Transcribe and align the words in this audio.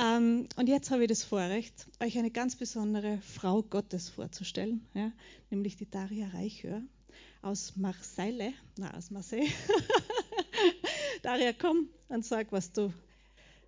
Ähm, 0.00 0.48
und 0.56 0.68
jetzt 0.68 0.90
habe 0.90 1.02
ich 1.02 1.08
das 1.08 1.24
Vorrecht, 1.24 1.86
euch 2.00 2.16
eine 2.16 2.30
ganz 2.30 2.56
besondere 2.56 3.18
Frau 3.22 3.62
Gottes 3.62 4.08
vorzustellen, 4.08 4.86
ja, 4.94 5.12
nämlich 5.50 5.76
die 5.76 5.90
Daria 5.90 6.28
Reichhör 6.28 6.80
aus 7.42 7.76
Marseille, 7.76 8.52
na, 8.78 8.94
aus 8.96 9.10
Marseille. 9.10 9.48
Daria, 11.22 11.52
komm 11.52 11.88
und 12.08 12.24
sag, 12.24 12.50
was 12.52 12.72
du 12.72 12.92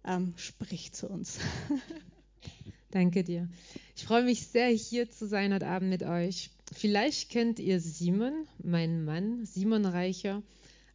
ähm, 0.04 0.32
sprich 0.36 0.92
zu 0.92 1.08
uns. 1.08 1.38
Danke 2.90 3.24
dir. 3.24 3.48
Ich 3.96 4.04
freue 4.04 4.24
mich 4.24 4.46
sehr, 4.46 4.68
hier 4.68 5.10
zu 5.10 5.26
sein 5.26 5.52
heute 5.52 5.66
Abend 5.66 5.90
mit 5.90 6.02
euch. 6.02 6.50
Vielleicht 6.72 7.30
kennt 7.30 7.58
ihr 7.58 7.80
Simon, 7.80 8.46
meinen 8.62 9.04
Mann, 9.04 9.44
Simon 9.44 9.84
Reicher. 9.84 10.42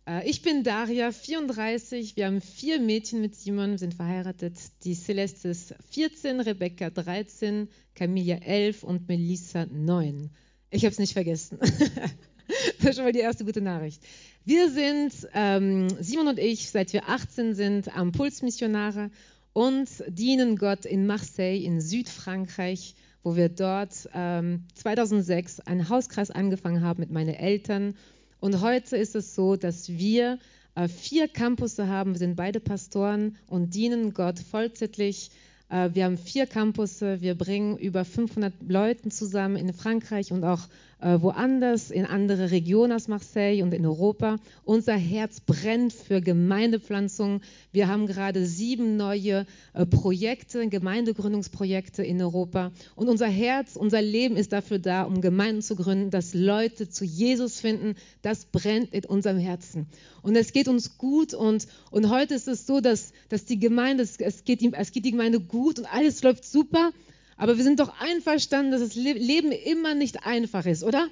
Äh, 0.08 0.28
ich 0.30 0.42
bin 0.42 0.64
Daria, 0.64 1.12
34. 1.12 2.16
Wir 2.16 2.28
haben 2.28 2.42
vier 2.42 2.80
Mädchen 2.80 3.22
mit 3.22 3.36
Simon, 3.36 3.78
sind 3.78 3.94
verheiratet. 3.94 4.54
Die 4.84 4.96
Celeste 4.96 5.50
ist 5.50 5.76
14, 5.92 6.40
Rebecca 6.40 6.90
13, 6.90 7.68
Camilla 7.94 8.38
11 8.38 8.84
und 8.84 9.08
Melissa 9.08 9.66
9. 9.66 10.30
Ich 10.72 10.84
habe 10.84 10.92
es 10.92 11.00
nicht 11.00 11.14
vergessen. 11.14 11.60
das 12.80 12.90
ist 12.90 12.96
schon 12.96 13.06
mal 13.06 13.12
die 13.12 13.20
erste 13.20 13.46
gute 13.46 13.62
Nachricht. 13.62 14.02
Wir 14.46 14.70
sind, 14.70 15.12
ähm, 15.34 15.90
Simon 16.00 16.30
und 16.30 16.40
ich, 16.40 16.70
seit 16.70 16.94
wir 16.94 17.10
18 17.10 17.54
sind, 17.54 17.96
am 17.96 18.14
Pulsmissionare 18.14 19.12
und 19.52 19.90
dienen 20.08 20.56
Gott 20.56 20.86
in 20.86 21.06
Marseille 21.06 21.64
in 21.64 21.82
Südfrankreich, 21.82 22.96
wo 23.24 23.36
wir 23.36 23.50
dort 23.50 24.08
ähm, 24.14 24.64
2006 24.76 25.62
einen 25.62 25.90
Hauskreis 25.90 26.32
angefangen 26.32 26.82
haben 26.82 27.02
mit 27.02 27.12
meinen 27.12 27.34
Eltern 27.34 27.96
und 28.40 28.62
heute 28.62 28.98
ist 28.98 29.16
es 29.16 29.36
so, 29.36 29.56
dass 29.56 29.90
wir 29.90 30.40
äh, 30.76 30.88
vier 30.88 31.28
Campusse 31.28 31.88
haben. 31.88 32.14
Wir 32.14 32.20
sind 32.20 32.36
beide 32.36 32.60
Pastoren 32.60 33.36
und 33.48 33.74
dienen 33.74 34.14
Gott 34.14 34.40
vollzeitlich 34.40 35.32
äh, 35.70 35.90
wir 35.94 36.06
haben 36.06 36.18
vier 36.18 36.46
Campusse, 36.46 37.22
wir 37.22 37.36
bringen 37.36 37.78
über 37.78 38.06
500 38.06 38.54
Leute 38.68 39.10
zusammen 39.10 39.58
in 39.58 39.74
Frankreich 39.74 40.32
und 40.32 40.44
auch 40.44 40.68
woanders, 41.00 41.92
in 41.92 42.06
andere 42.06 42.52
Regionen 42.52 42.92
als 42.92 43.08
Marseille 43.08 43.62
und 43.62 43.74
in 43.74 43.86
Europa. 43.86 44.38
Unser 44.64 44.96
Herz 44.96 45.40
brennt 45.40 45.94
für 45.94 46.22
Gemeindepflanzung. 46.22 47.42
Wir 47.72 47.88
haben 47.88 48.08
gerade 48.08 48.46
sieben 48.46 48.98
neue 48.98 49.46
äh, 49.74 49.86
Projekte, 49.86 50.68
Gemeindegründungsprojekte 50.68 52.04
in 52.04 52.22
Europa. 52.22 52.72
Und 52.96 53.10
unser 53.10 53.28
Herz, 53.28 53.76
unser 53.76 54.02
Leben 54.02 54.38
ist 54.38 54.54
dafür 54.54 54.80
da, 54.80 55.04
um 55.04 55.22
Gemeinden 55.22 55.62
zu 55.62 55.76
gründen, 55.76 56.10
dass 56.10 56.34
Leute 56.34 56.90
zu 56.90 57.06
Jesus 57.06 57.60
finden. 57.60 57.96
Das 58.24 58.46
brennt 58.46 58.94
in 58.94 59.06
unserem 59.06 59.38
Herzen. 59.38 59.88
Und 60.24 60.36
es 60.36 60.52
geht 60.52 60.68
uns 60.68 60.98
gut 60.98 61.34
und, 61.34 61.68
und 61.92 62.10
heute 62.10 62.34
ist 62.34 62.48
es 62.48 62.66
so, 62.66 62.82
dass, 62.82 63.14
dass 63.30 63.46
die 63.46 63.60
Gemeinde, 63.60 64.04
es 64.04 64.18
geht, 64.44 64.62
es 64.74 64.92
geht 64.92 65.06
die 65.06 65.12
Gemeinde 65.12 65.40
gut 65.40 65.80
und 65.80 65.86
alles 65.86 66.24
läuft 66.24 66.44
super, 66.44 66.92
aber 67.38 67.58
wir 67.58 67.64
sind 67.64 67.80
doch 67.80 68.00
einverstanden, 68.00 68.72
dass 68.72 68.82
das 68.82 68.96
Leben 68.96 69.52
immer 69.52 69.94
nicht 69.94 70.26
einfach 70.26 70.66
ist, 70.66 70.84
oder? 70.84 71.08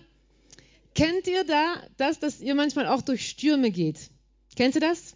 Kennt 0.96 1.28
ihr 1.28 1.44
da 1.44 1.76
das, 1.98 2.20
dass 2.20 2.42
ihr 2.42 2.56
manchmal 2.56 2.88
auch 2.88 3.02
durch 3.02 3.30
Stürme 3.30 3.72
geht? 3.72 4.10
Kennt 4.56 4.76
ihr 4.76 4.82
das? 4.82 5.16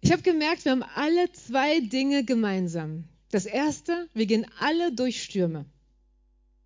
Ich 0.00 0.12
habe 0.12 0.22
gemerkt, 0.22 0.64
wir 0.64 0.72
haben 0.72 0.84
alle 0.94 1.32
zwei 1.32 1.80
Dinge 1.80 2.24
gemeinsam. 2.24 3.04
Das 3.30 3.46
erste, 3.46 4.08
wir 4.14 4.26
gehen 4.26 4.46
alle 4.60 4.92
durch 4.92 5.22
Stürme. 5.22 5.66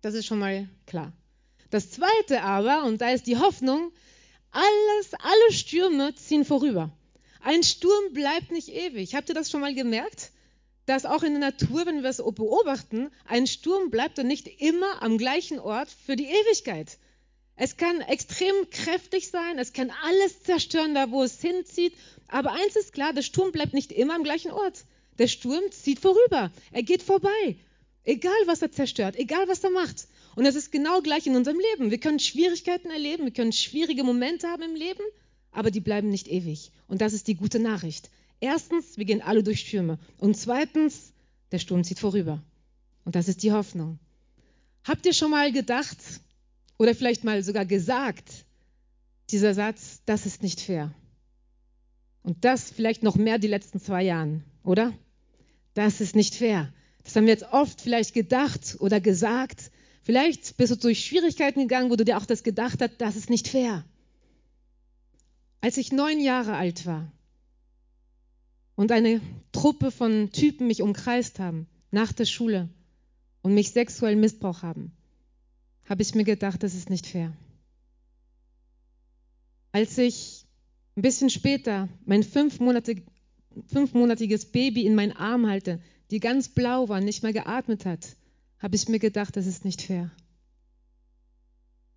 Das 0.01 0.13
ist 0.13 0.25
schon 0.25 0.39
mal 0.39 0.69
klar. 0.85 1.13
Das 1.71 1.89
zweite 1.89 2.43
aber, 2.43 2.83
und 2.83 3.01
da 3.01 3.09
ist 3.09 3.25
die 3.25 3.37
Hoffnung, 3.37 3.91
alles, 4.51 5.13
alle 5.19 5.51
Stürme 5.51 6.13
ziehen 6.13 6.45
vorüber. 6.45 6.95
Ein 7.41 7.63
Sturm 7.63 8.13
bleibt 8.13 8.51
nicht 8.51 8.69
ewig. 8.69 9.15
Habt 9.15 9.29
ihr 9.29 9.35
das 9.35 9.49
schon 9.49 9.61
mal 9.61 9.73
gemerkt? 9.73 10.32
Dass 10.85 11.05
auch 11.05 11.23
in 11.23 11.39
der 11.39 11.51
Natur, 11.51 11.85
wenn 11.85 12.03
wir 12.03 12.09
es 12.09 12.17
beobachten, 12.17 13.09
ein 13.25 13.47
Sturm 13.47 13.89
bleibt 13.89 14.17
dann 14.17 14.27
nicht 14.27 14.47
immer 14.61 15.01
am 15.01 15.17
gleichen 15.17 15.59
Ort 15.59 15.89
für 16.05 16.15
die 16.15 16.25
Ewigkeit. 16.25 16.97
Es 17.55 17.77
kann 17.77 18.01
extrem 18.01 18.69
kräftig 18.71 19.29
sein, 19.29 19.59
es 19.59 19.73
kann 19.73 19.91
alles 20.03 20.43
zerstören, 20.43 20.95
da 20.95 21.11
wo 21.11 21.23
es 21.23 21.39
hinzieht. 21.39 21.93
Aber 22.27 22.51
eins 22.51 22.75
ist 22.75 22.93
klar, 22.93 23.13
der 23.13 23.21
Sturm 23.21 23.51
bleibt 23.51 23.73
nicht 23.73 23.91
immer 23.91 24.15
am 24.15 24.23
gleichen 24.23 24.51
Ort. 24.51 24.85
Der 25.19 25.27
Sturm 25.27 25.63
zieht 25.71 25.99
vorüber, 25.99 26.51
er 26.71 26.83
geht 26.83 27.03
vorbei. 27.03 27.55
Egal, 28.03 28.33
was 28.45 28.61
er 28.61 28.71
zerstört, 28.71 29.15
egal, 29.15 29.47
was 29.47 29.63
er 29.63 29.69
macht. 29.69 30.07
Und 30.35 30.45
das 30.45 30.55
ist 30.55 30.71
genau 30.71 31.01
gleich 31.01 31.27
in 31.27 31.35
unserem 31.35 31.59
Leben. 31.59 31.91
Wir 31.91 31.99
können 31.99 32.19
Schwierigkeiten 32.19 32.89
erleben, 32.89 33.25
wir 33.25 33.31
können 33.31 33.53
schwierige 33.53 34.03
Momente 34.03 34.47
haben 34.47 34.63
im 34.63 34.75
Leben, 34.75 35.03
aber 35.51 35.69
die 35.69 35.79
bleiben 35.79 36.09
nicht 36.09 36.27
ewig. 36.27 36.71
Und 36.87 37.01
das 37.01 37.13
ist 37.13 37.27
die 37.27 37.35
gute 37.35 37.59
Nachricht. 37.59 38.09
Erstens, 38.39 38.97
wir 38.97 39.05
gehen 39.05 39.21
alle 39.21 39.43
durch 39.43 39.61
Stürme. 39.61 39.99
Und 40.17 40.35
zweitens, 40.35 41.13
der 41.51 41.59
Sturm 41.59 41.83
zieht 41.83 41.99
vorüber. 41.99 42.43
Und 43.05 43.15
das 43.15 43.27
ist 43.27 43.43
die 43.43 43.51
Hoffnung. 43.51 43.99
Habt 44.83 45.05
ihr 45.05 45.13
schon 45.13 45.31
mal 45.31 45.51
gedacht 45.51 45.97
oder 46.77 46.93
vielleicht 46.95 47.23
mal 47.23 47.41
sogar 47.43 47.65
gesagt, 47.65 48.45
dieser 49.29 49.53
Satz, 49.53 50.01
das 50.05 50.25
ist 50.25 50.43
nicht 50.43 50.59
fair? 50.59 50.93
Und 52.21 52.43
das 52.43 52.69
vielleicht 52.71 53.03
noch 53.03 53.15
mehr 53.15 53.37
die 53.37 53.47
letzten 53.47 53.79
zwei 53.79 54.03
Jahren, 54.03 54.43
oder? 54.63 54.93
Das 55.73 56.01
ist 56.01 56.15
nicht 56.15 56.35
fair. 56.35 56.73
Das 57.03 57.15
haben 57.15 57.25
wir 57.25 57.33
jetzt 57.33 57.51
oft 57.51 57.81
vielleicht 57.81 58.13
gedacht 58.13 58.77
oder 58.79 58.99
gesagt. 58.99 59.71
Vielleicht 60.01 60.57
bist 60.57 60.71
du 60.71 60.75
durch 60.75 61.05
Schwierigkeiten 61.05 61.61
gegangen, 61.61 61.89
wo 61.89 61.95
du 61.95 62.05
dir 62.05 62.17
auch 62.17 62.25
das 62.25 62.43
gedacht 62.43 62.81
hast, 62.81 62.93
das 62.97 63.15
ist 63.15 63.29
nicht 63.29 63.47
fair. 63.47 63.85
Als 65.61 65.77
ich 65.77 65.91
neun 65.91 66.19
Jahre 66.19 66.55
alt 66.55 66.85
war 66.85 67.11
und 68.75 68.91
eine 68.91 69.21
Truppe 69.51 69.91
von 69.91 70.31
Typen 70.31 70.67
mich 70.67 70.81
umkreist 70.81 71.39
haben 71.39 71.67
nach 71.91 72.11
der 72.11 72.25
Schule 72.25 72.69
und 73.41 73.53
mich 73.53 73.71
sexuell 73.71 74.15
Missbrauch 74.15 74.63
haben, 74.63 74.91
habe 75.85 76.01
ich 76.01 76.15
mir 76.15 76.23
gedacht, 76.23 76.63
das 76.63 76.73
ist 76.73 76.89
nicht 76.89 77.07
fair. 77.07 77.33
Als 79.71 79.97
ich 79.97 80.45
ein 80.95 81.01
bisschen 81.01 81.29
später 81.29 81.89
mein 82.05 82.23
fünfmonatig, 82.23 83.03
fünfmonatiges 83.67 84.51
Baby 84.51 84.85
in 84.85 84.95
meinen 84.95 85.13
Arm 85.13 85.47
halte, 85.47 85.79
die 86.11 86.19
ganz 86.19 86.49
blau 86.49 86.89
war, 86.89 87.01
nicht 87.01 87.23
mehr 87.23 87.33
geatmet 87.33 87.85
hat, 87.85 88.15
habe 88.59 88.75
ich 88.75 88.87
mir 88.87 88.99
gedacht, 88.99 89.35
das 89.35 89.45
ist 89.45 89.65
nicht 89.65 89.81
fair. 89.81 90.11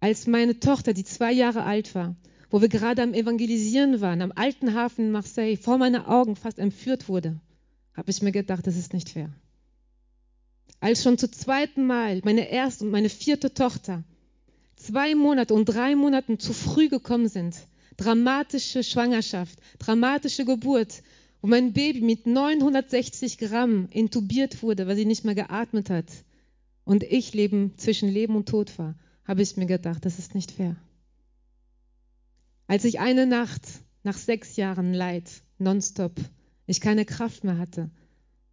Als 0.01 0.27
meine 0.27 0.59
Tochter, 0.59 0.93
die 0.93 1.05
zwei 1.05 1.33
Jahre 1.33 1.65
alt 1.65 1.95
war, 1.95 2.17
wo 2.51 2.61
wir 2.61 2.69
gerade 2.69 3.03
am 3.03 3.15
Evangelisieren 3.15 4.01
waren, 4.01 4.23
am 4.23 4.33
alten 4.35 4.75
Hafen 4.75 5.07
in 5.07 5.13
Marseille, 5.13 5.57
vor 5.57 5.79
meinen 5.79 6.05
Augen 6.05 6.37
fast 6.37 6.59
entführt 6.59 7.09
wurde, 7.09 7.41
habe 7.95 8.11
ich 8.11 8.23
mir 8.23 8.33
gedacht, 8.33 8.67
das 8.67 8.77
ist 8.77 8.93
nicht 8.93 9.11
fair. 9.11 9.31
Als 10.81 11.03
schon 11.03 11.19
zum 11.19 11.33
zweiten 11.33 11.87
Mal 11.87 12.21
meine 12.25 12.51
erste 12.51 12.85
und 12.85 12.91
meine 12.91 13.09
vierte 13.09 13.55
Tochter 13.55 14.05
zwei 14.77 15.15
Monate 15.15 15.55
und 15.55 15.65
drei 15.65 15.97
Monate 15.97 16.39
zu 16.39 16.53
früh 16.53 16.89
gekommen 16.89 17.29
sind, 17.29 17.57
dramatische 17.97 18.85
Schwangerschaft, 18.85 19.59
dramatische 19.79 20.45
Geburt, 20.45 21.03
wo 21.41 21.49
mein 21.49 21.73
Baby 21.73 22.03
mit 22.03 22.27
960 22.27 23.39
Gramm 23.39 23.89
intubiert 23.91 24.63
wurde, 24.63 24.87
weil 24.87 24.97
sie 24.97 25.07
nicht 25.07 25.25
mehr 25.25 25.35
geatmet 25.35 25.91
hat, 25.91 26.07
und 26.85 27.03
ich 27.03 27.35
leben 27.35 27.73
zwischen 27.79 28.09
Leben 28.09 28.37
und 28.37 28.49
Tod 28.49 28.79
war, 28.79 28.95
habe 29.25 29.43
ich 29.43 29.57
mir 29.57 29.67
gedacht, 29.67 30.05
das 30.05 30.21
ist 30.21 30.37
nicht 30.37 30.53
fair. 30.53 30.77
Als 32.67 32.85
ich 32.85 33.01
eine 33.01 33.27
Nacht 33.27 33.63
nach 34.03 34.17
sechs 34.17 34.57
Jahren 34.57 34.93
Leid, 34.93 35.31
nonstop, 35.59 36.13
ich 36.67 36.81
keine 36.81 37.05
Kraft 37.05 37.45
mehr 37.45 37.59
hatte 37.59 37.91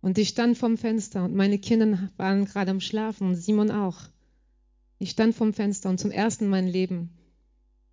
und 0.01 0.17
ich 0.17 0.29
stand 0.29 0.57
vom 0.57 0.77
Fenster 0.77 1.23
und 1.23 1.35
meine 1.35 1.57
Kinder 1.57 2.09
waren 2.17 2.45
gerade 2.45 2.71
am 2.71 2.79
Schlafen 2.79 3.27
und 3.27 3.35
Simon 3.35 3.71
auch. 3.71 3.99
Ich 4.99 5.11
stand 5.11 5.35
vom 5.35 5.53
Fenster 5.53 5.89
und 5.89 5.99
zum 5.99 6.11
ersten 6.11 6.47
Mal 6.47 6.59
in 6.59 6.65
meinem 6.65 6.73
Leben 6.73 7.09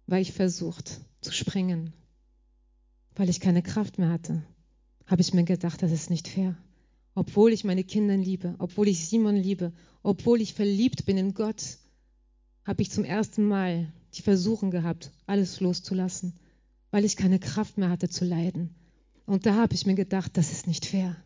war 0.07 0.19
ich 0.19 0.33
versucht 0.33 1.01
zu 1.21 1.33
springen, 1.33 1.93
weil 3.15 3.29
ich 3.29 3.41
keine 3.41 3.63
Kraft 3.63 3.99
mehr 3.99 4.11
hatte. 4.11 4.43
Habe 5.07 5.23
ich 5.23 5.35
mir 5.35 5.45
gedacht, 5.45 5.83
das 5.83 5.93
ist 5.93 6.11
nicht 6.11 6.29
fair 6.29 6.57
obwohl 7.15 7.53
ich 7.53 7.65
meine 7.65 7.85
Kinder 7.85 8.17
liebe, 8.17 8.55
obwohl 8.59 8.89
ich 8.89 9.07
Simon 9.07 9.37
liebe, 9.37 9.73
obwohl 10.03 10.41
ich 10.41 10.55
verliebt 10.55 11.05
bin 11.05 11.19
in 11.19 11.35
Gott, 11.35 11.79
habe 12.65 12.83
ich 12.83 12.91
zum 12.91 13.05
ersten 13.05 13.47
Mal 13.47 13.93
die 14.15 14.23
Versuchung 14.23 14.71
gehabt, 14.71 15.11
alles 15.27 15.61
loszulassen, 15.61 16.35
weil 16.91 17.05
ich 17.05 17.17
keine 17.17 17.39
Kraft 17.39 17.79
mehr 17.79 17.91
hatte 17.91 18.09
zu 18.09 18.25
leiden. 18.25 18.75
Und 19.27 19.47
da 19.47 19.55
habe 19.55 19.75
ich 19.75 19.87
mir 19.87 19.95
gedacht, 19.95 20.37
das 20.37 20.53
ist 20.53 20.67
nicht 20.67 20.87
fair. 20.87 21.17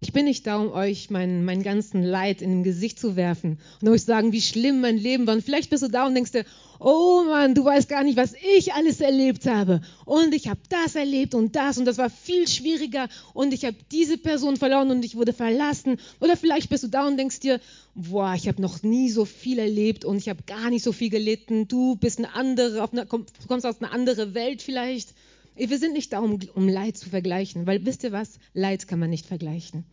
Ich 0.00 0.12
bin 0.12 0.26
nicht 0.26 0.46
da, 0.46 0.58
um 0.58 0.72
euch 0.72 1.08
meinen, 1.08 1.46
meinen 1.46 1.62
ganzen 1.62 2.02
Leid 2.02 2.42
in 2.42 2.50
dem 2.50 2.62
Gesicht 2.62 3.00
zu 3.00 3.16
werfen 3.16 3.58
und 3.80 3.88
euch 3.88 4.04
sagen, 4.04 4.30
wie 4.30 4.42
schlimm 4.42 4.82
mein 4.82 4.98
Leben 4.98 5.26
war. 5.26 5.34
Und 5.34 5.42
vielleicht 5.42 5.70
bist 5.70 5.82
du 5.82 5.88
da 5.88 6.06
und 6.06 6.14
denkst 6.14 6.32
dir, 6.32 6.44
oh 6.78 7.24
Mann, 7.26 7.54
du 7.54 7.64
weißt 7.64 7.88
gar 7.88 8.04
nicht, 8.04 8.18
was 8.18 8.34
ich 8.58 8.74
alles 8.74 9.00
erlebt 9.00 9.46
habe. 9.46 9.80
Und 10.04 10.34
ich 10.34 10.48
habe 10.48 10.60
das 10.68 10.96
erlebt 10.96 11.34
und 11.34 11.56
das 11.56 11.78
und 11.78 11.86
das 11.86 11.96
war 11.96 12.10
viel 12.10 12.46
schwieriger 12.46 13.08
und 13.32 13.54
ich 13.54 13.64
habe 13.64 13.76
diese 13.90 14.18
Person 14.18 14.58
verloren 14.58 14.90
und 14.90 15.02
ich 15.02 15.16
wurde 15.16 15.32
verlassen. 15.32 15.98
Oder 16.20 16.36
vielleicht 16.36 16.68
bist 16.68 16.84
du 16.84 16.88
da 16.88 17.06
und 17.06 17.16
denkst 17.16 17.40
dir, 17.40 17.58
boah, 17.94 18.34
ich 18.36 18.48
habe 18.48 18.60
noch 18.60 18.82
nie 18.82 19.08
so 19.08 19.24
viel 19.24 19.58
erlebt 19.58 20.04
und 20.04 20.18
ich 20.18 20.28
habe 20.28 20.42
gar 20.46 20.68
nicht 20.68 20.82
so 20.82 20.92
viel 20.92 21.08
gelitten. 21.08 21.68
Du 21.68 21.96
bist 21.96 22.18
eine 22.18 22.34
andere, 22.34 22.86
eine, 22.92 23.06
du 23.06 23.24
kommst 23.48 23.64
aus 23.64 23.80
einer 23.80 23.94
anderen 23.94 24.34
Welt 24.34 24.60
vielleicht. 24.60 25.14
Wir 25.56 25.78
sind 25.78 25.94
nicht 25.94 26.12
da, 26.12 26.20
um, 26.20 26.38
um 26.54 26.68
Leid 26.68 26.96
zu 26.96 27.08
vergleichen, 27.08 27.66
weil 27.66 27.84
wisst 27.86 28.04
ihr 28.04 28.12
was? 28.12 28.38
Leid 28.52 28.86
kann 28.88 28.98
man 28.98 29.10
nicht 29.10 29.26
vergleichen. 29.26 29.84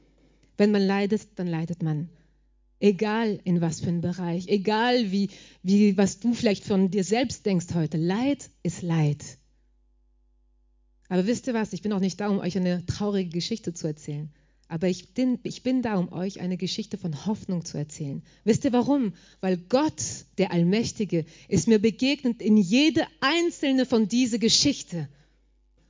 Wenn 0.57 0.71
man 0.71 0.81
leidet, 0.81 1.27
dann 1.35 1.47
leidet 1.47 1.81
man. 1.81 2.09
Egal 2.79 3.39
in 3.45 3.61
was 3.61 3.79
für 3.79 3.87
einem 3.87 4.01
Bereich, 4.01 4.47
egal 4.49 5.11
wie, 5.11 5.29
wie, 5.61 5.97
was 5.97 6.19
du 6.19 6.33
vielleicht 6.33 6.65
von 6.65 6.91
dir 6.91 7.05
selbst 7.05 7.45
denkst 7.45 7.67
heute. 7.73 7.97
Leid 7.97 8.49
ist 8.61 8.81
Leid. 8.81 9.23
Aber 11.07 11.25
wisst 11.25 11.47
ihr 11.47 11.53
was? 11.53 11.71
Ich 11.71 11.81
bin 11.81 11.93
auch 11.93 11.99
nicht 11.99 12.19
da, 12.19 12.27
um 12.27 12.39
euch 12.39 12.57
eine 12.57 12.85
traurige 12.85 13.29
Geschichte 13.29 13.73
zu 13.73 13.87
erzählen. 13.87 14.31
Aber 14.67 14.87
ich 14.87 15.13
bin, 15.13 15.39
ich 15.43 15.63
bin 15.63 15.81
da, 15.81 15.97
um 15.97 16.11
euch 16.11 16.39
eine 16.41 16.57
Geschichte 16.57 16.97
von 16.97 17.25
Hoffnung 17.25 17.63
zu 17.63 17.77
erzählen. 17.77 18.23
Wisst 18.43 18.65
ihr 18.65 18.73
warum? 18.73 19.13
Weil 19.39 19.57
Gott, 19.57 20.01
der 20.37 20.51
Allmächtige, 20.51 21.25
ist 21.47 21.67
mir 21.67 21.79
begegnet 21.79 22.41
in 22.41 22.57
jede 22.57 23.05
einzelne 23.21 23.85
von 23.85 24.07
dieser 24.07 24.39
Geschichte. 24.39 25.07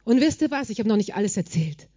Und 0.04 0.22
wisst 0.22 0.42
ihr 0.42 0.52
was? 0.52 0.70
Ich 0.70 0.80
habe 0.80 0.90
noch 0.90 0.98
nicht 0.98 1.16
alles 1.16 1.38
erzählt. 1.38 1.88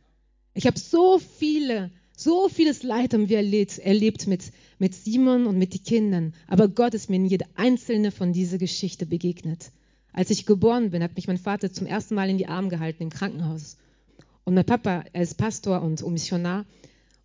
Ich 0.54 0.66
habe 0.66 0.78
so 0.78 1.18
viele 1.18 1.90
so 2.18 2.48
vieles 2.48 2.82
Leid 2.82 3.12
haben 3.12 3.28
wir 3.28 3.36
erlebt, 3.36 3.78
erlebt 3.78 4.26
mit, 4.26 4.50
mit 4.78 4.94
Simon 4.94 5.46
und 5.46 5.58
mit 5.58 5.74
den 5.74 5.82
Kindern. 5.82 6.34
Aber 6.48 6.66
Gott 6.66 6.94
ist 6.94 7.10
mir 7.10 7.16
in 7.16 7.26
jede 7.26 7.44
einzelne 7.56 8.10
von 8.10 8.32
dieser 8.32 8.56
Geschichte 8.56 9.04
begegnet. 9.04 9.70
Als 10.14 10.30
ich 10.30 10.46
geboren 10.46 10.90
bin, 10.90 11.02
hat 11.02 11.14
mich 11.14 11.26
mein 11.26 11.36
Vater 11.36 11.70
zum 11.70 11.86
ersten 11.86 12.14
Mal 12.14 12.30
in 12.30 12.38
die 12.38 12.46
Arme 12.46 12.68
gehalten 12.68 13.02
im 13.02 13.10
Krankenhaus. 13.10 13.76
Und 14.44 14.54
mein 14.54 14.64
Papa, 14.64 15.04
er 15.12 15.22
ist 15.22 15.36
Pastor 15.36 15.82
und 15.82 16.06
Missionar. 16.08 16.64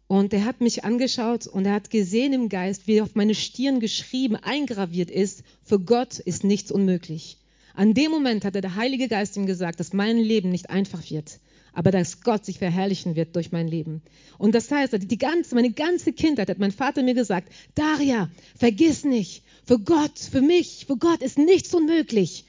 Und 0.08 0.34
er 0.34 0.44
hat 0.44 0.60
mich 0.60 0.84
angeschaut 0.84 1.48
und 1.48 1.66
er 1.66 1.74
hat 1.74 1.90
gesehen 1.90 2.34
im 2.34 2.50
Geist, 2.50 2.86
wie 2.86 3.02
auf 3.02 3.16
meine 3.16 3.34
Stirn 3.34 3.80
geschrieben, 3.80 4.36
eingraviert 4.36 5.10
ist, 5.10 5.44
für 5.64 5.80
Gott 5.80 6.20
ist 6.20 6.44
nichts 6.44 6.70
unmöglich. 6.70 7.38
An 7.76 7.94
dem 7.94 8.12
Moment 8.12 8.46
hat 8.46 8.56
der 8.56 8.76
Heilige 8.76 9.08
Geist 9.08 9.38
ihm 9.38 9.46
gesagt, 9.46 9.80
dass 9.80 9.94
mein 9.94 10.18
Leben 10.18 10.50
nicht 10.50 10.70
einfach 10.70 11.10
wird 11.10 11.40
aber 11.74 11.92
dass 11.92 12.22
Gott 12.22 12.46
sich 12.46 12.58
verherrlichen 12.58 13.16
wird 13.16 13.36
durch 13.36 13.52
mein 13.52 13.68
Leben. 13.68 14.02
Und 14.38 14.54
das 14.56 14.70
heißt, 14.72 14.94
die 15.00 15.18
ganze, 15.18 15.56
meine 15.56 15.72
ganze 15.72 16.14
Kindheit 16.14 16.50
hat 16.50 16.60
mein 16.60 16.72
Vater 16.72 17.04
mir 17.04 17.14
gesagt, 17.14 17.52
Daria, 17.76 18.30
vergiss 18.58 19.04
nicht, 19.04 19.44
für 19.66 19.80
Gott, 19.80 20.20
für 20.20 20.42
mich, 20.42 20.86
für 20.88 20.98
Gott 20.98 21.22
ist 21.22 21.38
nichts 21.38 21.74
unmöglich. 21.74 22.46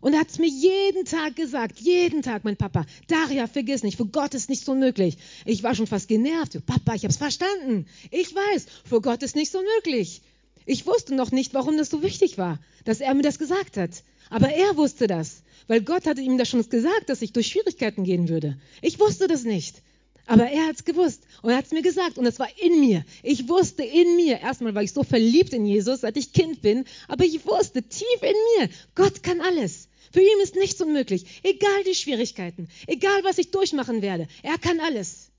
Und 0.00 0.14
er 0.14 0.20
hat 0.20 0.30
es 0.30 0.38
mir 0.38 0.48
jeden 0.48 1.04
Tag 1.04 1.36
gesagt, 1.36 1.78
jeden 1.80 2.22
Tag, 2.22 2.44
mein 2.44 2.56
Papa, 2.56 2.86
Daria, 3.06 3.46
vergiss 3.46 3.82
nicht, 3.82 3.98
für 3.98 4.06
Gott 4.06 4.34
ist 4.34 4.48
nichts 4.48 4.68
unmöglich. 4.68 5.18
Ich 5.44 5.62
war 5.62 5.74
schon 5.74 5.86
fast 5.86 6.08
genervt. 6.08 6.58
Papa, 6.64 6.94
ich 6.94 7.02
habe 7.02 7.12
es 7.12 7.18
verstanden. 7.18 7.86
Ich 8.10 8.34
weiß, 8.34 8.66
für 8.84 9.02
Gott 9.02 9.22
ist 9.22 9.36
nichts 9.36 9.54
unmöglich. 9.54 10.22
Ich 10.64 10.86
wusste 10.86 11.14
noch 11.14 11.32
nicht, 11.32 11.52
warum 11.52 11.76
das 11.76 11.90
so 11.90 12.02
wichtig 12.02 12.38
war, 12.38 12.58
dass 12.84 13.00
er 13.00 13.12
mir 13.14 13.22
das 13.22 13.38
gesagt 13.38 13.76
hat. 13.76 14.02
Aber 14.30 14.48
er 14.48 14.76
wusste 14.76 15.06
das, 15.06 15.42
weil 15.66 15.82
Gott 15.82 16.06
hatte 16.06 16.20
ihm 16.20 16.38
das 16.38 16.48
schon 16.48 16.66
gesagt, 16.68 17.08
dass 17.08 17.20
ich 17.20 17.32
durch 17.32 17.48
Schwierigkeiten 17.48 18.04
gehen 18.04 18.28
würde. 18.28 18.58
Ich 18.80 18.98
wusste 18.98 19.28
das 19.28 19.44
nicht. 19.44 19.82
Aber 20.26 20.48
er 20.48 20.68
hat 20.68 20.76
es 20.76 20.84
gewusst 20.84 21.24
und 21.42 21.50
er 21.50 21.56
hat 21.56 21.66
es 21.66 21.72
mir 21.72 21.82
gesagt 21.82 22.16
und 22.16 22.24
es 22.24 22.38
war 22.38 22.48
in 22.60 22.78
mir. 22.78 23.04
Ich 23.24 23.48
wusste 23.48 23.82
in 23.82 24.14
mir, 24.14 24.38
erstmal 24.38 24.74
war 24.76 24.82
ich 24.82 24.92
so 24.92 25.02
verliebt 25.02 25.52
in 25.52 25.66
Jesus, 25.66 26.02
seit 26.02 26.16
ich 26.16 26.32
Kind 26.32 26.62
bin, 26.62 26.84
aber 27.08 27.24
ich 27.24 27.44
wusste 27.46 27.82
tief 27.82 28.22
in 28.22 28.36
mir, 28.58 28.68
Gott 28.94 29.24
kann 29.24 29.40
alles. 29.40 29.88
Für 30.12 30.20
ihn 30.20 30.40
ist 30.42 30.54
nichts 30.54 30.80
unmöglich, 30.80 31.40
egal 31.42 31.82
die 31.84 31.96
Schwierigkeiten, 31.96 32.68
egal 32.86 33.24
was 33.24 33.38
ich 33.38 33.50
durchmachen 33.50 34.02
werde, 34.02 34.28
er 34.44 34.58
kann 34.58 34.78
alles. 34.78 35.30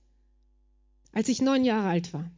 Als 1.13 1.29
ich 1.29 1.41
neun 1.41 1.63
Jahre 1.63 1.87
alt 1.87 2.13
war, 2.13 2.29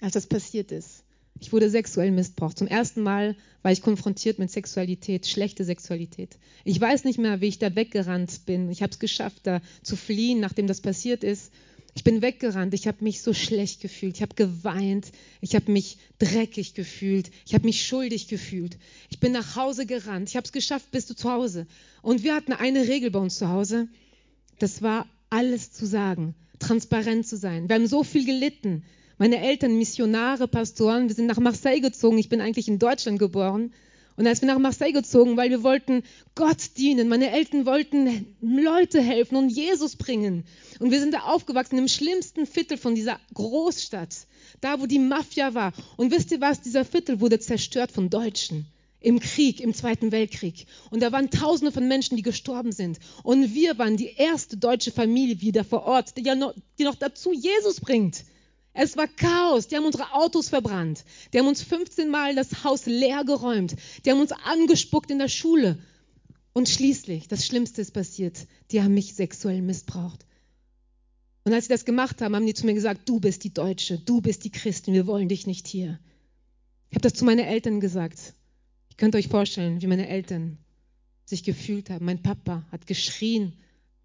als 0.00 0.12
das 0.12 0.26
passiert 0.26 0.70
ist, 0.72 1.03
ich 1.40 1.52
wurde 1.52 1.68
sexuell 1.68 2.10
missbraucht. 2.10 2.58
Zum 2.58 2.68
ersten 2.68 3.02
Mal 3.02 3.36
war 3.62 3.72
ich 3.72 3.82
konfrontiert 3.82 4.38
mit 4.38 4.50
Sexualität, 4.50 5.26
schlechte 5.26 5.64
Sexualität. 5.64 6.38
Ich 6.64 6.80
weiß 6.80 7.04
nicht 7.04 7.18
mehr, 7.18 7.40
wie 7.40 7.48
ich 7.48 7.58
da 7.58 7.74
weggerannt 7.74 8.46
bin. 8.46 8.70
Ich 8.70 8.82
habe 8.82 8.92
es 8.92 8.98
geschafft, 8.98 9.40
da 9.42 9.60
zu 9.82 9.96
fliehen, 9.96 10.40
nachdem 10.40 10.66
das 10.66 10.80
passiert 10.80 11.24
ist. 11.24 11.52
Ich 11.96 12.02
bin 12.02 12.22
weggerannt. 12.22 12.74
Ich 12.74 12.88
habe 12.88 13.04
mich 13.04 13.22
so 13.22 13.32
schlecht 13.32 13.80
gefühlt. 13.80 14.16
Ich 14.16 14.22
habe 14.22 14.34
geweint. 14.34 15.12
Ich 15.40 15.54
habe 15.54 15.70
mich 15.70 15.98
dreckig 16.18 16.74
gefühlt. 16.74 17.30
Ich 17.46 17.54
habe 17.54 17.64
mich 17.64 17.86
schuldig 17.86 18.28
gefühlt. 18.28 18.78
Ich 19.10 19.20
bin 19.20 19.32
nach 19.32 19.54
Hause 19.56 19.86
gerannt. 19.86 20.28
Ich 20.28 20.36
habe 20.36 20.44
es 20.44 20.52
geschafft 20.52 20.90
bis 20.90 21.06
zu 21.06 21.30
Hause. 21.30 21.66
Und 22.02 22.24
wir 22.24 22.34
hatten 22.34 22.52
eine 22.52 22.88
Regel 22.88 23.10
bei 23.10 23.20
uns 23.20 23.38
zu 23.38 23.48
Hause. 23.48 23.88
Das 24.58 24.82
war 24.82 25.06
alles 25.30 25.72
zu 25.72 25.86
sagen, 25.86 26.34
transparent 26.58 27.26
zu 27.26 27.36
sein. 27.36 27.68
Wir 27.68 27.76
haben 27.76 27.86
so 27.86 28.02
viel 28.02 28.24
gelitten. 28.24 28.84
Meine 29.16 29.40
Eltern, 29.40 29.78
Missionare, 29.78 30.48
Pastoren, 30.48 31.08
wir 31.08 31.14
sind 31.14 31.26
nach 31.26 31.38
Marseille 31.38 31.80
gezogen. 31.80 32.18
Ich 32.18 32.28
bin 32.28 32.40
eigentlich 32.40 32.66
in 32.66 32.80
Deutschland 32.80 33.20
geboren. 33.20 33.72
Und 34.16 34.26
als 34.26 34.42
wir 34.42 34.48
nach 34.48 34.58
Marseille 34.58 34.92
gezogen, 34.92 35.36
weil 35.36 35.50
wir 35.50 35.62
wollten 35.62 36.02
Gott 36.34 36.76
dienen, 36.76 37.08
meine 37.08 37.30
Eltern 37.30 37.64
wollten 37.64 38.34
Leute 38.40 39.00
helfen 39.00 39.36
und 39.36 39.50
Jesus 39.50 39.94
bringen. 39.96 40.44
Und 40.80 40.90
wir 40.90 40.98
sind 40.98 41.14
da 41.14 41.20
aufgewachsen 41.20 41.78
im 41.78 41.86
schlimmsten 41.86 42.46
Viertel 42.46 42.76
von 42.76 42.96
dieser 42.96 43.20
Großstadt, 43.34 44.26
da 44.60 44.80
wo 44.80 44.86
die 44.86 44.98
Mafia 44.98 45.54
war. 45.54 45.72
Und 45.96 46.10
wisst 46.10 46.32
ihr 46.32 46.40
was, 46.40 46.60
dieser 46.60 46.84
Viertel 46.84 47.20
wurde 47.20 47.38
zerstört 47.38 47.92
von 47.92 48.10
Deutschen 48.10 48.66
im 49.00 49.20
Krieg, 49.20 49.60
im 49.60 49.74
Zweiten 49.74 50.10
Weltkrieg. 50.10 50.66
Und 50.90 51.02
da 51.02 51.12
waren 51.12 51.30
Tausende 51.30 51.70
von 51.70 51.86
Menschen, 51.86 52.16
die 52.16 52.22
gestorben 52.22 52.72
sind. 52.72 52.98
Und 53.22 53.54
wir 53.54 53.78
waren 53.78 53.96
die 53.96 54.12
erste 54.16 54.56
deutsche 54.56 54.90
Familie 54.90 55.40
wieder 55.40 55.62
vor 55.62 55.84
Ort, 55.84 56.16
die, 56.16 56.22
ja 56.22 56.34
noch, 56.34 56.54
die 56.78 56.84
noch 56.84 56.94
dazu 56.96 57.32
Jesus 57.32 57.80
bringt. 57.80 58.24
Es 58.74 58.96
war 58.96 59.06
Chaos. 59.06 59.68
Die 59.68 59.76
haben 59.76 59.86
unsere 59.86 60.12
Autos 60.12 60.48
verbrannt. 60.48 61.04
Die 61.32 61.38
haben 61.38 61.46
uns 61.46 61.62
15 61.62 62.10
Mal 62.10 62.34
das 62.34 62.64
Haus 62.64 62.86
leer 62.86 63.24
geräumt. 63.24 63.76
Die 64.04 64.10
haben 64.10 64.20
uns 64.20 64.32
angespuckt 64.32 65.10
in 65.10 65.18
der 65.18 65.28
Schule. 65.28 65.78
Und 66.52 66.68
schließlich, 66.68 67.28
das 67.28 67.46
Schlimmste 67.46 67.80
ist 67.80 67.92
passiert. 67.92 68.46
Die 68.70 68.82
haben 68.82 68.94
mich 68.94 69.14
sexuell 69.14 69.62
missbraucht. 69.62 70.26
Und 71.44 71.52
als 71.52 71.64
sie 71.64 71.72
das 71.72 71.84
gemacht 71.84 72.20
haben, 72.20 72.34
haben 72.34 72.46
die 72.46 72.54
zu 72.54 72.66
mir 72.66 72.74
gesagt, 72.74 73.08
du 73.08 73.20
bist 73.20 73.44
die 73.44 73.52
Deutsche, 73.52 73.98
du 73.98 74.20
bist 74.20 74.44
die 74.44 74.50
Christin, 74.50 74.94
wir 74.94 75.06
wollen 75.06 75.28
dich 75.28 75.46
nicht 75.46 75.68
hier. 75.68 76.00
Ich 76.90 76.96
habe 76.96 77.02
das 77.02 77.14
zu 77.14 77.24
meinen 77.24 77.44
Eltern 77.44 77.80
gesagt. 77.80 78.34
Ihr 78.90 78.96
könnt 78.96 79.14
euch 79.14 79.28
vorstellen, 79.28 79.82
wie 79.82 79.86
meine 79.86 80.08
Eltern 80.08 80.58
sich 81.26 81.44
gefühlt 81.44 81.90
haben. 81.90 82.04
Mein 82.04 82.22
Papa 82.22 82.64
hat 82.72 82.86
geschrien, 82.86 83.54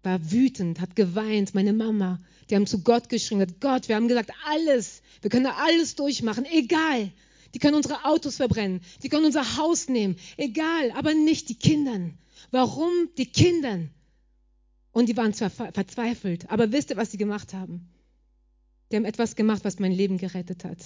war 0.02 0.30
wütend, 0.30 0.80
hat 0.80 0.96
geweint, 0.96 1.54
meine 1.54 1.72
Mama, 1.72 2.18
die 2.48 2.56
haben 2.56 2.66
zu 2.66 2.82
Gott 2.82 3.08
geschrien, 3.08 3.40
hat 3.40 3.60
Gott, 3.60 3.88
wir 3.88 3.96
haben 3.96 4.08
gesagt, 4.08 4.30
alles, 4.46 5.02
wir 5.20 5.30
können 5.30 5.46
alles 5.46 5.94
durchmachen, 5.94 6.44
egal. 6.46 7.10
Die 7.54 7.58
können 7.58 7.74
unsere 7.74 8.04
Autos 8.04 8.36
verbrennen, 8.36 8.80
die 9.02 9.08
können 9.08 9.26
unser 9.26 9.56
Haus 9.56 9.88
nehmen, 9.88 10.16
egal, 10.36 10.92
aber 10.92 11.14
nicht 11.14 11.48
die 11.48 11.56
Kindern. 11.56 12.16
Warum 12.50 12.90
die 13.18 13.26
Kindern? 13.26 13.90
Und 14.92 15.08
die 15.08 15.16
waren 15.16 15.34
zwar 15.34 15.50
verzweifelt, 15.50 16.50
aber 16.50 16.72
wisst 16.72 16.90
ihr, 16.90 16.96
was 16.96 17.10
sie 17.10 17.18
gemacht 17.18 17.54
haben? 17.54 17.88
Die 18.90 18.96
haben 18.96 19.04
etwas 19.04 19.36
gemacht, 19.36 19.64
was 19.64 19.78
mein 19.78 19.92
Leben 19.92 20.18
gerettet 20.18 20.64
hat. 20.64 20.78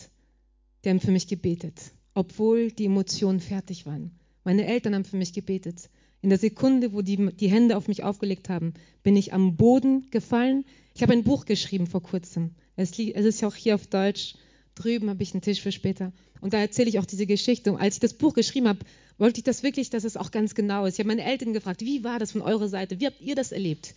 Die 0.84 0.90
haben 0.90 1.00
für 1.00 1.10
mich 1.10 1.26
gebetet, 1.26 1.80
obwohl 2.12 2.70
die 2.70 2.84
Emotionen 2.86 3.40
fertig 3.40 3.86
waren. 3.86 4.18
Meine 4.44 4.66
Eltern 4.66 4.94
haben 4.94 5.06
für 5.06 5.16
mich 5.16 5.32
gebetet. 5.32 5.88
In 6.24 6.30
der 6.30 6.38
Sekunde, 6.38 6.94
wo 6.94 7.02
die 7.02 7.18
die 7.36 7.50
Hände 7.50 7.76
auf 7.76 7.86
mich 7.86 8.02
aufgelegt 8.02 8.48
haben, 8.48 8.72
bin 9.02 9.14
ich 9.14 9.34
am 9.34 9.56
Boden 9.56 10.10
gefallen. 10.10 10.64
Ich 10.94 11.02
habe 11.02 11.12
ein 11.12 11.22
Buch 11.22 11.44
geschrieben 11.44 11.86
vor 11.86 12.02
kurzem. 12.02 12.52
Es, 12.76 12.98
es 12.98 13.26
ist 13.26 13.42
ja 13.42 13.48
auch 13.48 13.54
hier 13.54 13.74
auf 13.74 13.86
Deutsch. 13.88 14.34
Drüben 14.74 15.10
habe 15.10 15.22
ich 15.22 15.34
einen 15.34 15.42
Tisch 15.42 15.60
für 15.60 15.70
später. 15.70 16.14
Und 16.40 16.54
da 16.54 16.60
erzähle 16.60 16.88
ich 16.88 16.98
auch 16.98 17.04
diese 17.04 17.26
Geschichte. 17.26 17.72
Und 17.72 17.78
als 17.78 17.96
ich 17.96 18.00
das 18.00 18.14
Buch 18.14 18.32
geschrieben 18.32 18.68
habe, 18.68 18.78
wollte 19.18 19.40
ich 19.40 19.44
das 19.44 19.62
wirklich, 19.62 19.90
dass 19.90 20.04
es 20.04 20.16
auch 20.16 20.30
ganz 20.30 20.54
genau 20.54 20.86
ist. 20.86 20.94
Ich 20.94 21.00
habe 21.00 21.08
meine 21.08 21.30
Eltern 21.30 21.52
gefragt, 21.52 21.82
wie 21.82 22.04
war 22.04 22.18
das 22.18 22.32
von 22.32 22.40
eurer 22.40 22.68
Seite? 22.68 23.00
Wie 23.00 23.06
habt 23.06 23.20
ihr 23.20 23.34
das 23.34 23.52
erlebt? 23.52 23.94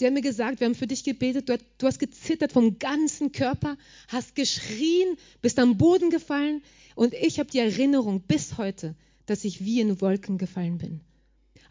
Die 0.00 0.06
haben 0.06 0.14
mir 0.14 0.22
gesagt, 0.22 0.58
wir 0.58 0.66
haben 0.66 0.74
für 0.74 0.88
dich 0.88 1.04
gebetet, 1.04 1.48
du, 1.48 1.56
du 1.78 1.86
hast 1.86 2.00
gezittert 2.00 2.50
vom 2.50 2.80
ganzen 2.80 3.30
Körper, 3.30 3.76
hast 4.08 4.34
geschrien, 4.34 5.16
bist 5.40 5.60
am 5.60 5.78
Boden 5.78 6.10
gefallen. 6.10 6.62
Und 6.96 7.14
ich 7.14 7.38
habe 7.38 7.48
die 7.48 7.60
Erinnerung 7.60 8.22
bis 8.22 8.58
heute, 8.58 8.96
dass 9.26 9.44
ich 9.44 9.64
wie 9.64 9.80
in 9.80 10.00
Wolken 10.00 10.36
gefallen 10.36 10.78
bin. 10.78 11.00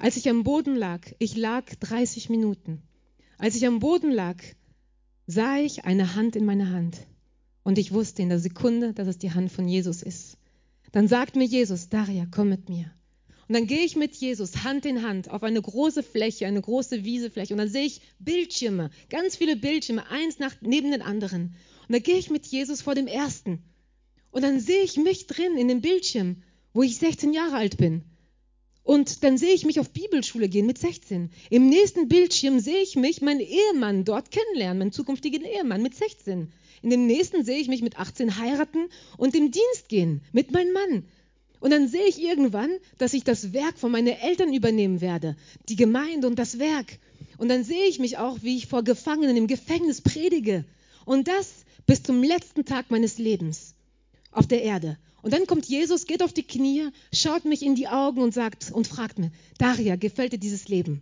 Als 0.02 0.16
ich 0.16 0.30
am 0.30 0.44
Boden 0.44 0.78
lag, 0.78 1.02
ich 1.20 1.36
lag 1.36 1.66
30 1.76 2.30
Minuten. 2.30 2.82
Als 3.38 3.56
ich 3.56 3.68
am 3.68 3.80
Boden 3.80 4.12
lag, 4.12 4.38
sah 5.28 5.58
ich 5.58 5.84
eine 5.84 6.16
Hand 6.16 6.38
in 6.38 6.46
meiner 6.46 6.72
Hand. 6.72 6.98
Und 7.64 7.78
ich 7.78 7.92
wusste 7.92 8.22
in 8.22 8.30
der 8.30 8.40
Sekunde, 8.40 8.94
dass 8.94 9.10
es 9.10 9.18
die 9.18 9.34
Hand 9.34 9.52
von 9.52 9.68
Jesus 9.68 10.02
ist. 10.02 10.38
Dann 10.94 11.10
sagt 11.10 11.36
mir 11.36 11.44
Jesus, 11.44 11.90
Daria, 11.90 12.26
komm 12.32 12.48
mit 12.48 12.70
mir. 12.70 12.90
Und 13.50 13.56
dann 13.56 13.68
gehe 13.68 13.84
ich 13.84 13.98
mit 13.98 14.16
Jesus 14.16 14.64
Hand 14.64 14.86
in 14.86 15.04
Hand 15.04 15.30
auf 15.30 15.44
eine 15.44 15.62
große 15.62 16.02
Fläche, 16.02 16.48
eine 16.48 16.62
große 16.62 17.04
Wiesefläche. 17.04 17.54
Und 17.54 17.58
dann 17.58 17.70
sehe 17.70 17.86
ich 17.86 18.00
Bildschirme, 18.20 18.92
ganz 19.10 19.36
viele 19.36 19.58
Bildschirme, 19.58 20.10
eins 20.10 20.40
nach, 20.40 20.56
neben 20.62 20.92
den 20.92 21.02
anderen. 21.02 21.56
Und 21.88 21.94
dann 21.94 22.04
gehe 22.04 22.18
ich 22.18 22.30
mit 22.30 22.46
Jesus 22.48 22.82
vor 22.82 22.96
dem 22.96 23.08
ersten. 23.08 23.64
Und 24.32 24.44
dann 24.44 24.62
sehe 24.62 24.84
ich 24.84 24.96
mich 24.96 25.28
drin 25.28 25.58
in 25.58 25.68
dem 25.68 25.82
Bildschirm, 25.82 26.44
wo 26.74 26.84
ich 26.84 26.96
16 26.98 27.34
Jahre 27.34 27.58
alt 27.58 27.76
bin. 27.76 28.06
Und 28.90 29.24
dann 29.24 29.38
sehe 29.38 29.54
ich 29.54 29.68
mich 29.68 29.80
auf 29.80 29.92
Bibelschule 29.92 30.50
gehen 30.50 30.66
mit 30.66 30.80
16. 30.80 31.30
Im 31.52 31.70
nächsten 31.70 32.08
Bildschirm 32.08 32.60
sehe 32.60 32.82
ich 32.82 32.96
mich, 32.96 33.22
meinen 33.22 33.40
Ehemann 33.40 34.04
dort 34.04 34.32
kennenlernen, 34.32 34.80
meinen 34.80 34.92
zukünftigen 34.92 35.44
Ehemann 35.44 35.84
mit 35.84 35.94
16. 35.94 36.52
In 36.82 36.90
dem 36.90 37.06
nächsten 37.06 37.46
sehe 37.46 37.60
ich 37.60 37.68
mich 37.68 37.84
mit 37.84 38.00
18 38.00 38.40
heiraten 38.40 38.90
und 39.18 39.36
im 39.36 39.52
Dienst 39.52 39.90
gehen 39.90 40.22
mit 40.32 40.50
meinem 40.50 40.74
Mann. 40.74 41.04
Und 41.60 41.70
dann 41.70 41.88
sehe 41.88 42.08
ich 42.08 42.20
irgendwann, 42.20 42.72
dass 42.98 43.14
ich 43.14 43.24
das 43.24 43.54
Werk 43.54 43.78
von 43.78 43.92
meinen 43.92 44.08
Eltern 44.08 44.52
übernehmen 44.52 45.02
werde, 45.02 45.36
die 45.68 45.76
Gemeinde 45.76 46.26
und 46.26 46.40
das 46.40 46.58
Werk. 46.58 46.98
Und 47.38 47.50
dann 47.50 47.64
sehe 47.64 47.86
ich 47.86 48.00
mich 48.00 48.18
auch, 48.18 48.40
wie 48.42 48.58
ich 48.58 48.66
vor 48.66 48.82
Gefangenen 48.82 49.38
im 49.38 49.46
Gefängnis 49.46 50.02
predige. 50.02 50.66
Und 51.06 51.28
das 51.28 51.64
bis 51.86 52.02
zum 52.02 52.24
letzten 52.24 52.66
Tag 52.66 52.90
meines 52.90 53.20
Lebens 53.20 53.76
auf 54.32 54.48
der 54.48 54.64
Erde. 54.64 54.98
Und 55.22 55.34
dann 55.34 55.48
kommt 55.48 55.66
Jesus, 55.66 56.06
geht 56.06 56.24
auf 56.24 56.34
die 56.34 56.44
Knie, 56.44 56.90
schaut 57.14 57.46
mich 57.46 57.64
in 57.64 57.76
die 57.76 57.88
Augen 57.88 58.22
und 58.22 58.34
sagt 58.34 58.72
und 58.72 58.88
fragt 58.88 59.20
mir, 59.20 59.32
Daria, 59.58 59.96
gefällt 59.96 60.34
dir 60.34 60.40
dieses 60.40 60.68
Leben? 60.68 61.02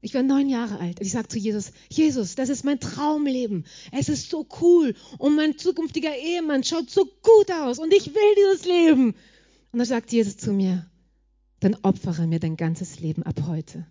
Ich 0.00 0.14
war 0.14 0.22
neun 0.22 0.48
Jahre 0.48 0.78
alt. 0.78 1.00
Ich 1.00 1.10
sage 1.10 1.28
zu 1.28 1.38
Jesus, 1.38 1.72
Jesus, 1.88 2.36
das 2.36 2.50
ist 2.50 2.64
mein 2.64 2.78
Traumleben. 2.78 3.64
Es 3.90 4.08
ist 4.08 4.30
so 4.30 4.46
cool 4.60 4.94
und 5.18 5.34
mein 5.34 5.58
zukünftiger 5.58 6.16
Ehemann 6.16 6.62
schaut 6.62 6.88
so 6.88 7.04
gut 7.04 7.50
aus 7.50 7.78
und 7.80 7.92
ich 7.92 8.06
will 8.06 8.34
dieses 8.36 8.64
Leben. 8.64 9.14
Und 9.72 9.78
dann 9.78 9.86
sagt 9.86 10.12
Jesus 10.12 10.36
zu 10.36 10.52
mir, 10.52 10.88
dann 11.60 11.76
opfere 11.82 12.28
mir 12.28 12.38
dein 12.38 12.56
ganzes 12.56 13.00
Leben 13.00 13.24
ab 13.24 13.42
heute. 13.46 13.86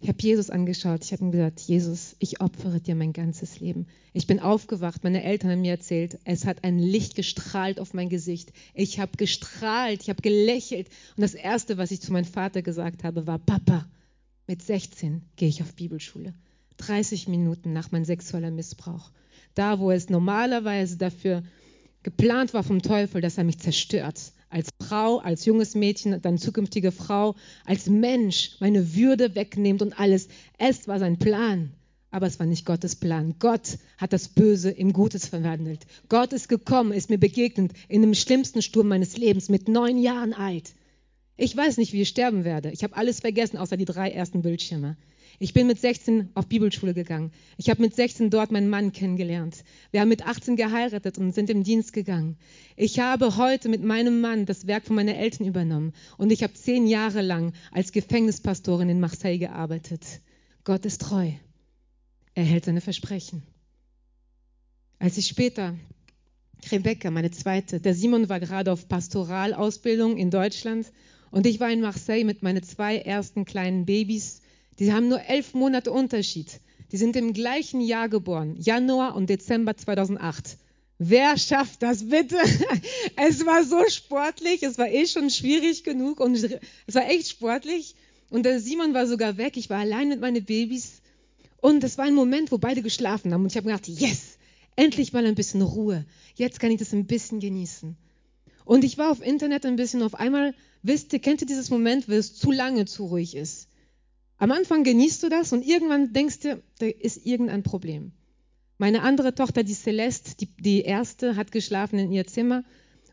Ich 0.00 0.08
habe 0.08 0.22
Jesus 0.22 0.48
angeschaut. 0.48 1.04
Ich 1.04 1.12
habe 1.12 1.24
ihm 1.24 1.32
gesagt, 1.32 1.60
Jesus, 1.60 2.14
ich 2.20 2.40
opfere 2.40 2.80
dir 2.80 2.94
mein 2.94 3.12
ganzes 3.12 3.58
Leben. 3.58 3.86
Ich 4.12 4.28
bin 4.28 4.38
aufgewacht. 4.38 5.02
Meine 5.02 5.24
Eltern 5.24 5.50
haben 5.50 5.60
mir 5.62 5.72
erzählt, 5.72 6.18
es 6.24 6.46
hat 6.46 6.62
ein 6.62 6.78
Licht 6.78 7.16
gestrahlt 7.16 7.80
auf 7.80 7.94
mein 7.94 8.08
Gesicht. 8.08 8.52
Ich 8.74 9.00
habe 9.00 9.16
gestrahlt, 9.16 10.02
ich 10.02 10.08
habe 10.08 10.22
gelächelt. 10.22 10.88
Und 11.16 11.22
das 11.22 11.34
Erste, 11.34 11.78
was 11.78 11.90
ich 11.90 12.00
zu 12.00 12.12
meinem 12.12 12.26
Vater 12.26 12.62
gesagt 12.62 13.02
habe, 13.02 13.26
war, 13.26 13.40
Papa, 13.40 13.86
mit 14.46 14.62
16 14.62 15.22
gehe 15.34 15.48
ich 15.48 15.62
auf 15.62 15.74
Bibelschule. 15.74 16.32
30 16.76 17.26
Minuten 17.26 17.72
nach 17.72 17.90
meinem 17.90 18.04
sexuellen 18.04 18.54
Missbrauch. 18.54 19.10
Da, 19.56 19.80
wo 19.80 19.90
es 19.90 20.08
normalerweise 20.08 20.96
dafür 20.96 21.42
geplant 22.04 22.54
war 22.54 22.62
vom 22.62 22.82
Teufel, 22.82 23.20
dass 23.20 23.36
er 23.36 23.44
mich 23.44 23.58
zerstört 23.58 24.32
als 24.50 24.68
Frau, 24.80 25.18
als 25.18 25.44
junges 25.44 25.74
Mädchen, 25.74 26.20
dann 26.22 26.38
zukünftige 26.38 26.92
Frau, 26.92 27.34
als 27.64 27.86
Mensch 27.86 28.52
meine 28.60 28.94
Würde 28.94 29.34
wegnimmt 29.34 29.82
und 29.82 29.98
alles. 29.98 30.28
Es 30.58 30.88
war 30.88 30.98
sein 30.98 31.18
Plan, 31.18 31.72
aber 32.10 32.26
es 32.26 32.38
war 32.38 32.46
nicht 32.46 32.64
Gottes 32.64 32.96
Plan. 32.96 33.34
Gott 33.38 33.78
hat 33.98 34.12
das 34.12 34.28
Böse 34.28 34.70
in 34.70 34.92
Gutes 34.92 35.26
verwandelt. 35.26 35.86
Gott 36.08 36.32
ist 36.32 36.48
gekommen, 36.48 36.92
ist 36.92 37.10
mir 37.10 37.18
begegnet 37.18 37.72
in 37.88 38.02
dem 38.02 38.14
schlimmsten 38.14 38.62
Sturm 38.62 38.88
meines 38.88 39.16
Lebens 39.16 39.48
mit 39.48 39.68
neun 39.68 39.98
Jahren 39.98 40.32
alt. 40.32 40.72
Ich 41.36 41.56
weiß 41.56 41.76
nicht, 41.76 41.92
wie 41.92 42.02
ich 42.02 42.08
sterben 42.08 42.44
werde. 42.44 42.70
Ich 42.72 42.82
habe 42.82 42.96
alles 42.96 43.20
vergessen, 43.20 43.58
außer 43.58 43.76
die 43.76 43.84
drei 43.84 44.10
ersten 44.10 44.42
Bildschirme. 44.42 44.96
Ich 45.40 45.54
bin 45.54 45.68
mit 45.68 45.80
16 45.80 46.30
auf 46.34 46.46
Bibelschule 46.48 46.94
gegangen. 46.94 47.30
Ich 47.58 47.70
habe 47.70 47.80
mit 47.80 47.94
16 47.94 48.28
dort 48.28 48.50
meinen 48.50 48.68
Mann 48.68 48.90
kennengelernt. 48.90 49.62
Wir 49.92 50.00
haben 50.00 50.08
mit 50.08 50.26
18 50.26 50.56
geheiratet 50.56 51.16
und 51.16 51.32
sind 51.32 51.48
im 51.48 51.62
Dienst 51.62 51.92
gegangen. 51.92 52.36
Ich 52.76 52.98
habe 52.98 53.36
heute 53.36 53.68
mit 53.68 53.84
meinem 53.84 54.20
Mann 54.20 54.46
das 54.46 54.66
Werk 54.66 54.86
von 54.86 54.96
meinen 54.96 55.14
Eltern 55.14 55.46
übernommen 55.46 55.92
und 56.16 56.32
ich 56.32 56.42
habe 56.42 56.54
zehn 56.54 56.88
Jahre 56.88 57.22
lang 57.22 57.52
als 57.70 57.92
Gefängnispastorin 57.92 58.88
in 58.88 58.98
Marseille 58.98 59.38
gearbeitet. 59.38 60.02
Gott 60.64 60.84
ist 60.84 61.02
treu. 61.02 61.30
Er 62.34 62.44
hält 62.44 62.64
seine 62.64 62.80
Versprechen. 62.80 63.44
Als 64.98 65.18
ich 65.18 65.28
später 65.28 65.76
Rebecca, 66.72 67.12
meine 67.12 67.30
zweite, 67.30 67.78
der 67.78 67.94
Simon 67.94 68.28
war 68.28 68.40
gerade 68.40 68.72
auf 68.72 68.88
Pastoralausbildung 68.88 70.16
in 70.16 70.32
Deutschland 70.32 70.90
und 71.30 71.46
ich 71.46 71.60
war 71.60 71.70
in 71.70 71.80
Marseille 71.80 72.24
mit 72.24 72.42
meinen 72.42 72.64
zwei 72.64 72.98
ersten 72.98 73.44
kleinen 73.44 73.86
Babys 73.86 74.40
die 74.78 74.92
haben 74.92 75.08
nur 75.08 75.22
elf 75.22 75.54
Monate 75.54 75.90
Unterschied. 75.90 76.60
Die 76.92 76.96
sind 76.96 77.16
im 77.16 77.32
gleichen 77.32 77.80
Jahr 77.80 78.08
geboren, 78.08 78.56
Januar 78.58 79.14
und 79.14 79.28
Dezember 79.28 79.76
2008. 79.76 80.56
Wer 80.98 81.38
schafft 81.38 81.82
das 81.82 82.08
bitte? 82.08 82.38
Es 83.16 83.44
war 83.44 83.64
so 83.64 83.84
sportlich, 83.88 84.62
es 84.62 84.78
war 84.78 84.88
eh 84.88 85.06
schon 85.06 85.30
schwierig 85.30 85.84
genug 85.84 86.20
und 86.20 86.34
es 86.34 86.94
war 86.94 87.08
echt 87.08 87.28
sportlich. 87.28 87.94
Und 88.30 88.44
der 88.44 88.60
Simon 88.60 88.94
war 88.94 89.06
sogar 89.06 89.36
weg, 89.36 89.56
ich 89.56 89.70
war 89.70 89.78
allein 89.78 90.08
mit 90.08 90.20
meinen 90.20 90.44
Babys. 90.44 91.02
Und 91.60 91.82
es 91.82 91.98
war 91.98 92.04
ein 92.04 92.14
Moment, 92.14 92.52
wo 92.52 92.58
beide 92.58 92.82
geschlafen 92.82 93.32
haben. 93.32 93.42
Und 93.42 93.52
ich 93.52 93.56
habe 93.56 93.66
gedacht, 93.66 93.88
yes, 93.88 94.38
endlich 94.76 95.12
mal 95.12 95.26
ein 95.26 95.34
bisschen 95.34 95.62
Ruhe. 95.62 96.04
Jetzt 96.36 96.60
kann 96.60 96.70
ich 96.70 96.78
das 96.78 96.92
ein 96.92 97.06
bisschen 97.06 97.40
genießen. 97.40 97.96
Und 98.64 98.84
ich 98.84 98.98
war 98.98 99.10
auf 99.10 99.22
Internet 99.22 99.66
ein 99.66 99.76
bisschen, 99.76 100.02
auf 100.02 100.14
einmal, 100.14 100.54
wisst 100.82 101.12
ihr, 101.12 101.18
kennt 101.18 101.40
ihr 101.40 101.46
dieses 101.46 101.70
Moment, 101.70 102.08
wo 102.08 102.12
es 102.12 102.34
zu 102.34 102.52
lange 102.52 102.84
zu 102.84 103.06
ruhig 103.06 103.34
ist? 103.34 103.67
Am 104.38 104.52
Anfang 104.52 104.84
genießt 104.84 105.22
du 105.22 105.28
das 105.28 105.52
und 105.52 105.66
irgendwann 105.66 106.12
denkst 106.12 106.40
du, 106.40 106.62
da 106.78 106.86
ist 106.86 107.26
irgendein 107.26 107.62
Problem. 107.62 108.12
Meine 108.78 109.02
andere 109.02 109.34
Tochter, 109.34 109.64
die 109.64 109.74
Celeste, 109.74 110.36
die, 110.36 110.46
die 110.46 110.82
erste, 110.82 111.36
hat 111.36 111.50
geschlafen 111.50 111.98
in 111.98 112.12
ihr 112.12 112.26
Zimmer 112.26 112.62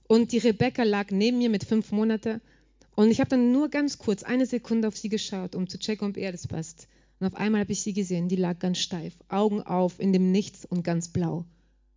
und 0.08 0.32
die 0.32 0.38
Rebecca 0.38 0.84
lag 0.84 1.10
neben 1.10 1.40
mir 1.40 1.50
mit 1.50 1.64
fünf 1.64 1.92
Monaten 1.92 2.42
und 2.96 3.10
ich 3.10 3.20
habe 3.20 3.32
dann 3.32 3.52
nur 3.52 3.70
ganz 3.70 3.98
kurz 3.98 4.24
eine 4.24 4.46
Sekunde 4.46 4.88
auf 4.88 4.98
sie 4.98 5.10
geschaut, 5.10 5.56
um 5.56 5.68
zu 5.68 5.80
checken, 5.80 6.10
ob 6.10 6.18
ihr 6.18 6.32
das 6.32 6.48
passt. 6.48 6.88
Und 7.20 7.28
auf 7.28 7.36
einmal 7.36 7.62
habe 7.62 7.72
ich 7.72 7.82
sie 7.82 7.94
gesehen, 7.94 8.30
die 8.30 8.36
lag 8.36 8.60
ganz 8.60 8.78
steif, 8.78 9.14
Augen 9.28 9.62
auf, 9.62 10.00
in 10.00 10.14
dem 10.14 10.32
Nichts 10.32 10.66
und 10.66 10.84
ganz 10.84 11.10
blau 11.10 11.46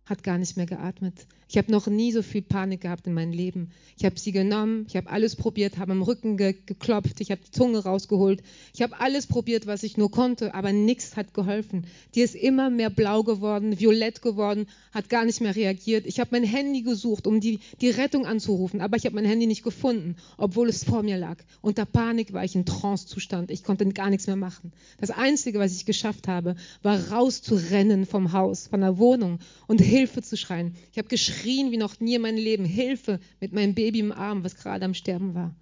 hat 0.09 0.23
gar 0.23 0.37
nicht 0.37 0.57
mehr 0.57 0.65
geatmet. 0.65 1.27
Ich 1.51 1.57
habe 1.57 1.71
noch 1.71 1.87
nie 1.87 2.11
so 2.11 2.21
viel 2.21 2.43
Panik 2.43 2.81
gehabt 2.81 3.07
in 3.07 3.15
meinem 3.15 3.31
Leben. 3.31 3.71
Ich 3.97 4.05
habe 4.05 4.19
sie 4.19 4.31
genommen, 4.31 4.85
ich 4.87 4.95
habe 4.95 5.09
alles 5.09 5.35
probiert, 5.35 5.79
habe 5.79 5.93
am 5.93 6.03
Rücken 6.03 6.37
ge 6.37 6.55
geklopft, 6.67 7.21
ich 7.21 7.31
habe 7.31 7.41
die 7.43 7.49
Zunge 7.49 7.79
rausgeholt, 7.79 8.43
ich 8.71 8.83
habe 8.83 8.99
alles 8.99 9.25
probiert, 9.25 9.65
was 9.65 9.81
ich 9.81 9.97
nur 9.97 10.11
konnte, 10.11 10.53
aber 10.53 10.71
nichts 10.71 11.15
hat 11.15 11.33
geholfen. 11.33 11.87
Die 12.13 12.21
ist 12.21 12.35
immer 12.35 12.69
mehr 12.69 12.91
blau 12.91 13.23
geworden, 13.23 13.79
violett 13.79 14.21
geworden, 14.21 14.67
hat 14.91 15.09
gar 15.09 15.25
nicht 15.25 15.41
mehr 15.41 15.55
reagiert. 15.55 16.05
Ich 16.05 16.19
habe 16.19 16.29
mein 16.33 16.43
Handy 16.43 16.83
gesucht, 16.83 17.25
um 17.25 17.39
die, 17.39 17.59
die 17.81 17.89
Rettung 17.89 18.27
anzurufen, 18.27 18.79
aber 18.79 18.97
ich 18.97 19.05
habe 19.05 19.15
mein 19.15 19.25
Handy 19.25 19.47
nicht 19.47 19.63
gefunden, 19.63 20.17
obwohl 20.37 20.69
es 20.69 20.83
vor 20.83 21.01
mir 21.01 21.17
lag. 21.17 21.37
Unter 21.61 21.85
Panik 21.85 22.31
war 22.31 22.43
ich 22.43 22.53
in 22.53 22.67
Trancezustand. 22.67 23.49
Ich 23.49 23.63
konnte 23.63 23.87
gar 23.89 24.11
nichts 24.11 24.27
mehr 24.27 24.35
machen. 24.35 24.71
Das 24.99 25.09
Einzige, 25.09 25.57
was 25.57 25.75
ich 25.75 25.87
geschafft 25.87 26.27
habe, 26.27 26.55
war 26.83 27.09
rauszurennen 27.09 28.05
vom 28.05 28.33
Haus, 28.33 28.67
von 28.67 28.81
der 28.81 28.99
Wohnung 28.99 29.39
und 29.65 29.81
Hilfe 29.81 30.21
zu 30.21 30.37
schreien. 30.37 30.75
Ich 30.91 30.99
habe 30.99 31.07
geschrien 31.07 31.38
wie 31.45 31.77
noch 31.77 31.99
nie 31.99 32.15
in 32.15 32.21
meinem 32.21 32.37
Leben. 32.37 32.65
Hilfe 32.65 33.19
mit 33.39 33.53
meinem 33.53 33.73
Baby 33.75 33.99
im 33.99 34.11
Arm, 34.11 34.43
was 34.43 34.55
gerade 34.55 34.85
am 34.85 34.93
Sterben 34.93 35.33
war. 35.33 35.55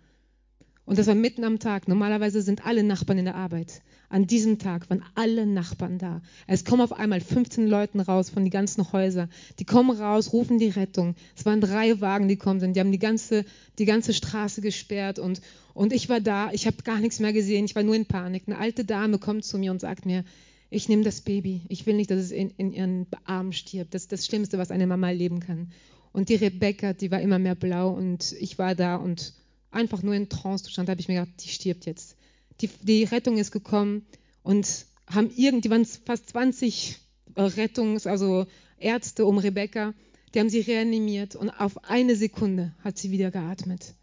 Und 0.88 0.98
das 0.98 1.08
war 1.08 1.16
mitten 1.16 1.44
am 1.44 1.60
Tag. 1.60 1.90
Normalerweise 1.90 2.42
sind 2.42 2.66
alle 2.66 2.82
Nachbarn 2.82 3.20
in 3.20 3.26
der 3.26 3.36
Arbeit. 3.36 3.82
An 4.08 4.26
diesem 4.26 4.58
Tag 4.58 4.90
waren 4.90 5.04
alle 5.16 5.46
Nachbarn 5.46 5.98
da. 5.98 6.22
Es 6.48 6.64
kommen 6.64 6.82
auf 6.82 6.94
einmal 6.94 7.20
15 7.20 7.68
Leute 7.68 8.00
raus 8.00 8.30
von 8.30 8.46
den 8.46 8.52
ganzen 8.52 8.90
Häusern. 8.94 9.30
Die 9.60 9.66
kommen 9.66 9.92
raus, 9.92 10.32
rufen 10.32 10.60
die 10.60 10.70
Rettung. 10.70 11.16
Es 11.36 11.46
waren 11.46 11.60
drei 11.60 12.00
Wagen, 12.00 12.30
die 12.30 12.38
kommen 12.38 12.62
sind. 12.62 12.78
Die 12.78 12.80
haben 12.80 12.94
die 12.94 13.00
ganze, 13.00 13.44
die 13.80 13.86
ganze 13.86 14.14
Straße 14.14 14.62
gesperrt 14.62 15.20
und, 15.20 15.42
und 15.74 15.92
ich 15.92 16.08
war 16.08 16.22
da. 16.22 16.52
Ich 16.54 16.66
habe 16.68 16.78
gar 16.84 17.00
nichts 17.00 17.20
mehr 17.20 17.34
gesehen. 17.34 17.66
Ich 17.66 17.76
war 17.76 17.84
nur 17.84 17.96
in 17.96 18.06
Panik. 18.06 18.44
Eine 18.48 18.58
alte 18.58 18.86
Dame 18.86 19.20
kommt 19.20 19.44
zu 19.44 19.58
mir 19.58 19.72
und 19.72 19.82
sagt 19.82 20.06
mir, 20.06 20.24
ich 20.70 20.90
nehme 20.90 21.04
das 21.04 21.22
Baby. 21.22 21.62
Ich 21.70 21.86
will 21.86 21.96
nicht, 21.96 22.12
dass 22.12 22.20
es 22.20 22.32
in, 22.32 22.52
in 22.52 22.74
ihren 22.74 23.08
Armen 23.26 23.54
stirbt. 23.54 23.94
Das 23.94 24.04
ist 24.04 24.12
das 24.12 24.26
Schlimmste, 24.26 24.58
was 24.58 24.72
eine 24.72 24.88
Mama 24.88 25.08
erleben 25.10 25.40
kann. 25.40 25.72
Und 26.12 26.30
die 26.30 26.36
Rebecca, 26.36 26.94
die 26.94 27.12
war 27.12 27.22
immer 27.22 27.40
mehr 27.40 27.56
blau 27.56 27.90
und 27.92 28.34
ich 28.40 28.58
war 28.58 28.76
da 28.76 28.96
und 28.96 29.34
einfach 29.72 30.02
nur 30.02 30.14
in 30.16 30.30
Trance-Zustand, 30.30 30.90
habe 30.90 31.00
ich 31.00 31.08
mir 31.08 31.20
gedacht, 31.20 31.44
die 31.44 31.50
stirbt 31.50 31.86
jetzt. 31.86 32.16
Die, 32.62 32.70
die 32.82 33.04
Rettung 33.04 33.38
ist 33.38 33.52
gekommen 33.52 34.06
und 34.44 34.86
haben 35.08 35.30
irgendwie, 35.36 35.70
waren 35.70 35.86
fast 35.86 36.30
20 36.30 36.98
äh, 37.36 37.42
Rettungs-, 37.42 38.08
also 38.08 38.48
Ärzte 38.80 39.26
um 39.26 39.38
Rebecca, 39.38 39.94
die 40.34 40.40
haben 40.40 40.50
sie 40.50 40.62
reanimiert 40.62 41.36
und 41.36 41.50
auf 41.50 41.84
eine 41.86 42.16
Sekunde 42.16 42.74
hat 42.84 42.98
sie 42.98 43.12
wieder 43.12 43.32
geatmet. 43.32 43.94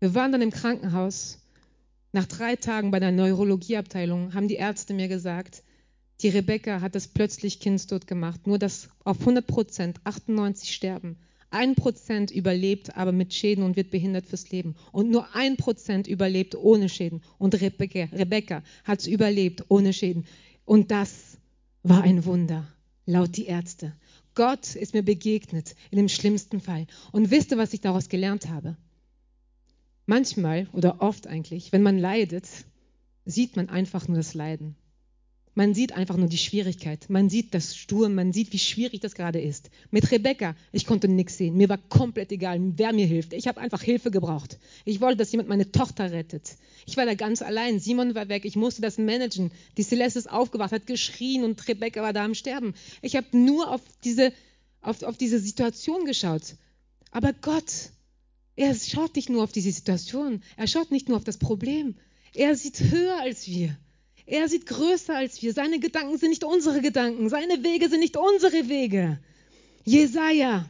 Wir 0.00 0.14
waren 0.14 0.32
dann 0.32 0.42
im 0.42 0.50
Krankenhaus. 0.50 1.38
Nach 2.12 2.26
drei 2.26 2.56
Tagen 2.56 2.90
bei 2.90 3.00
der 3.00 3.12
Neurologieabteilung 3.12 4.34
haben 4.34 4.48
die 4.48 4.54
Ärzte 4.54 4.94
mir 4.94 5.08
gesagt, 5.08 5.62
die 6.20 6.28
Rebecca 6.28 6.80
hat 6.80 6.94
das 6.94 7.08
plötzlich 7.08 7.60
kindstod 7.60 8.06
gemacht, 8.06 8.46
nur 8.46 8.58
dass 8.58 8.88
auf 9.04 9.20
100 9.20 9.46
Prozent 9.46 10.00
98 10.04 10.74
sterben. 10.74 11.16
Ein 11.50 11.76
Prozent 11.76 12.30
überlebt 12.30 12.96
aber 12.96 13.12
mit 13.12 13.32
Schäden 13.32 13.64
und 13.64 13.76
wird 13.76 13.90
behindert 13.90 14.26
fürs 14.26 14.50
Leben. 14.50 14.74
Und 14.92 15.10
nur 15.10 15.34
ein 15.34 15.56
Prozent 15.56 16.06
überlebt 16.06 16.54
ohne 16.54 16.88
Schäden. 16.88 17.22
Und 17.38 17.58
Rebecca, 17.60 18.04
Rebecca 18.12 18.62
hat 18.84 19.00
es 19.00 19.06
überlebt 19.06 19.64
ohne 19.68 19.92
Schäden. 19.92 20.26
Und 20.64 20.90
das 20.90 21.38
war 21.82 22.02
ein 22.02 22.24
Wunder, 22.26 22.66
laut 23.06 23.36
die 23.36 23.46
Ärzte. 23.46 23.94
Gott 24.34 24.74
ist 24.76 24.92
mir 24.92 25.02
begegnet 25.02 25.74
in 25.90 25.96
dem 25.96 26.08
schlimmsten 26.08 26.60
Fall. 26.60 26.86
Und 27.12 27.30
wisst 27.30 27.50
ihr, 27.50 27.58
was 27.58 27.72
ich 27.72 27.80
daraus 27.80 28.08
gelernt 28.08 28.48
habe? 28.48 28.76
Manchmal 30.04 30.68
oder 30.72 31.00
oft 31.00 31.26
eigentlich, 31.26 31.72
wenn 31.72 31.82
man 31.82 31.98
leidet, 31.98 32.46
sieht 33.24 33.56
man 33.56 33.68
einfach 33.68 34.06
nur 34.08 34.16
das 34.18 34.34
Leiden. 34.34 34.76
Man 35.58 35.74
sieht 35.74 35.90
einfach 35.90 36.16
nur 36.16 36.28
die 36.28 36.38
Schwierigkeit. 36.38 37.10
Man 37.10 37.28
sieht 37.28 37.52
das 37.52 37.76
Sturm, 37.76 38.14
man 38.14 38.32
sieht, 38.32 38.52
wie 38.52 38.60
schwierig 38.60 39.00
das 39.00 39.16
gerade 39.16 39.40
ist. 39.40 39.70
Mit 39.90 40.08
Rebecca, 40.12 40.54
ich 40.70 40.86
konnte 40.86 41.08
nichts 41.08 41.36
sehen. 41.36 41.56
Mir 41.56 41.68
war 41.68 41.78
komplett 41.78 42.30
egal, 42.30 42.60
wer 42.76 42.92
mir 42.92 43.06
hilft. 43.06 43.32
Ich 43.32 43.48
habe 43.48 43.60
einfach 43.60 43.82
Hilfe 43.82 44.12
gebraucht. 44.12 44.56
Ich 44.84 45.00
wollte, 45.00 45.16
dass 45.16 45.32
jemand 45.32 45.48
meine 45.48 45.72
Tochter 45.72 46.12
rettet. 46.12 46.54
Ich 46.86 46.96
war 46.96 47.06
da 47.06 47.14
ganz 47.14 47.42
allein. 47.42 47.80
Simon 47.80 48.14
war 48.14 48.28
weg. 48.28 48.44
Ich 48.44 48.54
musste 48.54 48.82
das 48.82 48.98
managen. 48.98 49.50
Die 49.76 49.82
Celeste 49.82 50.20
ist 50.20 50.30
aufgewacht, 50.30 50.70
hat 50.70 50.86
geschrien 50.86 51.42
und 51.42 51.66
Rebecca 51.66 52.02
war 52.02 52.12
da 52.12 52.24
am 52.24 52.36
Sterben. 52.36 52.74
Ich 53.02 53.16
habe 53.16 53.26
nur 53.36 53.68
auf 53.68 53.80
diese, 54.04 54.32
auf, 54.80 55.02
auf 55.02 55.16
diese 55.16 55.40
Situation 55.40 56.04
geschaut. 56.04 56.54
Aber 57.10 57.32
Gott, 57.32 57.90
er 58.54 58.76
schaut 58.76 59.16
nicht 59.16 59.28
nur 59.28 59.42
auf 59.42 59.50
diese 59.50 59.72
Situation. 59.72 60.40
Er 60.56 60.68
schaut 60.68 60.92
nicht 60.92 61.08
nur 61.08 61.16
auf 61.16 61.24
das 61.24 61.38
Problem. 61.38 61.96
Er 62.32 62.54
sieht 62.54 62.78
höher 62.78 63.20
als 63.20 63.48
wir. 63.48 63.76
Er 64.28 64.46
sieht 64.46 64.66
größer 64.66 65.16
als 65.16 65.40
wir. 65.42 65.54
Seine 65.54 65.80
Gedanken 65.80 66.18
sind 66.18 66.30
nicht 66.30 66.44
unsere 66.44 66.82
Gedanken. 66.82 67.30
Seine 67.30 67.64
Wege 67.64 67.88
sind 67.88 68.00
nicht 68.00 68.16
unsere 68.18 68.68
Wege. 68.68 69.18
Jesaja, 69.84 70.66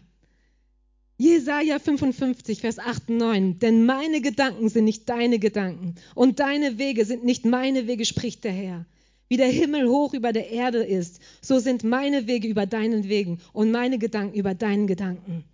Jesaja 1.17 1.81
55, 1.81 2.61
Vers 2.61 2.79
8 2.79 3.09
und 3.09 3.17
9. 3.17 3.59
Denn 3.59 3.85
meine 3.85 4.21
Gedanken 4.21 4.69
sind 4.69 4.85
nicht 4.85 5.09
deine 5.09 5.41
Gedanken 5.41 5.97
und 6.15 6.39
deine 6.39 6.79
Wege 6.79 7.05
sind 7.05 7.25
nicht 7.25 7.45
meine 7.45 7.89
Wege, 7.89 8.05
spricht 8.05 8.45
der 8.45 8.53
Herr. 8.53 8.87
Wie 9.27 9.37
der 9.37 9.49
Himmel 9.49 9.89
hoch 9.89 10.15
über 10.15 10.33
der 10.33 10.51
Erde 10.51 10.85
ist, 10.85 11.21
so 11.43 11.59
sind 11.59 11.83
meine 11.83 12.29
Wege 12.29 12.47
über 12.47 12.65
deinen 12.65 13.09
Wegen 13.09 13.41
und 13.53 13.73
meine 13.73 13.99
Gedanken 13.99 14.39
über 14.39 14.55
deinen 14.55 14.87
Gedanken. 14.87 15.45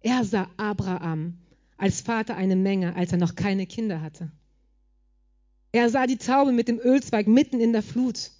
Er 0.00 0.24
sah 0.24 0.48
Abraham 0.56 1.34
als 1.76 2.00
Vater 2.00 2.36
eine 2.36 2.56
Menge, 2.56 2.96
als 2.96 3.12
er 3.12 3.18
noch 3.18 3.34
keine 3.34 3.66
Kinder 3.66 4.00
hatte. 4.00 4.32
Er 5.78 5.90
sah 5.90 6.08
die 6.08 6.16
Taube 6.16 6.50
mit 6.50 6.66
dem 6.66 6.80
Ölzweig 6.80 7.28
mitten 7.28 7.60
in 7.60 7.72
der 7.72 7.84
Flut. 7.84 8.32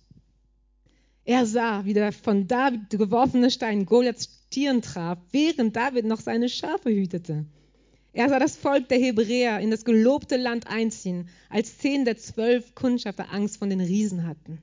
Er 1.25 1.47
sah, 1.47 1.85
wie 1.85 1.95
der 1.95 2.11
von 2.11 2.49
David 2.49 2.91
geworfene 2.91 3.53
Stein 3.53 3.87
Goliaths 3.87 4.49
Tieren 4.51 4.83
traf, 4.83 5.19
während 5.31 5.77
David 5.77 6.05
noch 6.05 6.19
seine 6.19 6.49
Schafe 6.49 6.91
hütete. 6.91 7.47
Er 8.13 8.29
sah 8.29 8.41
das 8.41 8.57
Volk 8.57 8.89
der 8.89 8.99
Hebräer 8.99 9.61
in 9.61 9.71
das 9.71 9.85
gelobte 9.85 10.37
Land 10.37 10.67
einziehen, 10.67 11.29
als 11.49 11.79
zehn 11.79 12.05
der 12.05 12.17
zwölf 12.17 12.75
Kundschafter 12.75 13.33
Angst 13.33 13.59
von 13.59 13.71
den 13.71 13.83
Riesen 13.83 14.27
hatten. 14.27 14.61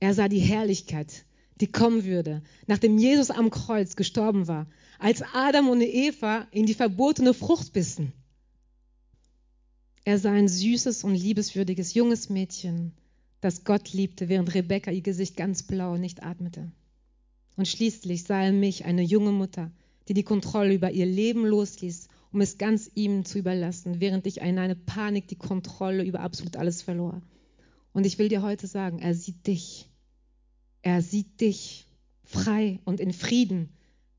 Er 0.00 0.12
sah 0.12 0.28
die 0.28 0.40
Herrlichkeit, 0.40 1.24
die 1.58 1.72
kommen 1.72 2.04
würde, 2.04 2.42
nachdem 2.66 2.98
Jesus 2.98 3.30
am 3.30 3.48
Kreuz 3.48 3.96
gestorben 3.96 4.46
war, 4.46 4.66
als 4.98 5.22
Adam 5.32 5.70
und 5.70 5.80
Eva 5.80 6.46
in 6.50 6.66
die 6.66 6.74
verbotene 6.74 7.32
Frucht 7.32 7.72
bissen. 7.72 8.12
Er 10.06 10.18
sah 10.18 10.32
ein 10.32 10.48
süßes 10.48 11.02
und 11.02 11.14
liebeswürdiges 11.14 11.94
junges 11.94 12.28
Mädchen, 12.28 12.92
das 13.40 13.64
Gott 13.64 13.94
liebte, 13.94 14.28
während 14.28 14.54
Rebekka 14.54 14.90
ihr 14.90 15.00
Gesicht 15.00 15.34
ganz 15.34 15.62
blau 15.62 15.96
nicht 15.96 16.22
atmete. 16.22 16.70
Und 17.56 17.68
schließlich 17.68 18.24
sah 18.24 18.42
er 18.42 18.52
mich, 18.52 18.84
eine 18.84 19.02
junge 19.02 19.32
Mutter, 19.32 19.70
die 20.08 20.14
die 20.14 20.22
Kontrolle 20.22 20.74
über 20.74 20.90
ihr 20.90 21.06
Leben 21.06 21.46
losließ, 21.46 22.08
um 22.32 22.42
es 22.42 22.58
ganz 22.58 22.90
ihm 22.94 23.24
zu 23.24 23.38
überlassen, 23.38 24.00
während 24.00 24.26
ich 24.26 24.42
in 24.42 24.58
einer 24.58 24.74
Panik 24.74 25.28
die 25.28 25.38
Kontrolle 25.38 26.04
über 26.04 26.20
absolut 26.20 26.56
alles 26.56 26.82
verlor. 26.82 27.22
Und 27.92 28.04
ich 28.04 28.18
will 28.18 28.28
dir 28.28 28.42
heute 28.42 28.66
sagen, 28.66 28.98
er 28.98 29.14
sieht 29.14 29.46
dich. 29.46 29.88
Er 30.82 31.00
sieht 31.00 31.40
dich 31.40 31.86
frei 32.24 32.80
und 32.84 33.00
in 33.00 33.12
Frieden, 33.12 33.70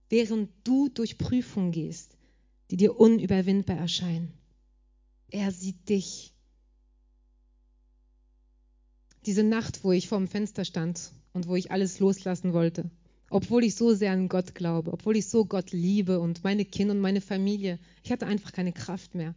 während 0.10 0.50
du 0.64 0.90
durch 0.90 1.20
Prüfungen 1.20 1.72
gehst, 1.72 2.18
die 2.72 2.78
dir 2.78 3.00
unüberwindbar 3.00 3.78
erscheinen. 3.78 4.34
Er 5.30 5.52
sieht 5.52 5.90
dich. 5.90 6.34
Diese 9.26 9.44
Nacht, 9.44 9.84
wo 9.84 9.92
ich 9.92 10.08
vorm 10.08 10.28
Fenster 10.28 10.66
stand 10.66 11.12
und 11.34 11.48
wo 11.48 11.56
ich 11.56 11.72
alles 11.72 12.00
loslassen 12.00 12.54
wollte, 12.54 12.90
obwohl 13.30 13.64
ich 13.64 13.76
so 13.76 13.94
sehr 13.94 14.12
an 14.12 14.30
Gott 14.30 14.54
glaube, 14.54 14.94
obwohl 14.94 15.18
ich 15.18 15.28
so 15.28 15.46
Gott 15.46 15.72
liebe 15.72 16.20
und 16.20 16.44
meine 16.44 16.64
Kinder 16.64 16.94
und 16.94 17.02
meine 17.02 17.22
Familie. 17.22 17.80
Ich 18.04 18.12
hatte 18.12 18.28
einfach 18.28 18.52
keine 18.52 18.72
Kraft 18.72 19.16
mehr. 19.16 19.34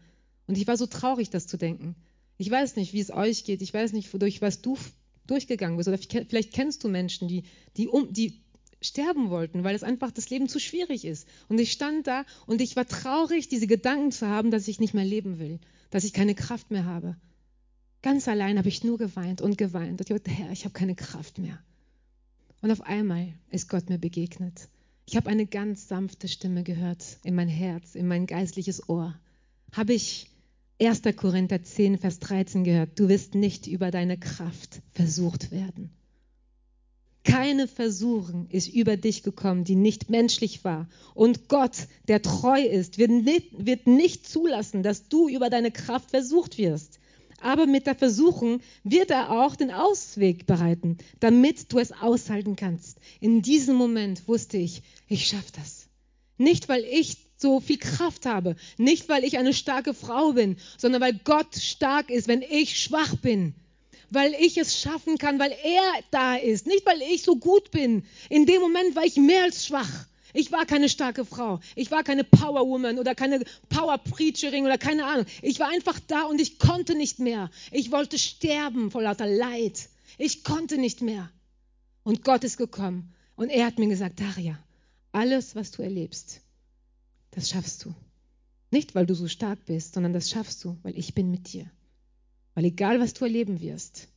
Und 0.47 0.59
ich 0.59 0.67
war 0.67 0.77
so 0.77 0.87
traurig, 0.87 1.31
das 1.31 1.47
zu 1.47 1.57
denken. 1.57 1.97
Ich 2.37 2.51
weiß 2.51 2.77
nicht, 2.77 2.93
wie 2.93 3.01
es 3.01 3.11
euch 3.11 3.45
geht. 3.45 3.63
Ich 3.63 3.73
weiß 3.73 3.93
nicht, 3.93 4.13
wodurch 4.13 4.43
was 4.43 4.61
du 4.61 4.79
durchgegangen 5.27 5.77
bist. 5.77 5.89
Oder 5.89 5.99
vielleicht 5.99 6.53
kennst 6.53 6.85
du 6.85 6.89
Menschen, 6.89 7.29
die, 7.29 7.45
die, 7.77 7.89
um, 7.89 8.13
die 8.13 8.43
sterben 8.81 9.31
wollten, 9.31 9.65
weil 9.65 9.75
es 9.75 9.83
einfach 9.83 10.11
das 10.11 10.31
Leben 10.31 10.49
zu 10.49 10.61
schwierig 10.61 11.05
ist. 11.05 11.27
Und 11.49 11.59
ich 11.59 11.73
stand 11.73 12.07
da 12.07 12.25
und 12.47 12.61
ich 12.61 12.77
war 12.77 12.87
traurig, 12.87 13.49
diese 13.49 13.67
Gedanken 13.67 14.13
zu 14.13 14.29
haben, 14.29 14.51
dass 14.51 14.69
ich 14.69 14.81
nicht 14.81 14.95
mehr 14.95 15.05
leben 15.05 15.39
will, 15.39 15.59
dass 15.91 16.05
ich 16.05 16.13
keine 16.13 16.35
Kraft 16.35 16.71
mehr 16.71 16.85
habe. 16.85 17.17
Ganz 18.03 18.29
allein 18.29 18.59
habe 18.59 18.69
ich 18.69 18.85
nur 18.85 18.99
geweint 18.99 19.41
und 19.41 19.59
geweint. 19.59 20.01
Und 20.01 20.11
ich 20.11 20.17
dachte, 20.17 20.31
Herr, 20.31 20.53
ich 20.53 20.65
habe 20.65 20.73
keine 20.73 20.95
Kraft 20.95 21.39
mehr. 21.39 21.59
Und 22.61 22.71
auf 22.71 22.81
einmal 22.83 23.33
ist 23.51 23.69
Gott 23.69 23.89
mir 23.89 23.99
begegnet. 23.99 24.69
Ich 25.07 25.17
habe 25.17 25.31
eine 25.31 25.47
ganz 25.47 25.89
sanfte 25.89 26.29
Stimme 26.29 26.63
gehört 26.63 27.19
in 27.25 27.35
mein 27.35 27.49
Herz, 27.49 27.95
in 27.95 28.07
mein 28.07 28.27
geistliches 28.27 28.89
Ohr. 28.89 29.19
Habe 29.73 29.95
ich 29.95 30.31
1. 30.81 31.03
Korinther 31.17 31.63
10, 31.63 31.99
Vers 31.99 32.21
13 32.21 32.63
gehört, 32.63 32.99
du 32.99 33.09
wirst 33.09 33.35
nicht 33.35 33.67
über 33.67 33.91
deine 33.91 34.19
Kraft 34.19 34.81
versucht 34.93 35.51
werden. 35.51 35.91
Keine 37.31 37.69
Versuchung 37.69 38.47
ist 38.51 38.69
über 38.69 38.97
dich 38.97 39.23
gekommen, 39.23 39.65
die 39.65 39.77
nicht 39.77 40.11
menschlich 40.11 40.65
war. 40.65 40.89
Und 41.15 41.49
Gott, 41.49 41.89
der 42.09 42.23
treu 42.23 42.61
ist, 42.61 42.99
wird 42.99 43.11
nicht, 43.11 43.67
wird 43.67 43.87
nicht 43.87 44.29
zulassen, 44.29 44.83
dass 44.83 45.09
du 45.09 45.29
über 45.29 45.51
deine 45.51 45.71
Kraft 45.71 46.11
versucht 46.11 46.59
wirst 46.59 46.99
aber 47.41 47.67
mit 47.67 47.87
der 47.87 47.95
Versuchung 47.95 48.61
wird 48.83 49.11
er 49.11 49.31
auch 49.31 49.57
den 49.57 49.71
Ausweg 49.71 50.47
bereiten, 50.47 50.99
damit 51.21 51.73
du 51.73 51.79
es 51.79 51.93
aushalten 51.93 52.57
kannst. 52.57 52.99
In 53.21 53.43
diesem 53.43 53.77
Moment 53.77 54.27
wusste 54.27 54.57
ich, 54.57 54.83
ich 55.07 55.27
schaffe 55.27 55.53
das. 55.55 55.89
Nicht, 56.37 56.69
weil 56.69 56.85
ich 56.85 57.17
so 57.37 57.61
viel 57.61 57.79
Kraft 57.79 58.27
habe, 58.27 58.57
nicht, 58.77 59.09
weil 59.09 59.25
ich 59.25 59.39
eine 59.39 59.55
starke 59.55 59.95
Frau 59.95 60.33
bin, 60.33 60.57
sondern 60.77 61.01
weil 61.01 61.19
Gott 61.25 61.55
stark 61.57 62.11
ist, 62.11 62.27
wenn 62.27 62.43
ich 62.43 62.81
schwach 62.81 63.17
bin. 63.17 63.55
Weil 64.11 64.35
ich 64.35 64.57
es 64.57 64.81
schaffen 64.81 65.19
kann, 65.19 65.39
weil 65.39 65.55
er 65.63 65.83
da 66.11 66.37
ist, 66.37 66.67
nicht 66.67 66.87
weil 66.87 67.03
ich 67.03 67.23
so 67.23 67.37
gut 67.37 67.71
bin. 67.71 68.05
In 68.31 68.47
dem 68.47 68.61
Moment 68.61 68.97
war 68.97 69.05
ich 69.05 69.17
mehr 69.17 69.45
als 69.45 69.67
schwach. 69.67 70.07
Ich 70.35 70.53
war 70.53 70.67
keine 70.67 70.89
starke 70.89 71.25
Frau. 71.25 71.61
Ich 71.75 71.91
war 71.91 72.05
keine 72.05 72.25
Powerwoman 72.25 72.99
oder 72.99 73.15
keine 73.15 73.45
Power-Preacherin 73.71 74.65
oder 74.65 74.79
keine 74.79 75.05
Ahnung. 75.05 75.27
Ich 75.43 75.59
war 75.59 75.69
einfach 75.69 75.99
da 76.07 76.25
und 76.25 76.41
ich 76.41 76.59
konnte 76.59 76.95
nicht 76.95 77.19
mehr. 77.19 77.51
Ich 77.71 77.91
wollte 77.91 78.19
sterben 78.19 78.91
vor 78.91 79.03
lauter 79.03 79.27
Leid. 79.27 79.89
Ich 80.19 80.45
konnte 80.45 80.79
nicht 80.79 81.03
mehr. 81.03 81.31
Und 82.03 82.25
Gott 82.25 82.45
ist 82.45 82.57
gekommen 82.57 83.15
und 83.37 83.51
er 83.51 83.67
hat 83.67 83.79
mir 83.79 83.89
gesagt, 83.89 84.21
Daria, 84.21 84.59
alles, 85.13 85.55
was 85.55 85.71
du 85.71 85.83
erlebst, 85.83 86.41
das 87.31 87.51
schaffst 87.51 87.85
du. 87.85 87.95
Nicht, 88.71 88.95
weil 88.95 89.07
du 89.07 89.15
so 89.15 89.29
stark 89.29 89.65
bist, 89.65 89.95
sondern 89.95 90.13
das 90.13 90.31
schaffst 90.31 90.65
du, 90.65 90.77
weil 90.83 90.99
ich 90.99 91.15
bin 91.15 91.31
mit 91.31 91.53
dir. 91.53 91.71
Weil 92.59 92.65
egal, 92.65 92.99
was 92.99 93.15
du 93.15 93.25
erleben 93.25 93.61
wirst, 93.61 94.09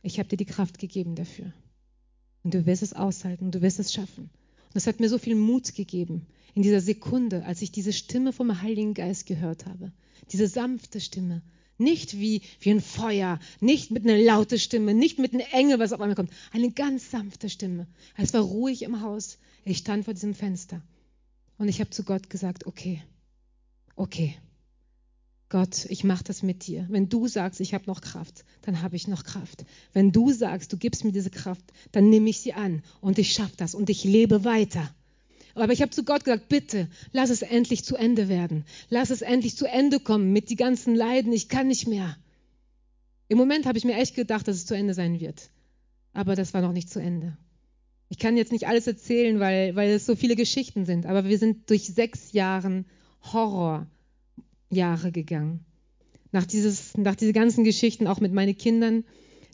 ich 0.00 0.20
habe 0.20 0.28
dir 0.28 0.36
die 0.36 0.44
Kraft 0.44 0.78
gegeben 0.78 1.16
dafür. 1.16 1.52
Und 2.44 2.54
du 2.54 2.66
wirst 2.66 2.84
es 2.84 2.92
aushalten, 2.92 3.50
du 3.50 3.62
wirst 3.62 3.80
es 3.80 3.92
schaffen. 3.92 4.30
Das 4.74 4.86
hat 4.86 5.00
mir 5.00 5.08
so 5.08 5.18
viel 5.18 5.34
Mut 5.34 5.74
gegeben 5.74 6.24
in 6.54 6.62
dieser 6.62 6.80
Sekunde, 6.80 7.44
als 7.44 7.62
ich 7.62 7.72
diese 7.72 7.92
Stimme 7.92 8.32
vom 8.32 8.62
Heiligen 8.62 8.94
Geist 8.94 9.26
gehört 9.26 9.66
habe. 9.66 9.90
Diese 10.30 10.46
sanfte 10.46 11.00
Stimme. 11.00 11.42
Nicht 11.76 12.16
wie, 12.20 12.42
wie 12.60 12.70
ein 12.70 12.80
Feuer, 12.80 13.40
nicht 13.58 13.90
mit 13.90 14.04
einer 14.04 14.18
lauten 14.18 14.60
Stimme, 14.60 14.94
nicht 14.94 15.18
mit 15.18 15.34
einer 15.34 15.52
Engel, 15.52 15.80
was 15.80 15.92
auf 15.92 16.00
einmal 16.00 16.14
kommt. 16.14 16.30
Eine 16.52 16.70
ganz 16.70 17.10
sanfte 17.10 17.50
Stimme. 17.50 17.88
Es 18.16 18.32
war 18.34 18.42
ruhig 18.42 18.82
im 18.82 19.00
Haus. 19.00 19.36
Ich 19.64 19.78
stand 19.78 20.04
vor 20.04 20.14
diesem 20.14 20.34
Fenster. 20.34 20.80
Und 21.58 21.66
ich 21.66 21.80
habe 21.80 21.90
zu 21.90 22.04
Gott 22.04 22.30
gesagt, 22.30 22.66
okay, 22.66 23.02
okay, 23.96 24.36
Gott, 25.54 25.84
ich 25.88 26.02
mache 26.02 26.24
das 26.24 26.42
mit 26.42 26.66
dir. 26.66 26.84
Wenn 26.90 27.08
du 27.08 27.28
sagst, 27.28 27.60
ich 27.60 27.74
habe 27.74 27.84
noch 27.86 28.00
Kraft, 28.00 28.44
dann 28.62 28.82
habe 28.82 28.96
ich 28.96 29.06
noch 29.06 29.22
Kraft. 29.22 29.64
Wenn 29.92 30.10
du 30.10 30.32
sagst, 30.32 30.72
du 30.72 30.76
gibst 30.76 31.04
mir 31.04 31.12
diese 31.12 31.30
Kraft, 31.30 31.62
dann 31.92 32.08
nehme 32.10 32.28
ich 32.28 32.40
sie 32.40 32.54
an 32.54 32.82
und 33.00 33.20
ich 33.20 33.34
schaffe 33.34 33.52
das 33.56 33.76
und 33.76 33.88
ich 33.88 34.02
lebe 34.02 34.42
weiter. 34.44 34.92
Aber 35.54 35.72
ich 35.72 35.80
habe 35.80 35.92
zu 35.92 36.02
Gott 36.02 36.24
gesagt, 36.24 36.48
bitte, 36.48 36.88
lass 37.12 37.30
es 37.30 37.42
endlich 37.42 37.84
zu 37.84 37.94
Ende 37.94 38.28
werden. 38.28 38.64
Lass 38.88 39.10
es 39.10 39.22
endlich 39.22 39.56
zu 39.56 39.66
Ende 39.66 40.00
kommen 40.00 40.32
mit 40.32 40.50
die 40.50 40.56
ganzen 40.56 40.96
Leiden. 40.96 41.32
Ich 41.32 41.48
kann 41.48 41.68
nicht 41.68 41.86
mehr. 41.86 42.16
Im 43.28 43.38
Moment 43.38 43.66
habe 43.66 43.78
ich 43.78 43.84
mir 43.84 43.94
echt 43.94 44.16
gedacht, 44.16 44.48
dass 44.48 44.56
es 44.56 44.66
zu 44.66 44.74
Ende 44.74 44.92
sein 44.92 45.20
wird. 45.20 45.50
Aber 46.14 46.34
das 46.34 46.52
war 46.52 46.62
noch 46.62 46.72
nicht 46.72 46.90
zu 46.90 47.00
Ende. 47.00 47.38
Ich 48.08 48.18
kann 48.18 48.36
jetzt 48.36 48.50
nicht 48.50 48.66
alles 48.66 48.88
erzählen, 48.88 49.38
weil, 49.38 49.76
weil 49.76 49.90
es 49.90 50.04
so 50.04 50.16
viele 50.16 50.34
Geschichten 50.34 50.84
sind. 50.84 51.06
Aber 51.06 51.24
wir 51.26 51.38
sind 51.38 51.70
durch 51.70 51.84
sechs 51.84 52.32
Jahre 52.32 52.84
Horror 53.32 53.86
Jahre 54.70 55.12
gegangen. 55.12 55.64
Nach, 56.32 56.44
dieses, 56.44 56.96
nach 56.96 57.14
diese 57.14 57.32
ganzen 57.32 57.64
Geschichten, 57.64 58.06
auch 58.06 58.20
mit 58.20 58.32
meinen 58.32 58.56
Kindern. 58.56 59.04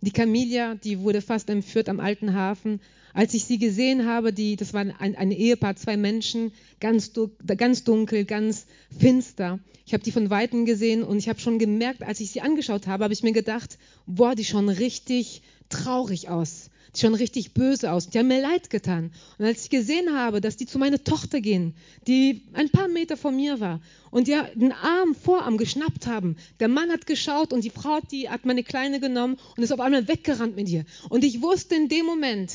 Die 0.00 0.12
Camilla, 0.12 0.76
die 0.76 1.00
wurde 1.00 1.20
fast 1.20 1.50
entführt 1.50 1.88
am 1.88 2.00
alten 2.00 2.32
Hafen. 2.34 2.80
Als 3.12 3.34
ich 3.34 3.44
sie 3.44 3.58
gesehen 3.58 4.06
habe, 4.06 4.32
die, 4.32 4.56
das 4.56 4.72
war 4.72 4.80
ein, 4.80 5.16
ein 5.16 5.30
Ehepaar, 5.30 5.76
zwei 5.76 5.96
Menschen, 5.96 6.52
ganz, 6.78 7.12
ganz 7.56 7.84
dunkel, 7.84 8.24
ganz 8.24 8.66
finster. 8.98 9.58
Ich 9.84 9.92
habe 9.92 10.04
die 10.04 10.12
von 10.12 10.30
Weitem 10.30 10.64
gesehen 10.64 11.02
und 11.02 11.18
ich 11.18 11.28
habe 11.28 11.40
schon 11.40 11.58
gemerkt, 11.58 12.02
als 12.02 12.20
ich 12.20 12.30
sie 12.30 12.40
angeschaut 12.40 12.86
habe, 12.86 13.04
habe 13.04 13.12
ich 13.12 13.22
mir 13.22 13.32
gedacht, 13.32 13.78
boah, 14.06 14.34
die 14.34 14.44
schauen 14.44 14.68
richtig 14.68 15.42
traurig 15.68 16.28
aus 16.28 16.70
schon 16.96 17.14
richtig 17.14 17.54
böse 17.54 17.92
aus. 17.92 18.08
Die 18.08 18.18
haben 18.18 18.28
mir 18.28 18.40
leid 18.40 18.70
getan. 18.70 19.12
Und 19.38 19.44
als 19.44 19.64
ich 19.64 19.70
gesehen 19.70 20.16
habe, 20.16 20.40
dass 20.40 20.56
die 20.56 20.66
zu 20.66 20.78
meiner 20.78 21.02
Tochter 21.02 21.40
gehen, 21.40 21.74
die 22.06 22.46
ein 22.52 22.70
paar 22.70 22.88
Meter 22.88 23.16
von 23.16 23.36
mir 23.36 23.60
war, 23.60 23.80
und 24.10 24.26
die 24.26 24.36
den 24.54 24.72
Arm, 24.72 25.14
Vorarm 25.14 25.56
geschnappt 25.56 26.06
haben, 26.06 26.36
der 26.58 26.68
Mann 26.68 26.90
hat 26.90 27.06
geschaut 27.06 27.52
und 27.52 27.64
die 27.64 27.70
Frau 27.70 28.00
die 28.10 28.28
hat 28.28 28.44
meine 28.44 28.64
Kleine 28.64 29.00
genommen 29.00 29.38
und 29.56 29.62
ist 29.62 29.72
auf 29.72 29.80
einmal 29.80 30.08
weggerannt 30.08 30.56
mit 30.56 30.68
ihr. 30.68 30.84
Und 31.08 31.24
ich 31.24 31.42
wusste 31.42 31.76
in 31.76 31.88
dem 31.88 32.06
Moment, 32.06 32.52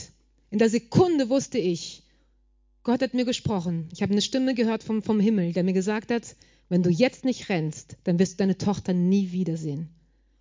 in 0.52 0.60
der 0.60 0.70
Sekunde 0.70 1.30
wusste 1.30 1.58
ich, 1.58 2.04
Gott 2.84 3.02
hat 3.02 3.14
mir 3.14 3.26
gesprochen. 3.26 3.90
Ich 3.94 4.02
habe 4.02 4.12
eine 4.12 4.22
Stimme 4.22 4.54
gehört 4.54 4.84
vom, 4.84 5.02
vom 5.02 5.20
Himmel, 5.20 5.54
der 5.54 5.64
mir 5.64 5.74
gesagt 5.74 6.12
hat, 6.12 6.36
wenn 6.70 6.84
du 6.84 6.90
jetzt 6.90 7.26
nicht 7.26 7.50
rennst, 7.50 7.98
dann 8.04 8.20
wirst 8.20 8.34
du 8.34 8.38
deine 8.38 8.58
Tochter 8.58 8.94
nie 8.94 9.32
wiedersehen. 9.32 9.90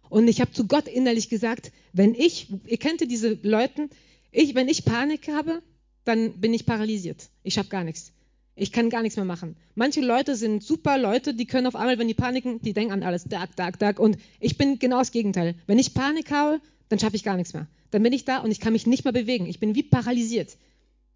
Und 0.08 0.28
ich 0.28 0.40
habe 0.40 0.52
zu 0.52 0.66
Gott 0.66 0.88
innerlich 0.88 1.28
gesagt, 1.28 1.72
wenn 1.92 2.14
ich, 2.14 2.48
ihr 2.66 2.78
kennt 2.78 3.00
ja 3.00 3.06
diese 3.06 3.38
Leute, 3.42 3.88
ich, 4.30 4.54
wenn 4.54 4.68
ich 4.68 4.84
Panik 4.84 5.28
habe, 5.28 5.62
dann 6.04 6.40
bin 6.40 6.52
ich 6.52 6.66
paralysiert. 6.66 7.28
Ich 7.42 7.58
habe 7.58 7.68
gar 7.68 7.84
nichts. 7.84 8.12
Ich 8.56 8.70
kann 8.70 8.90
gar 8.90 9.02
nichts 9.02 9.16
mehr 9.16 9.24
machen. 9.24 9.56
Manche 9.74 10.00
Leute 10.00 10.36
sind 10.36 10.62
super 10.62 10.96
Leute, 10.96 11.34
die 11.34 11.46
können 11.46 11.66
auf 11.66 11.74
einmal, 11.74 11.98
wenn 11.98 12.06
die 12.06 12.14
paniken, 12.14 12.60
die 12.60 12.72
denken 12.72 12.92
an 12.92 13.02
alles, 13.02 13.24
dag, 13.24 13.54
dag, 13.56 13.78
dag. 13.78 13.98
Und 13.98 14.16
ich 14.38 14.56
bin 14.56 14.78
genau 14.78 14.98
das 14.98 15.10
Gegenteil. 15.10 15.56
Wenn 15.66 15.78
ich 15.78 15.94
Panik 15.94 16.30
habe, 16.30 16.60
dann 16.88 16.98
schaffe 16.98 17.16
ich 17.16 17.24
gar 17.24 17.36
nichts 17.36 17.52
mehr. 17.52 17.66
Dann 17.90 18.02
bin 18.02 18.12
ich 18.12 18.24
da 18.24 18.38
und 18.38 18.50
ich 18.50 18.60
kann 18.60 18.72
mich 18.72 18.86
nicht 18.86 19.04
mehr 19.04 19.12
bewegen. 19.12 19.46
Ich 19.46 19.58
bin 19.58 19.74
wie 19.74 19.82
paralysiert. 19.82 20.56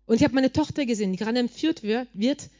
Und 0.06 0.16
ich 0.16 0.24
habe 0.24 0.34
meine 0.34 0.52
Tochter 0.52 0.86
gesehen, 0.86 1.12
die 1.12 1.18
gerade 1.18 1.38
entführt 1.38 1.82
wird. 1.82 2.50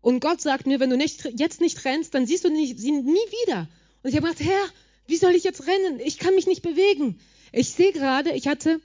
Und 0.00 0.20
Gott 0.20 0.40
sagt 0.40 0.66
mir, 0.66 0.78
wenn 0.78 0.90
du 0.90 0.96
nicht, 0.96 1.28
jetzt 1.36 1.60
nicht 1.60 1.84
rennst, 1.84 2.14
dann 2.14 2.26
siehst 2.26 2.44
du 2.44 2.48
sie 2.48 2.92
nie 2.92 3.16
wieder. 3.46 3.68
Und 4.02 4.10
ich 4.10 4.16
habe 4.16 4.28
gedacht, 4.28 4.44
Herr, 4.44 4.68
wie 5.08 5.16
soll 5.16 5.34
ich 5.34 5.42
jetzt 5.42 5.66
rennen? 5.66 6.00
Ich 6.04 6.18
kann 6.18 6.34
mich 6.34 6.46
nicht 6.46 6.62
bewegen. 6.62 7.18
Ich 7.50 7.70
sehe 7.70 7.92
gerade, 7.92 8.32
ich 8.32 8.46
hatte, 8.46 8.80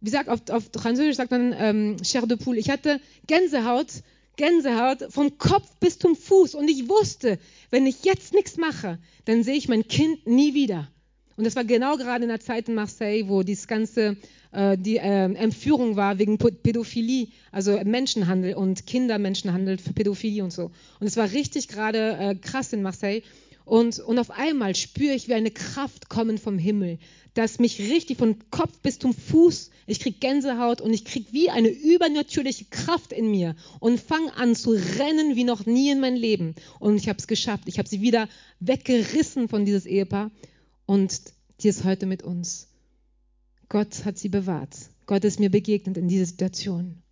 wie 0.00 0.10
sagt 0.10 0.28
auf, 0.28 0.40
auf 0.50 0.64
Französisch 0.74 1.16
sagt 1.16 1.30
man 1.30 1.54
ähm, 1.56 1.96
Chair 2.02 2.26
de 2.26 2.36
Poule, 2.36 2.58
ich 2.58 2.70
hatte 2.70 3.00
Gänsehaut, 3.26 3.88
Gänsehaut 4.36 5.06
vom 5.10 5.38
Kopf 5.38 5.68
bis 5.78 5.98
zum 5.98 6.16
Fuß. 6.16 6.54
Und 6.54 6.68
ich 6.68 6.88
wusste, 6.88 7.38
wenn 7.70 7.86
ich 7.86 8.04
jetzt 8.04 8.32
nichts 8.32 8.56
mache, 8.56 8.98
dann 9.26 9.44
sehe 9.44 9.54
ich 9.54 9.68
mein 9.68 9.86
Kind 9.86 10.26
nie 10.26 10.54
wieder. 10.54 10.88
Und 11.36 11.44
das 11.44 11.54
war 11.54 11.64
genau 11.64 11.96
gerade 11.98 12.24
in 12.24 12.30
der 12.30 12.40
Zeit 12.40 12.68
in 12.68 12.74
Marseille, 12.74 13.28
wo 13.28 13.42
dieses 13.42 13.68
ganze 13.68 14.16
äh, 14.52 14.78
die 14.78 14.96
äh, 14.96 15.34
Entführung 15.34 15.96
war 15.96 16.18
wegen 16.18 16.38
Pädophilie, 16.38 17.28
also 17.52 17.78
Menschenhandel 17.84 18.54
und 18.54 18.86
Kindermenschenhandel 18.86 19.76
für 19.76 19.92
Pädophilie 19.92 20.42
und 20.42 20.52
so. 20.52 20.70
Und 20.98 21.06
es 21.06 21.18
war 21.18 21.30
richtig 21.30 21.68
gerade 21.68 22.16
äh, 22.18 22.34
krass 22.36 22.72
in 22.72 22.80
Marseille. 22.80 23.22
Und, 23.66 23.98
und 23.98 24.20
auf 24.20 24.30
einmal 24.30 24.76
spüre 24.76 25.12
ich, 25.12 25.26
wie 25.26 25.34
eine 25.34 25.50
Kraft 25.50 26.08
kommen 26.08 26.38
vom 26.38 26.56
Himmel, 26.56 27.00
dass 27.34 27.58
mich 27.58 27.80
richtig 27.80 28.16
von 28.16 28.36
Kopf 28.50 28.78
bis 28.78 29.00
zum 29.00 29.12
Fuß, 29.12 29.72
ich 29.88 29.98
kriege 29.98 30.18
Gänsehaut 30.20 30.80
und 30.80 30.92
ich 30.92 31.04
kriege 31.04 31.32
wie 31.32 31.50
eine 31.50 31.68
übernatürliche 31.68 32.66
Kraft 32.66 33.12
in 33.12 33.28
mir 33.28 33.56
und 33.80 34.00
fange 34.00 34.32
an 34.36 34.54
zu 34.54 34.70
rennen 34.70 35.34
wie 35.34 35.42
noch 35.42 35.66
nie 35.66 35.90
in 35.90 35.98
meinem 35.98 36.14
Leben. 36.14 36.54
Und 36.78 36.96
ich 36.96 37.08
habe 37.08 37.18
es 37.18 37.26
geschafft. 37.26 37.64
Ich 37.66 37.80
habe 37.80 37.88
sie 37.88 38.00
wieder 38.00 38.28
weggerissen 38.60 39.48
von 39.48 39.64
dieses 39.64 39.84
Ehepaar 39.84 40.30
und 40.86 41.20
die 41.60 41.68
ist 41.68 41.82
heute 41.82 42.06
mit 42.06 42.22
uns. 42.22 42.68
Gott 43.68 44.04
hat 44.04 44.16
sie 44.16 44.28
bewahrt. 44.28 44.76
Gott 45.06 45.24
ist 45.24 45.40
mir 45.40 45.50
begegnet 45.50 45.96
in 45.96 46.06
dieser 46.06 46.26
Situation. 46.26 47.02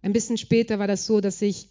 Ein 0.00 0.14
bisschen 0.14 0.38
später 0.38 0.78
war 0.78 0.86
das 0.86 1.04
so, 1.04 1.20
dass 1.20 1.42
ich 1.42 1.68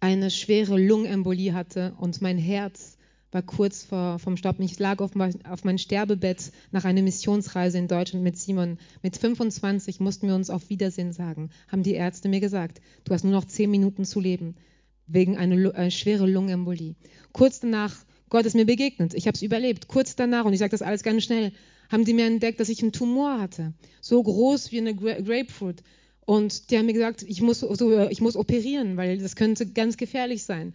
eine 0.00 0.30
schwere 0.30 0.78
Lungenembolie 0.78 1.52
hatte 1.52 1.94
und 1.98 2.20
mein 2.20 2.38
Herz 2.38 2.96
war 3.32 3.42
kurz 3.42 3.84
vor, 3.84 4.18
vom 4.18 4.36
Stoppen. 4.36 4.64
Ich 4.64 4.78
lag 4.78 5.00
auf, 5.00 5.12
auf 5.48 5.64
meinem 5.64 5.78
Sterbebett 5.78 6.52
nach 6.70 6.84
einer 6.84 7.02
Missionsreise 7.02 7.78
in 7.78 7.88
Deutschland 7.88 8.24
mit 8.24 8.38
Simon. 8.38 8.78
Mit 9.02 9.16
25 9.16 10.00
mussten 10.00 10.28
wir 10.28 10.34
uns 10.34 10.48
auf 10.48 10.70
Wiedersehen 10.70 11.12
sagen, 11.12 11.50
haben 11.68 11.82
die 11.82 11.94
Ärzte 11.94 12.28
mir 12.28 12.40
gesagt. 12.40 12.80
Du 13.04 13.12
hast 13.12 13.24
nur 13.24 13.32
noch 13.32 13.44
zehn 13.44 13.70
Minuten 13.70 14.04
zu 14.04 14.20
leben, 14.20 14.56
wegen 15.06 15.36
einer, 15.36 15.74
einer 15.74 15.90
schweren 15.90 16.32
Lungenembolie. 16.32 16.94
Kurz 17.32 17.60
danach, 17.60 17.94
Gott 18.28 18.46
ist 18.46 18.54
mir 18.54 18.66
begegnet. 18.66 19.14
Ich 19.14 19.26
habe 19.26 19.34
es 19.34 19.42
überlebt. 19.42 19.88
Kurz 19.88 20.16
danach, 20.16 20.44
und 20.44 20.52
ich 20.52 20.58
sage 20.58 20.70
das 20.70 20.82
alles 20.82 21.02
ganz 21.02 21.22
schnell, 21.22 21.52
haben 21.90 22.04
die 22.04 22.14
mir 22.14 22.26
entdeckt, 22.26 22.58
dass 22.58 22.68
ich 22.68 22.82
einen 22.82 22.92
Tumor 22.92 23.40
hatte. 23.40 23.72
So 24.00 24.22
groß 24.22 24.72
wie 24.72 24.78
eine 24.78 24.94
Grapefruit. 24.94 25.82
Und 26.26 26.70
die 26.70 26.76
haben 26.76 26.86
mir 26.86 26.92
gesagt, 26.92 27.22
ich 27.22 27.40
muss, 27.40 27.60
so, 27.60 28.08
ich 28.08 28.20
muss 28.20 28.36
operieren, 28.36 28.96
weil 28.96 29.18
das 29.18 29.36
könnte 29.36 29.64
ganz 29.64 29.96
gefährlich 29.96 30.42
sein. 30.42 30.74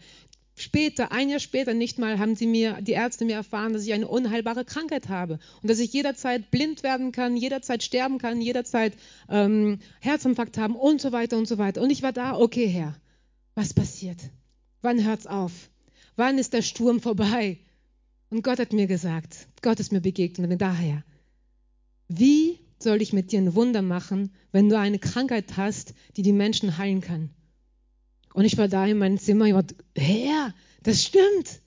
Später, 0.56 1.12
ein 1.12 1.30
Jahr 1.30 1.40
später 1.40 1.74
nicht 1.74 2.00
mal, 2.00 2.20
haben 2.20 2.36
sie 2.36 2.48
mir, 2.48 2.82
die 2.82 2.94
Ärzte 2.94 3.26
mir 3.26 3.36
erfahren, 3.36 3.74
dass 3.74 3.86
ich 3.86 3.94
eine 3.94 4.08
unheilbare 4.08 4.64
Krankheit 4.64 5.10
habe 5.10 5.40
und 5.62 5.70
dass 5.70 5.80
ich 5.80 5.92
jederzeit 5.92 6.52
blind 6.52 6.84
werden 6.84 7.12
kann, 7.12 7.36
jederzeit 7.36 7.84
sterben 7.84 8.18
kann, 8.18 8.42
jederzeit 8.42 8.94
ähm, 9.30 9.80
Herzinfarkt 10.00 10.58
haben 10.58 10.76
und 10.76 11.02
so 11.02 11.12
weiter 11.12 11.38
und 11.38 11.48
so 11.48 11.58
weiter. 11.58 11.82
Und 11.82 11.90
ich 11.90 12.02
war 12.02 12.14
da, 12.14 12.38
okay, 12.38 12.68
Herr, 12.68 12.96
was 13.56 13.74
passiert? 13.74 14.20
Wann 14.82 15.04
hört's 15.04 15.28
auf? 15.28 15.52
Wann 16.16 16.38
ist 16.38 16.54
der 16.54 16.62
Sturm 16.62 17.02
vorbei? 17.02 17.58
Und 18.30 18.44
Gott 18.44 18.60
hat 18.60 18.72
mir 18.72 18.88
gesagt, 18.88 19.48
Gott 19.62 19.80
ist 19.82 19.92
mir 19.92 20.02
begegnet 20.02 20.50
und 20.50 20.62
daher, 20.62 21.04
wie 22.08 22.60
soll 22.84 23.02
ich 23.02 23.14
mit 23.14 23.32
dir 23.32 23.40
ein 23.40 23.56
Wunder 23.56 23.82
machen, 23.82 24.34
wenn 24.52 24.70
du 24.70 24.78
eine 24.78 25.00
Krankheit 25.00 25.58
hast, 25.58 25.94
die 26.18 26.22
die 26.22 26.34
Menschen 26.34 26.78
heilen 26.78 27.02
kann? 27.02 27.30
Und 28.34 28.46
ich 28.46 28.58
war 28.58 28.68
da 28.68 28.86
in 28.86 28.98
meinem 28.98 29.20
Zimmer, 29.20 29.46
ich 29.46 29.54
war, 29.54 29.66
Herr, 29.96 30.54
das 30.84 31.04
stimmt. 31.04 31.60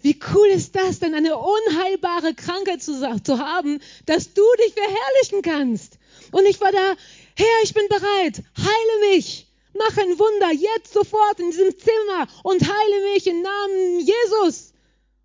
Wie 0.00 0.18
cool 0.34 0.48
ist 0.48 0.74
das 0.74 0.98
denn, 0.98 1.14
eine 1.14 1.36
unheilbare 1.36 2.34
Krankheit 2.34 2.82
zu, 2.82 2.92
zu 3.22 3.38
haben, 3.38 3.78
dass 4.06 4.34
du 4.34 4.42
dich 4.64 4.74
verherrlichen 4.74 5.42
kannst? 5.42 5.98
Und 6.32 6.44
ich 6.46 6.60
war 6.60 6.72
da, 6.72 6.96
Herr, 7.36 7.62
ich 7.62 7.72
bin 7.72 7.86
bereit, 7.88 8.42
heile 8.58 9.12
mich, 9.12 9.46
mach 9.74 9.96
ein 9.96 10.18
Wunder 10.18 10.52
jetzt 10.52 10.92
sofort 10.92 11.38
in 11.38 11.50
diesem 11.50 11.78
Zimmer 11.78 12.26
und 12.42 12.62
heile 12.62 13.14
mich 13.14 13.26
im 13.28 13.42
Namen 13.42 14.00
Jesus. 14.00 14.71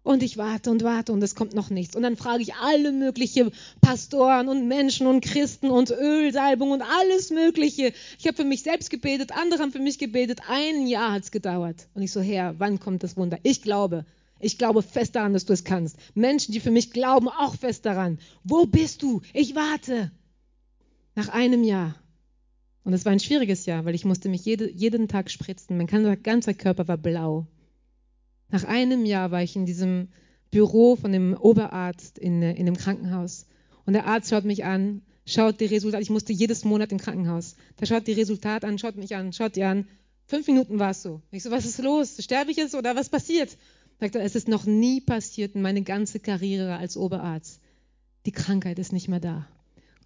Und 0.07 0.23
ich 0.23 0.37
warte 0.37 0.71
und 0.71 0.85
warte 0.85 1.11
und 1.11 1.21
es 1.21 1.35
kommt 1.35 1.53
noch 1.53 1.69
nichts. 1.69 1.93
Und 1.93 2.01
dann 2.01 2.15
frage 2.15 2.41
ich 2.41 2.55
alle 2.55 2.93
möglichen 2.93 3.51
Pastoren 3.81 4.47
und 4.47 4.65
Menschen 4.69 5.05
und 5.05 5.19
Christen 5.19 5.69
und 5.69 5.91
Ölsalbung 5.91 6.71
und 6.71 6.81
alles 6.81 7.29
Mögliche. 7.29 7.91
Ich 8.17 8.25
habe 8.25 8.37
für 8.37 8.45
mich 8.45 8.63
selbst 8.63 8.89
gebetet, 8.89 9.33
andere 9.33 9.61
haben 9.61 9.73
für 9.73 9.81
mich 9.81 9.99
gebetet. 9.99 10.39
Ein 10.47 10.87
Jahr 10.87 11.11
hat 11.11 11.23
es 11.23 11.31
gedauert. 11.31 11.89
Und 11.93 12.03
ich 12.03 12.13
so, 12.13 12.21
Herr, 12.21 12.57
wann 12.57 12.79
kommt 12.79 13.03
das 13.03 13.17
Wunder? 13.17 13.37
Ich 13.43 13.61
glaube. 13.61 14.05
Ich 14.39 14.57
glaube 14.57 14.81
fest 14.81 15.13
daran, 15.17 15.33
dass 15.33 15.43
du 15.43 15.51
es 15.51 15.65
kannst. 15.65 15.97
Menschen, 16.13 16.53
die 16.53 16.61
für 16.61 16.71
mich 16.71 16.91
glauben, 16.91 17.27
auch 17.27 17.55
fest 17.55 17.85
daran. 17.85 18.17
Wo 18.45 18.65
bist 18.65 19.03
du? 19.03 19.21
Ich 19.33 19.55
warte. 19.55 20.13
Nach 21.15 21.27
einem 21.27 21.65
Jahr. 21.65 21.95
Und 22.85 22.93
es 22.93 23.03
war 23.03 23.11
ein 23.11 23.19
schwieriges 23.19 23.65
Jahr, 23.65 23.83
weil 23.83 23.93
ich 23.93 24.05
musste 24.05 24.29
mich 24.29 24.45
jede, 24.45 24.71
jeden 24.71 25.09
Tag 25.09 25.29
spritzen. 25.29 25.75
Mein 25.75 25.87
ganzer 26.23 26.53
Körper 26.53 26.87
war 26.87 26.97
blau. 26.97 27.45
Nach 28.49 28.63
einem 28.63 29.05
Jahr 29.05 29.31
war 29.31 29.43
ich 29.43 29.55
in 29.55 29.65
diesem 29.65 30.09
Büro 30.51 30.95
von 30.95 31.11
dem 31.11 31.35
Oberarzt 31.35 32.17
in, 32.17 32.41
in 32.41 32.65
dem 32.65 32.77
Krankenhaus. 32.77 33.45
Und 33.85 33.93
der 33.93 34.05
Arzt 34.05 34.29
schaut 34.29 34.45
mich 34.45 34.63
an, 34.63 35.01
schaut 35.25 35.59
die 35.59 35.65
Resultate. 35.65 36.03
Ich 36.03 36.09
musste 36.09 36.33
jedes 36.33 36.63
Monat 36.63 36.91
im 36.91 36.97
Krankenhaus. 36.97 37.55
Der 37.79 37.85
schaut 37.85 38.07
die 38.07 38.13
Resultate 38.13 38.67
an, 38.67 38.79
schaut 38.79 38.95
mich 38.95 39.15
an, 39.15 39.33
schaut 39.33 39.55
die 39.55 39.63
an. 39.63 39.87
Fünf 40.25 40.47
Minuten 40.47 40.79
war 40.79 40.91
es 40.91 41.01
so. 41.01 41.21
Ich 41.31 41.43
so, 41.43 41.51
was 41.51 41.65
ist 41.65 41.81
los? 41.81 42.17
Sterbe 42.19 42.51
ich 42.51 42.57
jetzt 42.57 42.75
oder 42.75 42.95
was 42.95 43.09
passiert? 43.09 43.57
Sagt 43.99 44.15
er, 44.15 44.23
es 44.23 44.35
ist 44.35 44.47
noch 44.47 44.65
nie 44.65 45.01
passiert 45.01 45.55
in 45.55 45.61
meine 45.61 45.81
ganze 45.81 46.19
Karriere 46.19 46.77
als 46.77 46.97
Oberarzt. 46.97 47.61
Die 48.25 48.31
Krankheit 48.31 48.77
ist 48.77 48.93
nicht 48.93 49.07
mehr 49.07 49.19
da. 49.19 49.47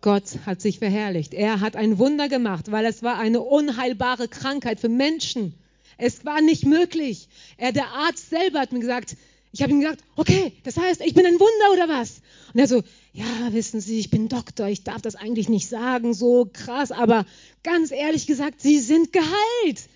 Gott 0.01 0.39
hat 0.45 0.61
sich 0.61 0.79
verherrlicht. 0.79 1.33
Er 1.33 1.59
hat 1.59 1.75
ein 1.75 1.99
Wunder 1.99 2.27
gemacht, 2.27 2.71
weil 2.71 2.85
es 2.85 3.03
war 3.03 3.19
eine 3.19 3.41
unheilbare 3.41 4.27
Krankheit 4.27 4.79
für 4.79 4.89
Menschen. 4.89 5.53
Es 5.97 6.25
war 6.25 6.41
nicht 6.41 6.65
möglich. 6.65 7.27
Er, 7.57 7.71
der 7.71 7.87
Arzt 7.87 8.29
selber 8.29 8.59
hat 8.59 8.71
mir 8.71 8.79
gesagt, 8.79 9.15
ich 9.53 9.61
habe 9.61 9.71
ihm 9.71 9.81
gesagt, 9.81 10.03
okay, 10.15 10.53
das 10.63 10.77
heißt, 10.77 11.01
ich 11.01 11.13
bin 11.13 11.25
ein 11.25 11.39
Wunder 11.39 11.73
oder 11.73 11.89
was? 11.93 12.21
Und 12.53 12.59
er 12.59 12.67
so, 12.67 12.83
ja, 13.13 13.25
wissen 13.51 13.81
Sie, 13.81 13.99
ich 13.99 14.09
bin 14.09 14.29
Doktor, 14.29 14.67
ich 14.67 14.83
darf 14.83 15.01
das 15.01 15.15
eigentlich 15.15 15.49
nicht 15.49 15.67
sagen, 15.67 16.13
so 16.13 16.49
krass, 16.51 16.91
aber 16.91 17.25
ganz 17.63 17.91
ehrlich 17.91 18.27
gesagt, 18.27 18.61
Sie 18.61 18.79
sind 18.79 19.11
geheilt. 19.11 19.89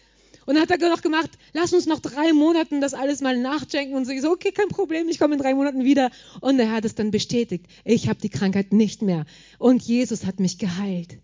Und 0.45 0.55
dann 0.55 0.69
hat 0.69 0.81
er 0.81 0.89
noch 0.89 1.01
gemacht, 1.01 1.31
lass 1.53 1.73
uns 1.73 1.87
noch 1.87 1.99
drei 1.99 2.31
Monaten 2.33 2.79
das 2.79 2.93
alles 2.93 3.21
mal 3.21 3.37
nachchecken. 3.37 3.95
Und 3.95 4.05
so, 4.05 4.11
ich 4.11 4.21
so, 4.21 4.31
okay, 4.31 4.51
kein 4.51 4.67
Problem, 4.67 5.09
ich 5.09 5.17
komme 5.17 5.35
in 5.35 5.41
drei 5.41 5.55
Monaten 5.55 5.83
wieder. 5.83 6.11
Und 6.39 6.59
er 6.59 6.71
hat 6.71 6.85
es 6.85 6.93
dann 6.93 7.09
bestätigt, 7.09 7.65
ich 7.83 8.09
habe 8.09 8.21
die 8.21 8.29
Krankheit 8.29 8.71
nicht 8.71 9.01
mehr. 9.01 9.25
Und 9.57 9.81
Jesus 9.81 10.25
hat 10.25 10.39
mich 10.39 10.59
geheilt. 10.59 11.17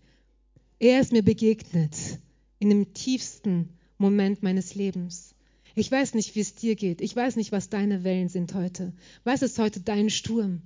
Er 0.80 1.00
ist 1.00 1.12
mir 1.12 1.22
begegnet 1.22 1.94
in 2.58 2.70
dem 2.70 2.94
tiefsten 2.94 3.68
Moment 4.02 4.42
meines 4.42 4.74
Lebens. 4.74 5.34
Ich 5.74 5.90
weiß 5.90 6.14
nicht, 6.14 6.34
wie 6.34 6.40
es 6.40 6.54
dir 6.54 6.74
geht. 6.74 7.00
Ich 7.00 7.16
weiß 7.16 7.36
nicht, 7.36 7.52
was 7.52 7.70
deine 7.70 8.04
Wellen 8.04 8.28
sind 8.28 8.52
heute. 8.52 8.92
Was 9.24 9.40
ist 9.40 9.58
heute 9.58 9.80
dein 9.80 10.10
Sturm? 10.10 10.62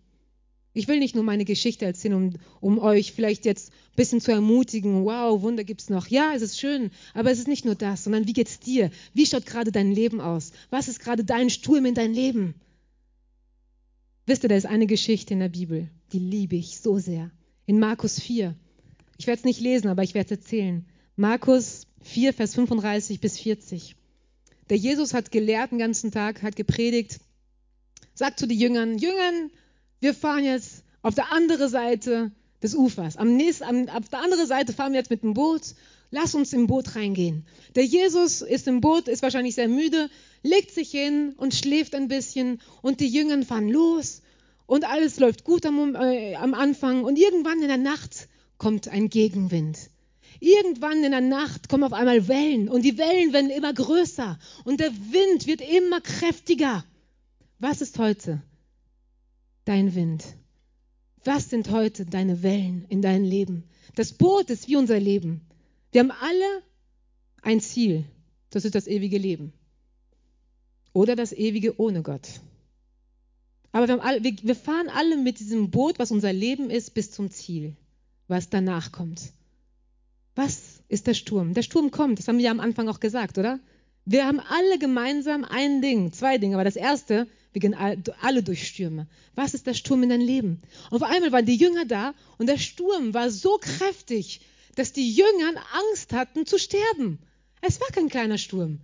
Ich 0.72 0.88
will 0.88 0.98
nicht 0.98 1.14
nur 1.14 1.24
meine 1.24 1.44
Geschichte 1.44 1.84
erzählen, 1.84 2.14
um, 2.14 2.30
um 2.60 2.78
euch 2.78 3.12
vielleicht 3.12 3.44
jetzt 3.44 3.70
ein 3.70 3.96
bisschen 3.96 4.20
zu 4.20 4.32
ermutigen. 4.32 5.04
Wow, 5.04 5.40
Wunder 5.42 5.64
gibt 5.64 5.80
es 5.82 5.90
noch. 5.90 6.08
Ja, 6.08 6.32
es 6.34 6.42
ist 6.42 6.58
schön, 6.58 6.90
aber 7.14 7.30
es 7.30 7.38
ist 7.38 7.48
nicht 7.48 7.64
nur 7.64 7.74
das, 7.76 8.04
sondern 8.04 8.26
wie 8.26 8.32
geht 8.32 8.48
es 8.48 8.58
dir? 8.58 8.90
Wie 9.14 9.24
schaut 9.24 9.46
gerade 9.46 9.72
dein 9.72 9.92
Leben 9.92 10.20
aus? 10.20 10.52
Was 10.68 10.88
ist 10.88 11.00
gerade 11.00 11.24
dein 11.24 11.48
Sturm 11.48 11.86
in 11.86 11.94
dein 11.94 12.12
Leben? 12.12 12.54
Wisst 14.26 14.42
ihr, 14.42 14.48
da 14.48 14.56
ist 14.56 14.66
eine 14.66 14.86
Geschichte 14.86 15.34
in 15.34 15.40
der 15.40 15.48
Bibel, 15.48 15.88
die 16.12 16.18
liebe 16.18 16.56
ich 16.56 16.80
so 16.80 16.98
sehr. 16.98 17.30
In 17.64 17.78
Markus 17.78 18.20
4. 18.20 18.54
Ich 19.18 19.26
werde 19.26 19.38
es 19.38 19.44
nicht 19.44 19.60
lesen, 19.60 19.88
aber 19.88 20.02
ich 20.02 20.14
werde 20.14 20.34
es 20.34 20.40
erzählen. 20.40 20.84
Markus 21.16 21.85
4, 22.06 22.32
Vers 22.32 22.54
35 22.54 23.20
bis 23.20 23.38
40. 23.38 23.96
Der 24.70 24.76
Jesus 24.76 25.14
hat 25.14 25.30
gelehrt 25.30 25.70
den 25.70 25.78
ganzen 25.78 26.10
Tag, 26.10 26.42
hat 26.42 26.56
gepredigt, 26.56 27.20
sagt 28.14 28.38
zu 28.38 28.46
den 28.46 28.58
Jüngern, 28.58 28.98
Jüngern, 28.98 29.50
wir 30.00 30.14
fahren 30.14 30.44
jetzt 30.44 30.82
auf 31.02 31.14
der 31.14 31.32
anderen 31.32 31.68
Seite 31.68 32.32
des 32.62 32.74
Ufers. 32.74 33.16
Am 33.16 33.36
nächsten, 33.36 33.64
am, 33.64 33.88
auf 33.88 34.08
der 34.08 34.20
anderen 34.20 34.46
Seite 34.46 34.72
fahren 34.72 34.92
wir 34.92 34.98
jetzt 34.98 35.10
mit 35.10 35.22
dem 35.22 35.34
Boot. 35.34 35.74
Lass 36.10 36.34
uns 36.34 36.52
im 36.52 36.66
Boot 36.66 36.94
reingehen. 36.96 37.46
Der 37.74 37.84
Jesus 37.84 38.40
ist 38.40 38.68
im 38.68 38.80
Boot, 38.80 39.08
ist 39.08 39.22
wahrscheinlich 39.22 39.54
sehr 39.56 39.68
müde, 39.68 40.08
legt 40.42 40.72
sich 40.72 40.90
hin 40.90 41.34
und 41.36 41.54
schläft 41.54 41.94
ein 41.94 42.08
bisschen 42.08 42.60
und 42.82 43.00
die 43.00 43.08
Jüngern 43.08 43.44
fahren 43.44 43.68
los 43.68 44.22
und 44.66 44.84
alles 44.88 45.18
läuft 45.18 45.44
gut 45.44 45.66
am, 45.66 45.94
äh, 45.96 46.36
am 46.36 46.54
Anfang 46.54 47.04
und 47.04 47.18
irgendwann 47.18 47.60
in 47.60 47.68
der 47.68 47.76
Nacht 47.76 48.28
kommt 48.58 48.88
ein 48.88 49.08
Gegenwind. 49.08 49.90
Irgendwann 50.40 51.02
in 51.04 51.10
der 51.10 51.20
Nacht 51.20 51.68
kommen 51.68 51.84
auf 51.84 51.92
einmal 51.92 52.28
Wellen 52.28 52.68
und 52.68 52.82
die 52.82 52.98
Wellen 52.98 53.32
werden 53.32 53.50
immer 53.50 53.72
größer 53.72 54.38
und 54.64 54.80
der 54.80 54.92
Wind 54.92 55.46
wird 55.46 55.60
immer 55.60 56.00
kräftiger. 56.00 56.84
Was 57.58 57.80
ist 57.80 57.98
heute 57.98 58.42
dein 59.64 59.94
Wind? 59.94 60.24
Was 61.24 61.50
sind 61.50 61.70
heute 61.70 62.06
deine 62.06 62.42
Wellen 62.42 62.84
in 62.88 63.02
deinem 63.02 63.24
Leben? 63.24 63.64
Das 63.94 64.12
Boot 64.12 64.50
ist 64.50 64.68
wie 64.68 64.76
unser 64.76 65.00
Leben. 65.00 65.40
Wir 65.90 66.02
haben 66.02 66.12
alle 66.12 66.62
ein 67.42 67.60
Ziel, 67.60 68.04
das 68.50 68.64
ist 68.64 68.74
das 68.74 68.86
ewige 68.86 69.18
Leben. 69.18 69.52
Oder 70.92 71.16
das 71.16 71.32
ewige 71.32 71.80
ohne 71.80 72.02
Gott. 72.02 72.28
Aber 73.72 73.88
wir, 73.88 74.02
alle, 74.02 74.24
wir, 74.24 74.34
wir 74.42 74.54
fahren 74.54 74.88
alle 74.88 75.16
mit 75.16 75.38
diesem 75.38 75.70
Boot, 75.70 75.98
was 75.98 76.10
unser 76.10 76.32
Leben 76.32 76.70
ist, 76.70 76.94
bis 76.94 77.10
zum 77.10 77.30
Ziel, 77.30 77.76
was 78.28 78.48
danach 78.48 78.92
kommt. 78.92 79.32
Was 80.36 80.82
ist 80.88 81.06
der 81.06 81.14
Sturm? 81.14 81.54
Der 81.54 81.62
Sturm 81.62 81.90
kommt, 81.90 82.18
das 82.18 82.28
haben 82.28 82.36
wir 82.36 82.44
ja 82.44 82.50
am 82.50 82.60
Anfang 82.60 82.88
auch 82.88 83.00
gesagt, 83.00 83.38
oder? 83.38 83.58
Wir 84.04 84.26
haben 84.26 84.38
alle 84.38 84.78
gemeinsam 84.78 85.44
ein 85.44 85.82
Ding, 85.82 86.12
zwei 86.12 86.38
Dinge, 86.38 86.54
aber 86.54 86.62
das 86.62 86.76
erste, 86.76 87.26
wir 87.52 87.60
gehen 87.60 87.74
alle 87.74 88.42
durch 88.42 88.68
Stürme. 88.68 89.08
Was 89.34 89.54
ist 89.54 89.66
der 89.66 89.72
Sturm 89.72 90.02
in 90.02 90.10
deinem 90.10 90.26
Leben? 90.26 90.62
Und 90.90 91.02
auf 91.02 91.10
einmal 91.10 91.32
waren 91.32 91.46
die 91.46 91.56
Jünger 91.56 91.86
da 91.86 92.14
und 92.36 92.48
der 92.48 92.58
Sturm 92.58 93.14
war 93.14 93.30
so 93.30 93.58
kräftig, 93.58 94.42
dass 94.74 94.92
die 94.92 95.10
Jünger 95.10 95.54
Angst 95.72 96.12
hatten 96.12 96.44
zu 96.44 96.58
sterben. 96.58 97.18
Es 97.62 97.80
war 97.80 97.88
kein 97.88 98.10
kleiner 98.10 98.36
Sturm. 98.36 98.80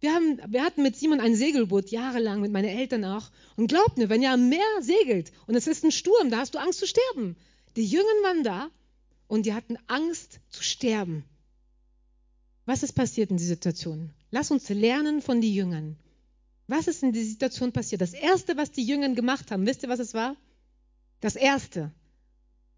Wir, 0.00 0.14
haben, 0.14 0.38
wir 0.48 0.62
hatten 0.62 0.82
mit 0.82 0.96
Simon 0.96 1.20
ein 1.20 1.34
Segelboot 1.34 1.90
jahrelang, 1.90 2.42
mit 2.42 2.52
meinen 2.52 2.68
Eltern 2.68 3.06
auch. 3.06 3.30
Und 3.56 3.68
glaubt 3.68 3.96
mir, 3.96 4.10
wenn 4.10 4.22
ihr 4.22 4.32
am 4.32 4.50
Meer 4.50 4.60
segelt 4.80 5.32
und 5.46 5.54
es 5.54 5.66
ist 5.66 5.82
ein 5.82 5.92
Sturm, 5.92 6.30
da 6.30 6.38
hast 6.38 6.54
du 6.54 6.58
Angst 6.58 6.78
zu 6.78 6.86
sterben. 6.86 7.36
Die 7.76 7.86
Jünger 7.86 8.04
waren 8.22 8.44
da 8.44 8.70
und 9.30 9.46
die 9.46 9.54
hatten 9.54 9.78
Angst 9.86 10.40
zu 10.48 10.64
sterben. 10.64 11.24
Was 12.66 12.82
ist 12.82 12.94
passiert 12.94 13.30
in 13.30 13.36
dieser 13.36 13.54
Situation? 13.54 14.10
Lass 14.32 14.50
uns 14.50 14.68
lernen 14.68 15.22
von 15.22 15.40
den 15.40 15.52
Jüngern. 15.52 15.96
Was 16.66 16.88
ist 16.88 17.04
in 17.04 17.12
dieser 17.12 17.30
Situation 17.30 17.70
passiert? 17.70 18.00
Das 18.00 18.12
Erste, 18.12 18.56
was 18.56 18.72
die 18.72 18.82
Jünger 18.82 19.08
gemacht 19.10 19.52
haben, 19.52 19.66
wisst 19.66 19.84
ihr, 19.84 19.88
was 19.88 20.00
es 20.00 20.14
war? 20.14 20.34
Das 21.20 21.36
Erste. 21.36 21.92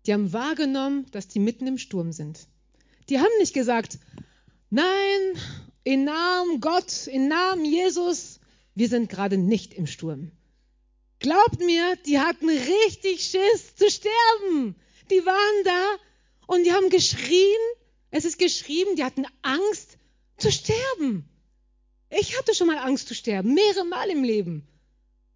Die 0.05 0.13
haben 0.13 0.35
wahrgenommen, 0.35 1.07
dass 1.13 1.27
die 1.27 1.39
mitten 1.39 1.67
im 1.67 1.79
Sturm 1.79 2.13
sind. 2.13 2.47
Die 3.09 3.19
haben 3.19 3.39
nicht 3.39 3.55
gesagt, 3.55 3.99
nein, 4.69 5.21
in 5.85 6.05
Namen 6.05 6.61
Gott, 6.61 7.07
in 7.07 7.29
Namen 7.29 7.65
Jesus, 7.65 8.41
wir 8.75 8.91
sind 8.91 9.09
gerade 9.09 9.39
nicht 9.39 9.73
im 9.73 9.87
Sturm. 9.87 10.33
Glaubt 11.19 11.61
mir, 11.61 11.97
die 12.05 12.19
hatten 12.19 12.51
richtig 12.51 13.25
Schiss 13.25 13.75
zu 13.75 13.91
sterben. 13.91 14.77
Die 15.11 15.25
waren 15.25 15.65
da 15.65 15.99
und 16.47 16.65
die 16.65 16.73
haben 16.73 16.91
geschrien. 16.91 17.61
Es 18.11 18.25
ist 18.25 18.39
geschrieben, 18.39 18.97
die 18.97 19.05
hatten 19.05 19.27
Angst 19.43 19.97
zu 20.37 20.51
sterben. 20.51 21.29
Ich 22.11 22.39
hatte 22.39 22.55
schon 22.55 22.67
mal 22.67 22.79
Angst 22.79 23.09
zu 23.09 23.15
sterben, 23.15 23.55
mehrere 23.55 23.87
Mal 23.87 24.11
im 24.11 24.23
Leben. 24.23 24.67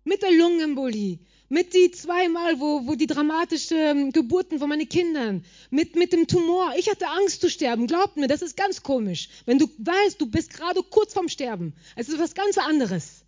Mit 0.04 0.22
der 0.22 0.30
Lungenembolie, 0.30 1.18
mit 1.48 1.74
die 1.74 1.90
zweimal, 1.90 2.60
wo, 2.60 2.86
wo 2.86 2.94
die 2.94 3.06
dramatischen 3.06 4.12
Geburten 4.12 4.58
von 4.58 4.68
meinen 4.68 4.88
Kindern, 4.88 5.44
mit, 5.70 5.96
mit 5.96 6.12
dem 6.12 6.26
Tumor. 6.26 6.74
Ich 6.76 6.90
hatte 6.90 7.08
Angst 7.08 7.40
zu 7.40 7.50
sterben. 7.50 7.86
Glaubt 7.86 8.16
mir, 8.16 8.28
das 8.28 8.42
ist 8.42 8.56
ganz 8.56 8.82
komisch. 8.82 9.28
Wenn 9.46 9.58
du 9.58 9.66
weißt, 9.78 10.20
du 10.20 10.26
bist 10.26 10.52
gerade 10.52 10.82
kurz 10.82 11.14
vorm 11.14 11.28
Sterben. 11.28 11.72
Es 11.96 12.08
ist 12.08 12.18
was 12.18 12.34
ganz 12.34 12.58
anderes. 12.58 13.25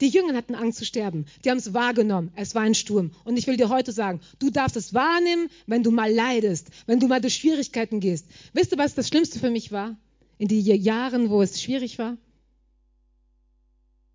Die 0.00 0.08
Jünger 0.08 0.34
hatten 0.34 0.54
Angst 0.54 0.78
zu 0.78 0.84
sterben. 0.84 1.26
Die 1.44 1.50
haben 1.50 1.58
es 1.58 1.72
wahrgenommen. 1.74 2.32
Es 2.36 2.54
war 2.54 2.62
ein 2.62 2.74
Sturm. 2.74 3.12
Und 3.24 3.36
ich 3.36 3.46
will 3.46 3.56
dir 3.56 3.68
heute 3.68 3.92
sagen, 3.92 4.20
du 4.38 4.50
darfst 4.50 4.76
es 4.76 4.94
wahrnehmen, 4.94 5.48
wenn 5.66 5.82
du 5.82 5.90
mal 5.90 6.12
leidest, 6.12 6.68
wenn 6.86 7.00
du 7.00 7.08
mal 7.08 7.20
durch 7.20 7.34
Schwierigkeiten 7.34 8.00
gehst. 8.00 8.26
Wisst 8.52 8.72
ihr, 8.72 8.78
was 8.78 8.94
das 8.94 9.08
Schlimmste 9.08 9.38
für 9.38 9.50
mich 9.50 9.72
war? 9.72 9.96
In 10.38 10.48
den 10.48 10.60
Jahren, 10.60 11.30
wo 11.30 11.40
es 11.40 11.62
schwierig 11.62 11.98
war? 11.98 12.18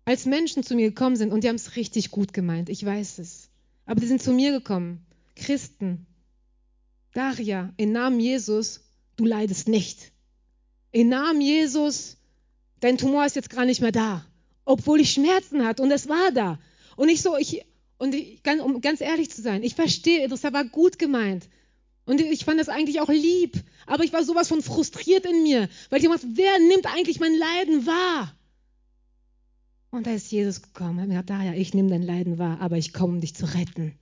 als 0.04 0.26
Menschen 0.26 0.62
zu 0.62 0.74
mir 0.74 0.88
gekommen 0.88 1.16
sind 1.16 1.32
und 1.32 1.44
die 1.44 1.48
haben 1.48 1.56
es 1.56 1.76
richtig 1.76 2.10
gut 2.10 2.32
gemeint, 2.32 2.68
ich 2.68 2.84
weiß 2.84 3.18
es. 3.18 3.48
Aber 3.86 4.00
die 4.00 4.06
sind 4.06 4.22
zu 4.22 4.32
mir 4.32 4.52
gekommen, 4.52 5.04
Christen. 5.36 6.06
Daria, 7.14 7.72
im 7.76 7.92
Namen 7.92 8.20
Jesus, 8.20 8.80
du 9.16 9.24
leidest 9.24 9.68
nicht. 9.68 10.12
Im 10.92 11.08
Namen 11.08 11.40
Jesus, 11.40 12.16
dein 12.80 12.98
Tumor 12.98 13.26
ist 13.26 13.36
jetzt 13.36 13.50
gar 13.50 13.64
nicht 13.64 13.80
mehr 13.80 13.92
da, 13.92 14.24
obwohl 14.64 15.00
ich 15.00 15.12
Schmerzen 15.12 15.64
hatte 15.64 15.82
und 15.82 15.90
es 15.90 16.08
war 16.08 16.30
da. 16.32 16.58
Und 16.96 17.08
ich 17.08 17.22
so, 17.22 17.36
ich, 17.36 17.64
und 17.98 18.14
ich, 18.14 18.40
um 18.62 18.80
ganz 18.80 19.00
ehrlich 19.00 19.30
zu 19.30 19.42
sein, 19.42 19.62
ich 19.62 19.74
verstehe, 19.74 20.28
das 20.28 20.42
war 20.44 20.64
gut 20.64 20.98
gemeint. 20.98 21.48
Und 22.04 22.20
ich 22.20 22.44
fand 22.44 22.58
das 22.60 22.68
eigentlich 22.68 23.00
auch 23.00 23.08
lieb, 23.08 23.62
aber 23.86 24.02
ich 24.02 24.12
war 24.12 24.24
sowas 24.24 24.48
von 24.48 24.60
frustriert 24.60 25.24
in 25.24 25.44
mir, 25.44 25.68
weil 25.88 26.02
ich 26.02 26.08
dachte, 26.08 26.26
wer 26.34 26.58
nimmt 26.58 26.86
eigentlich 26.86 27.20
mein 27.20 27.34
Leiden 27.34 27.86
wahr? 27.86 28.34
Und 29.90 30.06
da 30.06 30.14
ist 30.14 30.32
Jesus 30.32 30.62
gekommen 30.62 30.98
und 30.98 31.00
hat 31.00 31.08
gesagt, 31.08 31.30
daher, 31.30 31.56
ich 31.56 31.74
nehme 31.74 31.90
dein 31.90 32.02
Leiden 32.02 32.38
wahr, 32.38 32.60
aber 32.60 32.76
ich 32.76 32.92
komme, 32.92 33.14
um 33.14 33.20
dich 33.20 33.34
zu 33.34 33.44
retten. 33.44 33.94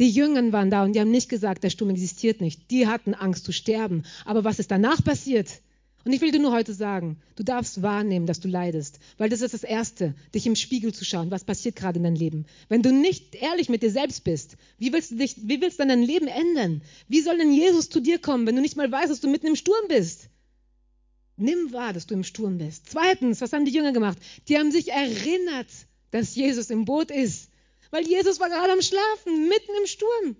Die 0.00 0.10
Jünger 0.10 0.52
waren 0.52 0.70
da 0.70 0.82
und 0.82 0.92
die 0.94 1.00
haben 1.00 1.12
nicht 1.12 1.28
gesagt, 1.28 1.62
der 1.62 1.70
Sturm 1.70 1.90
existiert 1.90 2.40
nicht. 2.40 2.70
Die 2.72 2.88
hatten 2.88 3.14
Angst 3.14 3.44
zu 3.44 3.52
sterben. 3.52 4.02
Aber 4.24 4.42
was 4.42 4.58
ist 4.58 4.72
danach 4.72 5.02
passiert? 5.04 5.60
Und 6.04 6.12
ich 6.12 6.20
will 6.20 6.30
dir 6.30 6.38
nur 6.38 6.52
heute 6.52 6.74
sagen, 6.74 7.18
du 7.36 7.42
darfst 7.42 7.80
wahrnehmen, 7.80 8.26
dass 8.26 8.40
du 8.40 8.48
leidest, 8.48 8.98
weil 9.16 9.30
das 9.30 9.40
ist 9.40 9.54
das 9.54 9.64
Erste, 9.64 10.14
dich 10.34 10.46
im 10.46 10.54
Spiegel 10.54 10.92
zu 10.92 11.04
schauen, 11.04 11.30
was 11.30 11.44
passiert 11.44 11.76
gerade 11.76 11.98
in 11.98 12.04
deinem 12.04 12.16
Leben. 12.16 12.46
Wenn 12.68 12.82
du 12.82 12.92
nicht 12.92 13.34
ehrlich 13.34 13.70
mit 13.70 13.82
dir 13.82 13.90
selbst 13.90 14.22
bist, 14.22 14.56
wie 14.78 14.92
willst 14.92 15.12
du 15.12 15.16
dich, 15.16 15.36
wie 15.48 15.62
willst 15.62 15.80
du 15.80 15.86
dein 15.86 16.02
Leben 16.02 16.26
ändern? 16.26 16.82
Wie 17.08 17.22
soll 17.22 17.38
denn 17.38 17.52
Jesus 17.52 17.88
zu 17.88 18.00
dir 18.00 18.18
kommen, 18.18 18.46
wenn 18.46 18.56
du 18.56 18.60
nicht 18.60 18.76
mal 18.76 18.90
weißt, 18.90 19.10
dass 19.10 19.20
du 19.20 19.28
mitten 19.28 19.46
im 19.46 19.56
Sturm 19.56 19.88
bist? 19.88 20.28
Nimm 21.36 21.72
wahr, 21.72 21.92
dass 21.94 22.06
du 22.06 22.14
im 22.14 22.22
Sturm 22.22 22.58
bist. 22.58 22.84
Zweitens, 22.90 23.40
was 23.40 23.52
haben 23.52 23.64
die 23.64 23.72
Jünger 23.72 23.92
gemacht? 23.92 24.18
Die 24.48 24.58
haben 24.58 24.70
sich 24.70 24.92
erinnert, 24.92 25.68
dass 26.10 26.34
Jesus 26.36 26.70
im 26.70 26.84
Boot 26.84 27.10
ist. 27.10 27.48
Weil 27.90 28.06
Jesus 28.06 28.40
war 28.40 28.48
gerade 28.48 28.72
am 28.72 28.82
Schlafen, 28.82 29.48
mitten 29.48 29.72
im 29.80 29.86
Sturm. 29.86 30.36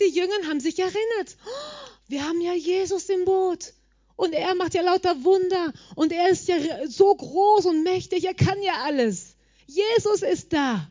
Die 0.00 0.14
Jünger 0.14 0.48
haben 0.48 0.60
sich 0.60 0.78
erinnert. 0.78 1.36
Oh, 1.46 1.90
wir 2.08 2.26
haben 2.26 2.40
ja 2.40 2.54
Jesus 2.54 3.08
im 3.08 3.24
Boot. 3.24 3.72
Und 4.20 4.34
er 4.34 4.54
macht 4.54 4.74
ja 4.74 4.82
lauter 4.82 5.24
Wunder. 5.24 5.72
Und 5.94 6.12
er 6.12 6.28
ist 6.28 6.46
ja 6.46 6.56
so 6.86 7.14
groß 7.14 7.64
und 7.64 7.82
mächtig. 7.82 8.26
Er 8.26 8.34
kann 8.34 8.62
ja 8.62 8.74
alles. 8.84 9.34
Jesus 9.66 10.20
ist 10.20 10.52
da. 10.52 10.90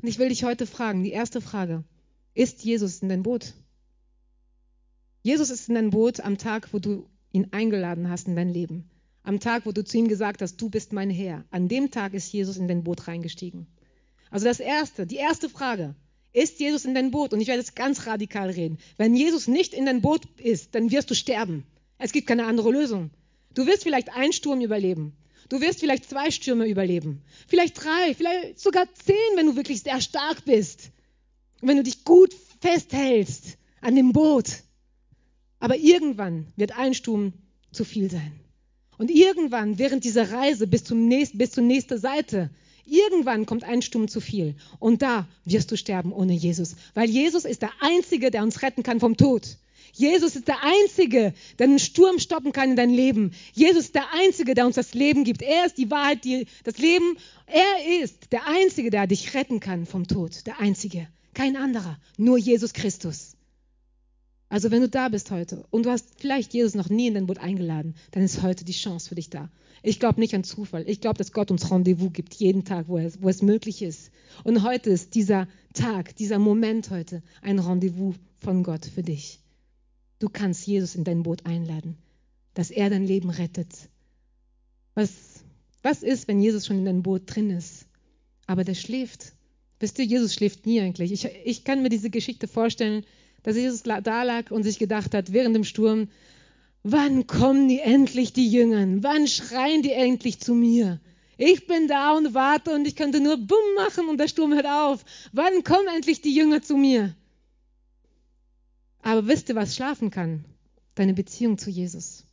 Und 0.00 0.08
ich 0.08 0.18
will 0.18 0.30
dich 0.30 0.42
heute 0.42 0.66
fragen, 0.66 1.04
die 1.04 1.10
erste 1.10 1.42
Frage. 1.42 1.84
Ist 2.32 2.64
Jesus 2.64 3.02
in 3.02 3.10
dein 3.10 3.22
Boot? 3.22 3.52
Jesus 5.22 5.50
ist 5.50 5.68
in 5.68 5.74
dein 5.74 5.90
Boot 5.90 6.20
am 6.20 6.38
Tag, 6.38 6.72
wo 6.72 6.78
du 6.78 7.10
ihn 7.30 7.48
eingeladen 7.50 8.08
hast 8.08 8.26
in 8.26 8.36
dein 8.36 8.48
Leben. 8.48 8.88
Am 9.22 9.38
Tag, 9.38 9.66
wo 9.66 9.72
du 9.72 9.84
zu 9.84 9.98
ihm 9.98 10.08
gesagt 10.08 10.40
hast, 10.40 10.56
du 10.62 10.70
bist 10.70 10.94
mein 10.94 11.10
Herr. 11.10 11.44
An 11.50 11.68
dem 11.68 11.90
Tag 11.90 12.14
ist 12.14 12.32
Jesus 12.32 12.56
in 12.56 12.68
dein 12.68 12.84
Boot 12.84 13.06
reingestiegen. 13.06 13.66
Also 14.30 14.46
das 14.46 14.60
erste, 14.60 15.06
die 15.06 15.16
erste 15.16 15.50
Frage. 15.50 15.94
Ist 16.32 16.58
Jesus 16.58 16.86
in 16.86 16.94
dein 16.94 17.10
Boot? 17.10 17.34
Und 17.34 17.42
ich 17.42 17.48
werde 17.48 17.60
jetzt 17.60 17.76
ganz 17.76 18.06
radikal 18.06 18.48
reden. 18.48 18.78
Wenn 18.96 19.14
Jesus 19.14 19.46
nicht 19.46 19.74
in 19.74 19.84
dein 19.84 20.00
Boot 20.00 20.22
ist, 20.38 20.74
dann 20.74 20.90
wirst 20.90 21.10
du 21.10 21.14
sterben. 21.14 21.66
Es 22.00 22.12
gibt 22.12 22.26
keine 22.26 22.46
andere 22.46 22.70
Lösung. 22.70 23.10
Du 23.54 23.66
wirst 23.66 23.82
vielleicht 23.82 24.10
einen 24.10 24.32
Sturm 24.32 24.60
überleben. 24.62 25.12
Du 25.50 25.60
wirst 25.60 25.80
vielleicht 25.80 26.08
zwei 26.08 26.30
Stürme 26.30 26.66
überleben. 26.66 27.22
Vielleicht 27.46 27.84
drei, 27.84 28.14
vielleicht 28.14 28.58
sogar 28.58 28.86
zehn, 28.94 29.36
wenn 29.36 29.46
du 29.46 29.56
wirklich 29.56 29.82
sehr 29.82 30.00
stark 30.00 30.44
bist. 30.44 30.90
Und 31.60 31.68
wenn 31.68 31.76
du 31.76 31.82
dich 31.82 32.04
gut 32.04 32.34
festhältst 32.60 33.58
an 33.80 33.96
dem 33.96 34.12
Boot. 34.12 34.62
Aber 35.58 35.76
irgendwann 35.76 36.46
wird 36.56 36.72
ein 36.72 36.94
Sturm 36.94 37.34
zu 37.70 37.84
viel 37.84 38.10
sein. 38.10 38.32
Und 38.96 39.10
irgendwann, 39.10 39.78
während 39.78 40.04
dieser 40.04 40.32
Reise 40.32 40.66
bis, 40.66 40.84
zum 40.84 41.06
nächsten, 41.06 41.36
bis 41.36 41.52
zur 41.52 41.64
nächsten 41.64 41.98
Seite, 41.98 42.50
irgendwann 42.86 43.44
kommt 43.44 43.64
ein 43.64 43.82
Sturm 43.82 44.08
zu 44.08 44.20
viel. 44.20 44.54
Und 44.78 45.02
da 45.02 45.28
wirst 45.44 45.70
du 45.70 45.76
sterben 45.76 46.12
ohne 46.12 46.32
Jesus. 46.32 46.76
Weil 46.94 47.10
Jesus 47.10 47.44
ist 47.44 47.60
der 47.60 47.72
Einzige, 47.80 48.30
der 48.30 48.42
uns 48.42 48.62
retten 48.62 48.82
kann 48.82 49.00
vom 49.00 49.16
Tod. 49.16 49.58
Jesus 49.92 50.36
ist 50.36 50.48
der 50.48 50.62
Einzige, 50.62 51.34
der 51.58 51.66
einen 51.66 51.78
Sturm 51.78 52.18
stoppen 52.18 52.52
kann 52.52 52.70
in 52.70 52.76
dein 52.76 52.90
Leben. 52.90 53.32
Jesus 53.52 53.86
ist 53.86 53.94
der 53.94 54.12
Einzige, 54.12 54.54
der 54.54 54.66
uns 54.66 54.76
das 54.76 54.94
Leben 54.94 55.24
gibt. 55.24 55.42
Er 55.42 55.66
ist 55.66 55.78
die 55.78 55.90
Wahrheit, 55.90 56.24
die, 56.24 56.46
das 56.64 56.78
Leben. 56.78 57.16
Er 57.46 58.02
ist 58.02 58.32
der 58.32 58.46
Einzige, 58.46 58.90
der 58.90 59.06
dich 59.06 59.34
retten 59.34 59.60
kann 59.60 59.86
vom 59.86 60.06
Tod. 60.06 60.46
Der 60.46 60.60
Einzige. 60.60 61.08
Kein 61.34 61.56
anderer. 61.56 61.98
Nur 62.16 62.38
Jesus 62.38 62.72
Christus. 62.72 63.36
Also 64.48 64.72
wenn 64.72 64.80
du 64.80 64.88
da 64.88 65.08
bist 65.08 65.30
heute 65.30 65.64
und 65.70 65.86
du 65.86 65.90
hast 65.90 66.06
vielleicht 66.18 66.52
Jesus 66.52 66.74
noch 66.74 66.88
nie 66.88 67.06
in 67.06 67.14
dein 67.14 67.26
Boot 67.26 67.38
eingeladen, 67.38 67.94
dann 68.10 68.24
ist 68.24 68.42
heute 68.42 68.64
die 68.64 68.72
Chance 68.72 69.08
für 69.08 69.14
dich 69.14 69.30
da. 69.30 69.48
Ich 69.82 70.00
glaube 70.00 70.20
nicht 70.20 70.34
an 70.34 70.44
Zufall. 70.44 70.84
Ich 70.88 71.00
glaube, 71.00 71.18
dass 71.18 71.32
Gott 71.32 71.52
uns 71.52 71.70
Rendezvous 71.70 72.12
gibt, 72.12 72.34
jeden 72.34 72.64
Tag, 72.64 72.88
wo 72.88 72.98
es, 72.98 73.22
wo 73.22 73.28
es 73.28 73.42
möglich 73.42 73.80
ist. 73.80 74.10
Und 74.42 74.64
heute 74.64 74.90
ist 74.90 75.14
dieser 75.14 75.46
Tag, 75.72 76.16
dieser 76.16 76.38
Moment 76.38 76.90
heute 76.90 77.22
ein 77.42 77.60
Rendezvous 77.60 78.16
von 78.40 78.64
Gott 78.64 78.84
für 78.84 79.04
dich. 79.04 79.38
Du 80.20 80.28
kannst 80.28 80.66
Jesus 80.66 80.94
in 80.94 81.04
dein 81.04 81.22
Boot 81.22 81.46
einladen, 81.46 81.96
dass 82.54 82.70
er 82.70 82.90
dein 82.90 83.06
Leben 83.06 83.30
rettet. 83.30 83.88
Was, 84.94 85.10
was 85.82 86.02
ist, 86.02 86.28
wenn 86.28 86.40
Jesus 86.40 86.66
schon 86.66 86.78
in 86.78 86.84
deinem 86.84 87.02
Boot 87.02 87.22
drin 87.26 87.50
ist, 87.50 87.86
aber 88.46 88.62
der 88.62 88.74
schläft? 88.74 89.32
Wisst 89.80 89.98
ihr, 89.98 90.04
Jesus 90.04 90.34
schläft 90.34 90.66
nie 90.66 90.78
eigentlich. 90.80 91.10
Ich, 91.10 91.26
ich 91.44 91.64
kann 91.64 91.82
mir 91.82 91.88
diese 91.88 92.10
Geschichte 92.10 92.48
vorstellen, 92.48 93.06
dass 93.42 93.56
Jesus 93.56 93.82
da 93.82 94.22
lag 94.22 94.50
und 94.50 94.62
sich 94.62 94.78
gedacht 94.78 95.14
hat, 95.14 95.32
während 95.32 95.56
dem 95.56 95.64
Sturm, 95.64 96.08
wann 96.82 97.26
kommen 97.26 97.68
die 97.68 97.80
endlich, 97.80 98.34
die 98.34 98.50
Jüngern? 98.50 99.02
Wann 99.02 99.26
schreien 99.26 99.80
die 99.80 99.92
endlich 99.92 100.38
zu 100.38 100.54
mir? 100.54 101.00
Ich 101.38 101.66
bin 101.66 101.88
da 101.88 102.14
und 102.14 102.34
warte 102.34 102.74
und 102.74 102.86
ich 102.86 102.94
könnte 102.94 103.20
nur 103.20 103.38
Bumm 103.38 103.74
machen 103.76 104.10
und 104.10 104.18
der 104.18 104.28
Sturm 104.28 104.52
hört 104.52 104.66
auf. 104.66 105.02
Wann 105.32 105.64
kommen 105.64 105.88
endlich 105.96 106.20
die 106.20 106.34
Jünger 106.34 106.60
zu 106.60 106.76
mir? 106.76 107.16
Aber 109.02 109.26
wisst 109.26 109.48
ihr, 109.48 109.54
was 109.54 109.74
schlafen 109.74 110.10
kann? 110.10 110.44
Deine 110.94 111.14
Beziehung 111.14 111.58
zu 111.58 111.70
Jesus. 111.70 112.24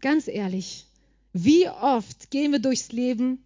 Ganz 0.00 0.28
ehrlich, 0.28 0.86
wie 1.32 1.68
oft 1.68 2.30
gehen 2.30 2.52
wir 2.52 2.58
durchs 2.58 2.92
Leben 2.92 3.44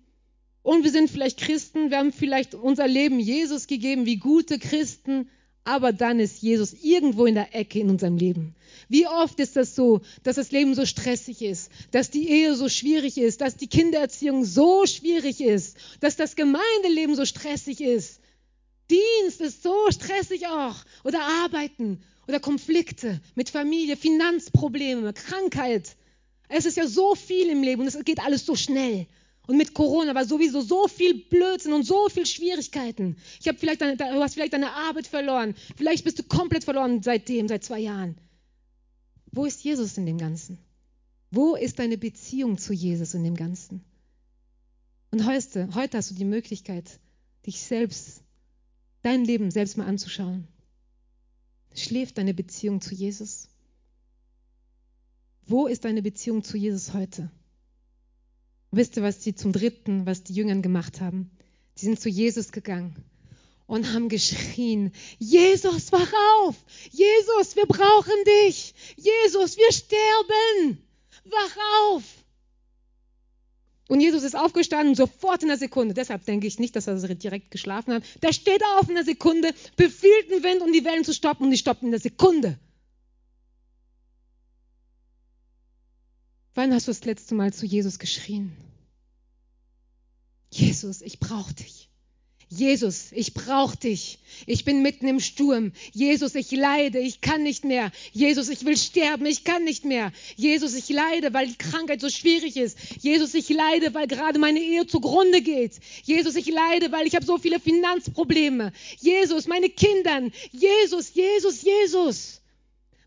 und 0.63 0.85
wir 0.85 0.91
sind 0.91 1.11
vielleicht 1.11 1.39
Christen, 1.39 1.91
wir 1.91 1.99
haben 1.99 2.13
vielleicht 2.13 2.55
unser 2.55 2.87
Leben 2.87 3.19
Jesus 3.19 3.67
gegeben 3.67 4.07
wie 4.07 4.17
gute 4.17 4.59
Christen, 4.59 5.29
aber 5.65 5.93
dann 5.93 6.21
ist 6.21 6.43
Jesus 6.43 6.75
irgendwo 6.83 7.27
in 7.27 7.35
der 7.35 7.55
Ecke 7.55 7.81
in 7.81 7.91
unserem 7.91 8.17
Leben. 8.17 8.55
Wie 8.89 9.07
oft 9.07 9.39
ist 9.41 9.57
das 9.57 9.75
so, 9.75 10.01
dass 10.23 10.37
das 10.37 10.51
Leben 10.51 10.75
so 10.75 10.87
stressig 10.87 11.43
ist, 11.43 11.71
dass 11.91 12.11
die 12.11 12.29
Ehe 12.29 12.55
so 12.57 12.69
schwierig 12.69 13.19
ist, 13.19 13.41
dass 13.41 13.57
die 13.57 13.69
Kindererziehung 13.69 14.45
so 14.45 14.87
schwierig 14.87 15.41
ist, 15.41 15.77
dass 16.01 16.17
das 16.17 16.35
Gemeindeleben 16.37 17.15
so 17.15 17.25
stressig 17.25 17.81
ist. 17.81 18.21
Dienst 18.91 19.41
ist 19.41 19.63
so 19.63 19.75
stressig 19.91 20.47
auch. 20.47 20.77
Oder 21.05 21.21
Arbeiten 21.23 22.03
oder 22.27 22.41
Konflikte 22.41 23.21
mit 23.35 23.51
Familie, 23.51 23.97
Finanzprobleme, 23.97 25.13
Krankheit. 25.13 25.97
Es 26.49 26.67
ist 26.67 26.77
ja 26.77 26.87
so 26.87 27.15
viel 27.15 27.49
im 27.49 27.63
Leben 27.63 27.83
und 27.83 27.89
es 27.89 28.05
geht 28.05 28.21
alles 28.21 28.45
so 28.45 28.57
schnell. 28.57 29.07
Und 29.47 29.57
mit 29.57 29.75
Corona 29.75 30.15
war 30.15 30.25
sowieso 30.25 30.61
so 30.61 30.87
viel 30.87 31.15
Blödsinn 31.25 31.73
und 31.73 31.85
so 31.85 32.09
viel 32.09 32.27
Schwierigkeiten. 32.27 33.17
Ich 33.41 33.49
habe 33.49 33.59
vielleicht 33.59 33.81
deine, 33.81 33.97
du 33.97 34.23
hast 34.23 34.35
vielleicht 34.35 34.53
deine 34.53 34.73
Arbeit 34.73 35.07
verloren. 35.07 35.55
Vielleicht 35.77 36.05
bist 36.05 36.19
du 36.19 36.23
komplett 36.23 36.65
verloren 36.65 37.03
seitdem, 37.03 37.49
seit 37.49 37.65
zwei 37.65 37.81
Jahren. 37.81 38.17
Wo 39.33 39.45
ist 39.45 39.63
Jesus 39.65 39.97
in 39.99 40.07
dem 40.07 40.19
Ganzen? 40.19 40.59
Wo 41.31 41.55
ist 41.55 41.79
deine 41.79 41.99
Beziehung 41.99 42.59
zu 42.59 42.73
Jesus 42.73 43.15
in 43.15 43.25
dem 43.25 43.37
Ganzen? 43.37 43.85
Und 45.13 45.27
heute, 45.27 45.69
heute 45.75 45.99
hast 45.99 46.11
du 46.11 46.15
die 46.15 46.25
Möglichkeit, 46.25 47.01
dich 47.47 47.61
selbst, 47.61 48.23
dein 49.03 49.25
Leben 49.25 49.51
selbst 49.51 49.77
mal 49.77 49.87
anzuschauen. 49.87 50.47
Schläft 51.75 52.19
deine 52.19 52.35
Beziehung 52.35 52.81
zu 52.81 52.95
Jesus? 52.95 53.49
Wo 55.47 55.67
ist 55.67 55.85
deine 55.85 56.03
Beziehung 56.03 56.45
zu 56.45 56.57
Jesus 56.57 56.93
heute? 56.93 57.31
Wisst 58.71 58.97
ihr, 58.97 59.03
was 59.03 59.23
sie 59.23 59.35
zum 59.35 59.53
dritten, 59.53 60.07
was 60.07 60.23
die 60.23 60.35
Jüngern 60.35 60.63
gemacht 60.63 61.01
haben? 61.01 61.31
Sie 61.75 61.87
sind 61.87 62.01
zu 62.01 62.09
Jesus 62.09 62.53
gegangen 62.53 62.95
und 63.67 63.93
haben 63.93 64.09
geschrien, 64.09 64.93
Jesus, 65.19 65.93
wach 65.93 66.13
auf! 66.39 66.57
Jesus, 66.91 67.57
wir 67.57 67.67
brauchen 67.67 68.25
dich! 68.47 68.75
Jesus, 68.97 69.57
wir 69.57 69.73
sterben! 69.73 70.79
Wach 71.25 71.57
auf! 71.85 72.05
Und 73.91 73.99
Jesus 73.99 74.23
ist 74.23 74.37
aufgestanden, 74.37 74.95
sofort 74.95 75.43
in 75.43 75.51
einer 75.51 75.59
Sekunde. 75.59 75.95
Deshalb 75.95 76.25
denke 76.25 76.47
ich 76.47 76.61
nicht, 76.61 76.77
dass 76.77 76.87
er 76.87 76.95
direkt 76.97 77.51
geschlafen 77.51 77.93
hat. 77.93 78.05
Der 78.23 78.33
steht 78.33 78.63
auf 78.77 78.89
in 78.89 78.97
einer 78.97 79.05
Sekunde, 79.05 79.53
befiehlt 79.75 80.31
den 80.31 80.45
Wind, 80.45 80.63
um 80.63 80.73
die 80.73 80.85
Wellen 80.85 81.03
zu 81.03 81.13
stoppen, 81.13 81.47
und 81.47 81.51
die 81.51 81.59
stoppen 81.59 81.89
in 81.89 81.95
einer 81.95 82.01
Sekunde. 82.01 82.57
Wann 86.55 86.73
hast 86.73 86.87
du 86.87 86.93
das 86.93 87.05
letzte 87.05 87.35
Mal 87.35 87.53
zu 87.53 87.67
Jesus 87.67 87.99
geschrien? 87.99 88.57
Jesus, 90.53 91.03
ich 91.03 91.19
brauche 91.19 91.53
dich. 91.55 91.90
Jesus, 92.53 93.13
ich 93.13 93.33
brauche 93.33 93.77
dich. 93.77 94.19
Ich 94.45 94.65
bin 94.65 94.83
mitten 94.83 95.07
im 95.07 95.21
Sturm. 95.21 95.71
Jesus, 95.93 96.35
ich 96.35 96.51
leide, 96.51 96.99
ich 96.99 97.21
kann 97.21 97.45
nicht 97.45 97.65
mehr. 97.65 97.93
Jesus, 98.13 98.49
ich 98.49 98.65
will 98.65 98.77
sterben, 98.77 99.25
ich 99.27 99.45
kann 99.45 99.63
nicht 99.63 99.85
mehr. 99.85 100.13
Jesus, 100.35 100.75
ich 100.75 100.89
leide, 100.89 101.33
weil 101.33 101.47
die 101.47 101.57
Krankheit 101.57 102.01
so 102.01 102.09
schwierig 102.11 102.57
ist. 102.57 102.77
Jesus, 103.01 103.35
ich 103.35 103.49
leide, 103.51 103.95
weil 103.95 104.09
gerade 104.09 104.41
meine 104.41 104.59
Ehe 104.59 104.85
zugrunde 104.85 105.43
geht. 105.43 105.79
Jesus, 106.03 106.35
ich 106.35 106.49
leide, 106.49 106.91
weil 106.91 107.07
ich 107.07 107.15
habe 107.15 107.25
so 107.25 107.39
viele 107.39 107.61
Finanzprobleme. 107.61 108.73
Jesus, 108.99 109.47
meine 109.47 109.69
Kinder. 109.69 110.21
Jesus, 110.51 111.15
Jesus, 111.15 111.63
Jesus. 111.63 112.41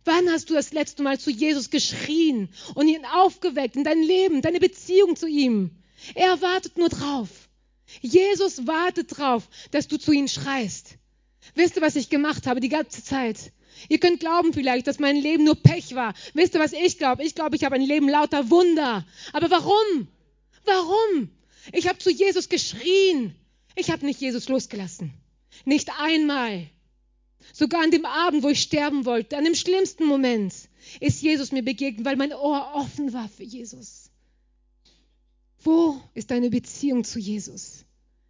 Wann 0.05 0.29
hast 0.29 0.51
du 0.51 0.53
das 0.53 0.71
letzte 0.71 1.03
Mal 1.03 1.19
zu 1.19 1.29
Jesus 1.29 1.69
geschrien 1.69 2.47
und 2.75 2.87
ihn 2.87 3.05
aufgeweckt 3.05 3.75
in 3.75 3.83
dein 3.83 4.03
Leben, 4.03 4.41
deine 4.41 4.61
Beziehung 4.61 5.17
zu 5.17 5.27
ihm? 5.27 5.71
Er 6.15 6.41
wartet 6.41 6.77
nur 6.77 6.87
drauf. 6.87 7.42
Jesus 8.01 8.67
wartet 8.67 9.17
drauf, 9.17 9.47
dass 9.71 9.87
du 9.87 9.97
zu 9.97 10.11
ihm 10.11 10.27
schreist. 10.27 10.97
Wisst 11.55 11.75
ihr, 11.75 11.81
was 11.81 11.95
ich 11.95 12.09
gemacht 12.09 12.47
habe 12.47 12.59
die 12.59 12.69
ganze 12.69 13.03
Zeit? 13.03 13.51
Ihr 13.89 13.99
könnt 13.99 14.19
glauben 14.19 14.53
vielleicht, 14.53 14.87
dass 14.87 14.99
mein 14.99 15.15
Leben 15.15 15.43
nur 15.43 15.55
Pech 15.55 15.95
war. 15.95 16.13
Wisst 16.33 16.53
ihr, 16.53 16.59
was 16.59 16.73
ich 16.73 16.97
glaube? 16.97 17.23
Ich 17.23 17.35
glaube, 17.35 17.55
ich 17.55 17.63
habe 17.63 17.75
ein 17.75 17.81
Leben 17.81 18.07
lauter 18.07 18.49
Wunder. 18.49 19.05
Aber 19.33 19.49
warum? 19.49 20.07
Warum? 20.65 21.29
Ich 21.71 21.87
habe 21.87 21.97
zu 21.97 22.11
Jesus 22.11 22.49
geschrien. 22.49 23.35
Ich 23.75 23.89
habe 23.89 24.05
nicht 24.05 24.21
Jesus 24.21 24.47
losgelassen. 24.47 25.13
Nicht 25.65 25.89
einmal. 25.99 26.67
Sogar 27.51 27.83
an 27.83 27.91
dem 27.91 28.05
Abend, 28.05 28.43
wo 28.43 28.49
ich 28.49 28.61
sterben 28.61 29.05
wollte, 29.05 29.37
an 29.37 29.43
dem 29.43 29.55
schlimmsten 29.55 30.05
Moment, 30.05 30.53
ist 30.99 31.21
Jesus 31.21 31.51
mir 31.51 31.63
begegnet, 31.63 32.05
weil 32.05 32.15
mein 32.15 32.33
Ohr 32.33 32.71
offen 32.73 33.13
war 33.13 33.27
für 33.27 33.43
Jesus. 33.43 34.09
Wo 35.63 36.01
ist 36.13 36.31
deine 36.31 36.49
Beziehung 36.49 37.03
zu 37.03 37.19
Jesus? 37.19 37.85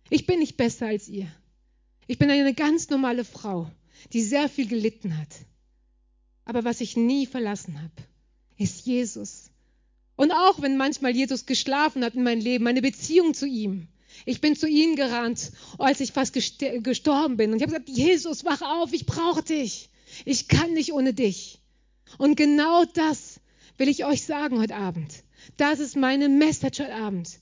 Ich 0.10 0.26
bin 0.26 0.39
nicht 0.39 0.58
besser 0.58 0.88
als 0.88 1.08
ihr. 1.08 1.28
Ich 2.08 2.19
bin 2.19 2.30
eine 2.30 2.54
ganz 2.54 2.89
normale 2.89 3.26
Frau, 3.26 3.72
die 4.12 4.22
sehr 4.22 4.50
viel 4.50 4.67
gelitten 4.67 5.17
hat. 5.17 5.30
Aber 6.46 6.63
was 6.63 6.82
ich 6.82 6.98
nie 6.98 7.26
verlassen 7.26 7.82
habe, 7.82 7.93
ist 8.58 8.86
Jesus. 8.86 9.50
Und 10.15 10.32
auch 10.32 10.62
wenn 10.62 10.78
manchmal 10.78 11.15
Jesus 11.15 11.46
geschlafen 11.46 12.04
hat 12.04 12.15
in 12.15 12.24
meinem 12.24 12.41
Leben, 12.41 12.63
meine 12.63 12.82
Beziehung 12.82 13.34
zu 13.34 13.48
ihm, 13.48 13.88
ich 14.26 14.41
bin 14.41 14.56
zu 14.56 14.67
ihm 14.67 14.96
gerannt, 14.96 15.52
als 15.80 16.00
ich 16.00 16.12
fast 16.12 16.34
gestorben 16.34 17.38
bin. 17.38 17.52
Und 17.52 17.58
ich 17.58 17.63
habe 17.63 17.72
gesagt, 17.72 17.89
Jesus, 17.89 18.46
wach 18.46 18.62
auf, 18.62 18.93
ich 18.93 19.08
brauche 19.08 19.41
dich. 19.41 19.89
Ich 20.26 20.48
kann 20.48 20.74
nicht 20.74 20.93
ohne 20.93 21.13
dich. 21.13 21.60
Und 22.19 22.36
genau 22.36 22.86
das 22.86 23.39
will 23.78 23.89
ich 23.89 24.06
euch 24.06 24.24
sagen 24.24 24.60
heute 24.60 24.76
Abend. 24.76 25.24
Das 25.58 25.79
ist 25.79 25.95
meine 25.95 26.29
Message 26.29 26.79
heute 26.79 26.93
Abend. 26.93 27.39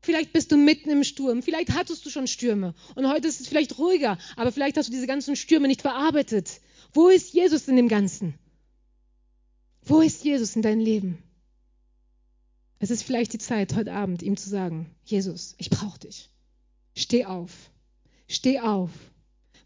Vielleicht 0.00 0.32
bist 0.32 0.52
du 0.52 0.56
mitten 0.56 0.90
im 0.90 1.02
Sturm, 1.04 1.42
vielleicht 1.42 1.74
hattest 1.74 2.06
du 2.06 2.10
schon 2.10 2.26
Stürme 2.26 2.74
und 2.94 3.08
heute 3.08 3.26
ist 3.26 3.40
es 3.40 3.48
vielleicht 3.48 3.78
ruhiger, 3.78 4.16
aber 4.36 4.52
vielleicht 4.52 4.76
hast 4.76 4.88
du 4.88 4.92
diese 4.92 5.08
ganzen 5.08 5.34
Stürme 5.34 5.66
nicht 5.66 5.82
verarbeitet. 5.82 6.60
Wo 6.94 7.08
ist 7.08 7.34
Jesus 7.34 7.66
in 7.66 7.76
dem 7.76 7.88
Ganzen? 7.88 8.34
Wo 9.82 10.00
ist 10.00 10.24
Jesus 10.24 10.54
in 10.54 10.62
deinem 10.62 10.80
Leben? 10.80 11.18
Es 12.78 12.90
ist 12.90 13.02
vielleicht 13.02 13.32
die 13.32 13.38
Zeit, 13.38 13.74
heute 13.74 13.92
Abend 13.92 14.22
ihm 14.22 14.36
zu 14.36 14.48
sagen, 14.48 14.94
Jesus, 15.04 15.56
ich 15.58 15.68
brauche 15.68 15.98
dich. 15.98 16.30
Steh 16.94 17.24
auf. 17.24 17.70
Steh 18.28 18.60
auf, 18.60 18.90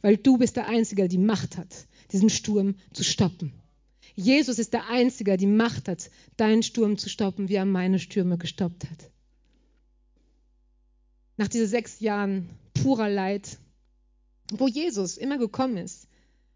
weil 0.03 0.17
du 0.17 0.39
bist 0.39 0.57
der 0.57 0.69
Einzige, 0.69 1.03
der 1.03 1.09
die 1.09 1.19
Macht 1.19 1.57
hat, 1.57 1.87
diesen 2.13 2.31
Sturm 2.31 2.77
zu 2.93 3.03
stoppen. 3.03 3.53
Jesus 4.15 4.59
ist 4.59 4.73
der 4.73 4.89
Einzige, 4.89 5.31
der 5.31 5.37
die 5.39 5.47
Macht 5.47 5.89
hat, 5.89 6.11
deinen 6.37 6.63
Sturm 6.63 6.99
zu 6.99 7.09
stoppen, 7.09 7.49
wie 7.49 7.55
er 7.55 7.65
meine 7.65 7.99
Stürme 7.99 8.39
gestoppt 8.39 8.85
hat. 8.85 9.11
Nach 11.37 11.49
diesen 11.49 11.67
sechs 11.67 12.01
Jahren 12.01 12.49
purer 12.75 13.09
Leid, 13.09 13.59
wo 14.53 14.69
Jesus 14.69 15.17
immer 15.17 15.39
gekommen 15.39 15.79
ist, 15.79 16.09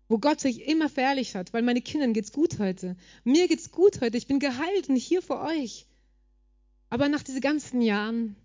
wo 0.09 0.19
Gott 0.19 0.41
sich 0.41 0.69
immer 0.69 0.89
verherrlicht 0.89 1.35
hat, 1.35 1.53
weil 1.53 1.63
meine 1.63 1.81
Kindern 1.81 2.13
geht's 2.13 2.33
gut 2.33 2.59
heute, 2.59 2.97
mir 3.25 3.49
geht's 3.49 3.71
gut 3.71 4.01
heute, 4.01 4.17
ich 4.17 4.27
bin 4.27 4.39
geheilt 4.39 4.89
und 4.89 4.97
hier 4.97 5.23
für 5.23 5.41
euch. 5.41 5.87
Aber 6.91 7.09
nach 7.09 7.23
diesen 7.23 7.41
ganzen 7.41 7.81
Jahren, 7.81 8.37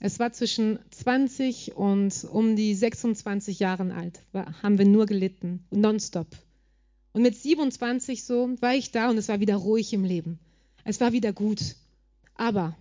es 0.00 0.18
war 0.18 0.32
zwischen 0.32 0.78
20 0.90 1.76
und 1.76 2.24
um 2.30 2.56
die 2.56 2.74
26 2.74 3.58
Jahren 3.58 3.90
alt, 3.90 4.20
haben 4.62 4.78
wir 4.78 4.86
nur 4.86 5.06
gelitten, 5.06 5.64
nonstop. 5.70 6.26
Und 7.12 7.22
mit 7.22 7.36
27 7.36 8.24
so 8.24 8.50
war 8.60 8.74
ich 8.74 8.90
da 8.90 9.10
und 9.10 9.18
es 9.18 9.28
war 9.28 9.40
wieder 9.40 9.56
ruhig 9.56 9.92
im 9.92 10.04
Leben. 10.04 10.38
Es 10.84 11.00
war 11.00 11.12
wieder 11.12 11.32
gut. 11.32 11.76
Aber 12.34 12.76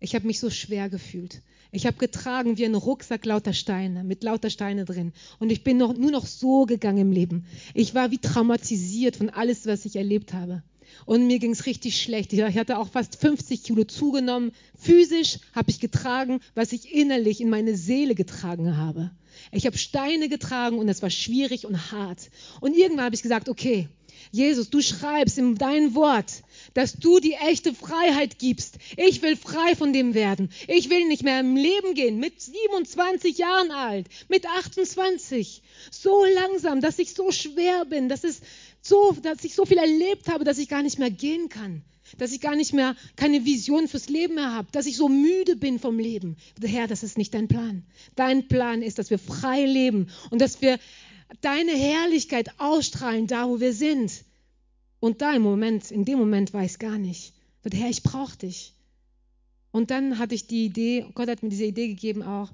ich 0.00 0.14
habe 0.14 0.26
mich 0.26 0.40
so 0.40 0.50
schwer 0.50 0.88
gefühlt. 0.88 1.42
Ich 1.70 1.86
habe 1.86 1.96
getragen 1.96 2.58
wie 2.58 2.66
ein 2.66 2.74
Rucksack 2.74 3.24
lauter 3.24 3.54
Steine, 3.54 4.04
mit 4.04 4.22
lauter 4.22 4.50
Steine 4.50 4.84
drin. 4.84 5.12
Und 5.38 5.50
ich 5.50 5.64
bin 5.64 5.78
noch, 5.78 5.96
nur 5.96 6.10
noch 6.10 6.26
so 6.26 6.66
gegangen 6.66 6.98
im 6.98 7.12
Leben. 7.12 7.46
Ich 7.72 7.94
war 7.94 8.10
wie 8.10 8.18
traumatisiert 8.18 9.16
von 9.16 9.30
alles, 9.30 9.66
was 9.66 9.86
ich 9.86 9.96
erlebt 9.96 10.34
habe. 10.34 10.62
Und 11.04 11.26
mir 11.26 11.38
ging 11.38 11.52
es 11.52 11.66
richtig 11.66 12.00
schlecht. 12.00 12.32
Ich 12.32 12.42
hatte 12.42 12.78
auch 12.78 12.88
fast 12.88 13.16
50 13.16 13.62
Kilo 13.62 13.84
zugenommen. 13.84 14.52
Physisch 14.78 15.38
habe 15.54 15.70
ich 15.70 15.80
getragen, 15.80 16.40
was 16.54 16.72
ich 16.72 16.94
innerlich 16.94 17.40
in 17.40 17.50
meine 17.50 17.76
Seele 17.76 18.14
getragen 18.14 18.76
habe. 18.76 19.10
Ich 19.50 19.66
habe 19.66 19.78
Steine 19.78 20.28
getragen 20.28 20.78
und 20.78 20.88
es 20.88 21.02
war 21.02 21.10
schwierig 21.10 21.66
und 21.66 21.92
hart. 21.92 22.30
Und 22.60 22.76
irgendwann 22.76 23.06
habe 23.06 23.14
ich 23.14 23.22
gesagt, 23.22 23.48
okay, 23.48 23.88
Jesus, 24.30 24.70
du 24.70 24.80
schreibst 24.80 25.36
in 25.38 25.56
dein 25.56 25.94
Wort, 25.94 26.42
dass 26.74 26.94
du 26.94 27.18
die 27.18 27.34
echte 27.34 27.74
Freiheit 27.74 28.38
gibst. 28.38 28.78
Ich 28.96 29.20
will 29.22 29.36
frei 29.36 29.74
von 29.74 29.92
dem 29.92 30.14
werden. 30.14 30.50
Ich 30.68 30.90
will 30.90 31.06
nicht 31.08 31.22
mehr 31.22 31.40
im 31.40 31.56
Leben 31.56 31.94
gehen 31.94 32.18
mit 32.18 32.40
27 32.40 33.38
Jahren 33.38 33.70
alt, 33.72 34.06
mit 34.28 34.46
28. 34.46 35.62
So 35.90 36.24
langsam, 36.34 36.80
dass 36.80 36.98
ich 36.98 37.14
so 37.14 37.30
schwer 37.30 37.84
bin, 37.84 38.08
dass 38.08 38.24
es 38.24 38.40
so, 38.82 39.16
dass 39.22 39.44
ich 39.44 39.54
so 39.54 39.64
viel 39.64 39.78
erlebt 39.78 40.28
habe, 40.28 40.44
dass 40.44 40.58
ich 40.58 40.68
gar 40.68 40.82
nicht 40.82 40.98
mehr 40.98 41.10
gehen 41.10 41.48
kann. 41.48 41.82
Dass 42.18 42.32
ich 42.32 42.40
gar 42.40 42.56
nicht 42.56 42.74
mehr 42.74 42.94
keine 43.16 43.44
Vision 43.46 43.88
fürs 43.88 44.08
Leben 44.08 44.34
mehr 44.34 44.52
habe, 44.52 44.68
dass 44.72 44.86
ich 44.86 44.96
so 44.96 45.08
müde 45.08 45.56
bin 45.56 45.78
vom 45.78 45.98
Leben. 45.98 46.36
Herr, 46.60 46.88
das 46.88 47.02
ist 47.02 47.16
nicht 47.16 47.32
dein 47.32 47.48
Plan. 47.48 47.84
Dein 48.16 48.48
Plan 48.48 48.82
ist, 48.82 48.98
dass 48.98 49.08
wir 49.08 49.18
frei 49.18 49.64
leben 49.64 50.08
und 50.30 50.40
dass 50.40 50.60
wir 50.60 50.78
deine 51.40 51.72
Herrlichkeit 51.72 52.50
ausstrahlen, 52.58 53.28
da 53.28 53.48
wo 53.48 53.60
wir 53.60 53.72
sind. 53.72 54.24
Und 55.00 55.22
da 55.22 55.32
im 55.32 55.42
Moment, 55.42 55.90
in 55.90 56.04
dem 56.04 56.18
Moment 56.18 56.52
weiß 56.52 56.78
gar 56.78 56.98
nicht. 56.98 57.32
Herr, 57.72 57.88
ich 57.88 58.02
brauche 58.02 58.36
dich. 58.36 58.74
Und 59.70 59.90
dann 59.90 60.18
hatte 60.18 60.34
ich 60.34 60.46
die 60.46 60.66
Idee, 60.66 61.06
Gott 61.14 61.28
hat 61.28 61.42
mir 61.42 61.48
diese 61.48 61.64
Idee 61.64 61.88
gegeben 61.88 62.22
auch, 62.22 62.50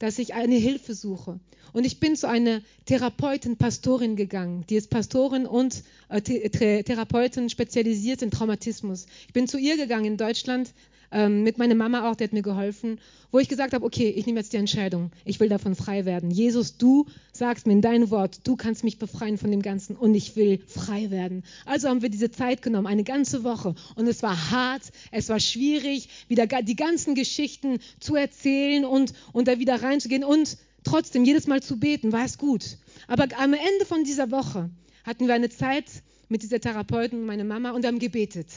dass 0.00 0.18
ich 0.18 0.34
eine 0.34 0.56
Hilfe 0.56 0.94
suche. 0.94 1.38
Und 1.72 1.86
ich 1.86 2.00
bin 2.00 2.16
zu 2.16 2.28
einer 2.28 2.62
Therapeutin, 2.86 3.56
Pastorin 3.56 4.16
gegangen. 4.16 4.64
Die 4.68 4.74
ist 4.74 4.90
Pastorin 4.90 5.46
und 5.46 5.84
äh, 6.10 6.82
Therapeutin 6.82 7.48
spezialisiert 7.48 8.22
in 8.22 8.30
Traumatismus. 8.30 9.06
Ich 9.26 9.32
bin 9.32 9.48
zu 9.48 9.58
ihr 9.58 9.76
gegangen 9.76 10.04
in 10.04 10.16
Deutschland 10.16 10.72
ähm, 11.12 11.42
mit 11.42 11.58
meiner 11.58 11.74
Mama 11.74 12.08
auch, 12.08 12.16
die 12.16 12.24
hat 12.24 12.32
mir 12.32 12.42
geholfen, 12.42 13.00
wo 13.32 13.38
ich 13.38 13.48
gesagt 13.48 13.74
habe, 13.74 13.84
okay, 13.84 14.08
ich 14.10 14.26
nehme 14.26 14.40
jetzt 14.40 14.52
die 14.52 14.58
Entscheidung, 14.58 15.10
ich 15.24 15.40
will 15.40 15.48
davon 15.48 15.74
frei 15.74 16.04
werden. 16.04 16.30
Jesus, 16.30 16.76
du 16.76 17.06
sagst 17.32 17.66
mir 17.66 17.72
in 17.72 17.80
dein 17.80 18.10
Wort, 18.10 18.40
du 18.44 18.56
kannst 18.56 18.84
mich 18.84 18.98
befreien 18.98 19.38
von 19.38 19.50
dem 19.50 19.62
Ganzen 19.62 19.96
und 19.96 20.14
ich 20.14 20.36
will 20.36 20.60
frei 20.66 21.10
werden. 21.10 21.42
Also 21.66 21.88
haben 21.88 22.02
wir 22.02 22.10
diese 22.10 22.30
Zeit 22.30 22.62
genommen, 22.62 22.86
eine 22.86 23.04
ganze 23.04 23.44
Woche 23.44 23.74
und 23.96 24.06
es 24.06 24.22
war 24.22 24.50
hart, 24.50 24.82
es 25.10 25.28
war 25.28 25.40
schwierig, 25.40 26.08
wieder 26.28 26.46
die 26.46 26.76
ganzen 26.76 27.14
Geschichten 27.14 27.78
zu 27.98 28.14
erzählen 28.14 28.84
und, 28.84 29.12
und 29.32 29.48
da 29.48 29.58
wieder 29.58 29.82
reinzugehen 29.82 30.24
und 30.24 30.58
trotzdem 30.84 31.24
jedes 31.24 31.46
Mal 31.46 31.62
zu 31.62 31.78
beten, 31.78 32.12
war 32.12 32.24
es 32.24 32.38
gut. 32.38 32.78
Aber 33.08 33.26
am 33.38 33.52
Ende 33.52 33.84
von 33.86 34.04
dieser 34.04 34.30
Woche 34.30 34.70
hatten 35.04 35.26
wir 35.26 35.34
eine 35.34 35.48
Zeit 35.48 36.02
mit 36.28 36.42
dieser 36.42 36.60
Therapeutin 36.60 37.20
und 37.20 37.26
meiner 37.26 37.44
Mama 37.44 37.70
und 37.72 37.84
haben 37.86 37.98
gebetet. 37.98 38.48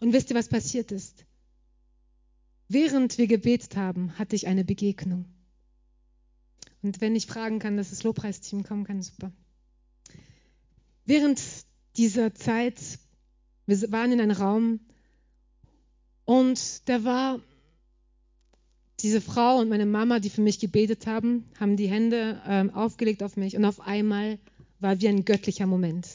Und 0.00 0.12
wisst 0.12 0.30
ihr, 0.30 0.36
was 0.36 0.48
passiert 0.48 0.92
ist? 0.92 1.24
Während 2.68 3.18
wir 3.18 3.26
gebetet 3.26 3.76
haben, 3.76 4.18
hatte 4.18 4.36
ich 4.36 4.46
eine 4.46 4.64
Begegnung. 4.64 5.24
Und 6.82 7.00
wenn 7.00 7.16
ich 7.16 7.26
fragen 7.26 7.58
kann, 7.58 7.76
dass 7.76 7.90
das 7.90 8.02
Lobpreisteam 8.02 8.64
kommen 8.64 8.84
kann, 8.84 9.02
super. 9.02 9.32
Während 11.04 11.40
dieser 11.96 12.34
Zeit, 12.34 12.80
wir 13.66 13.92
waren 13.92 14.12
in 14.12 14.20
einem 14.20 14.36
Raum 14.36 14.80
und 16.24 16.88
da 16.88 17.04
war 17.04 17.40
diese 19.00 19.20
Frau 19.20 19.58
und 19.58 19.68
meine 19.68 19.86
Mama, 19.86 20.20
die 20.20 20.30
für 20.30 20.40
mich 20.40 20.58
gebetet 20.58 21.06
haben, 21.06 21.44
haben 21.60 21.76
die 21.76 21.88
Hände 21.88 22.40
ähm, 22.46 22.70
aufgelegt 22.70 23.22
auf 23.22 23.36
mich 23.36 23.56
und 23.56 23.64
auf 23.64 23.80
einmal 23.80 24.38
war 24.80 25.00
wie 25.00 25.08
ein 25.08 25.24
göttlicher 25.24 25.66
Moment. 25.66 26.06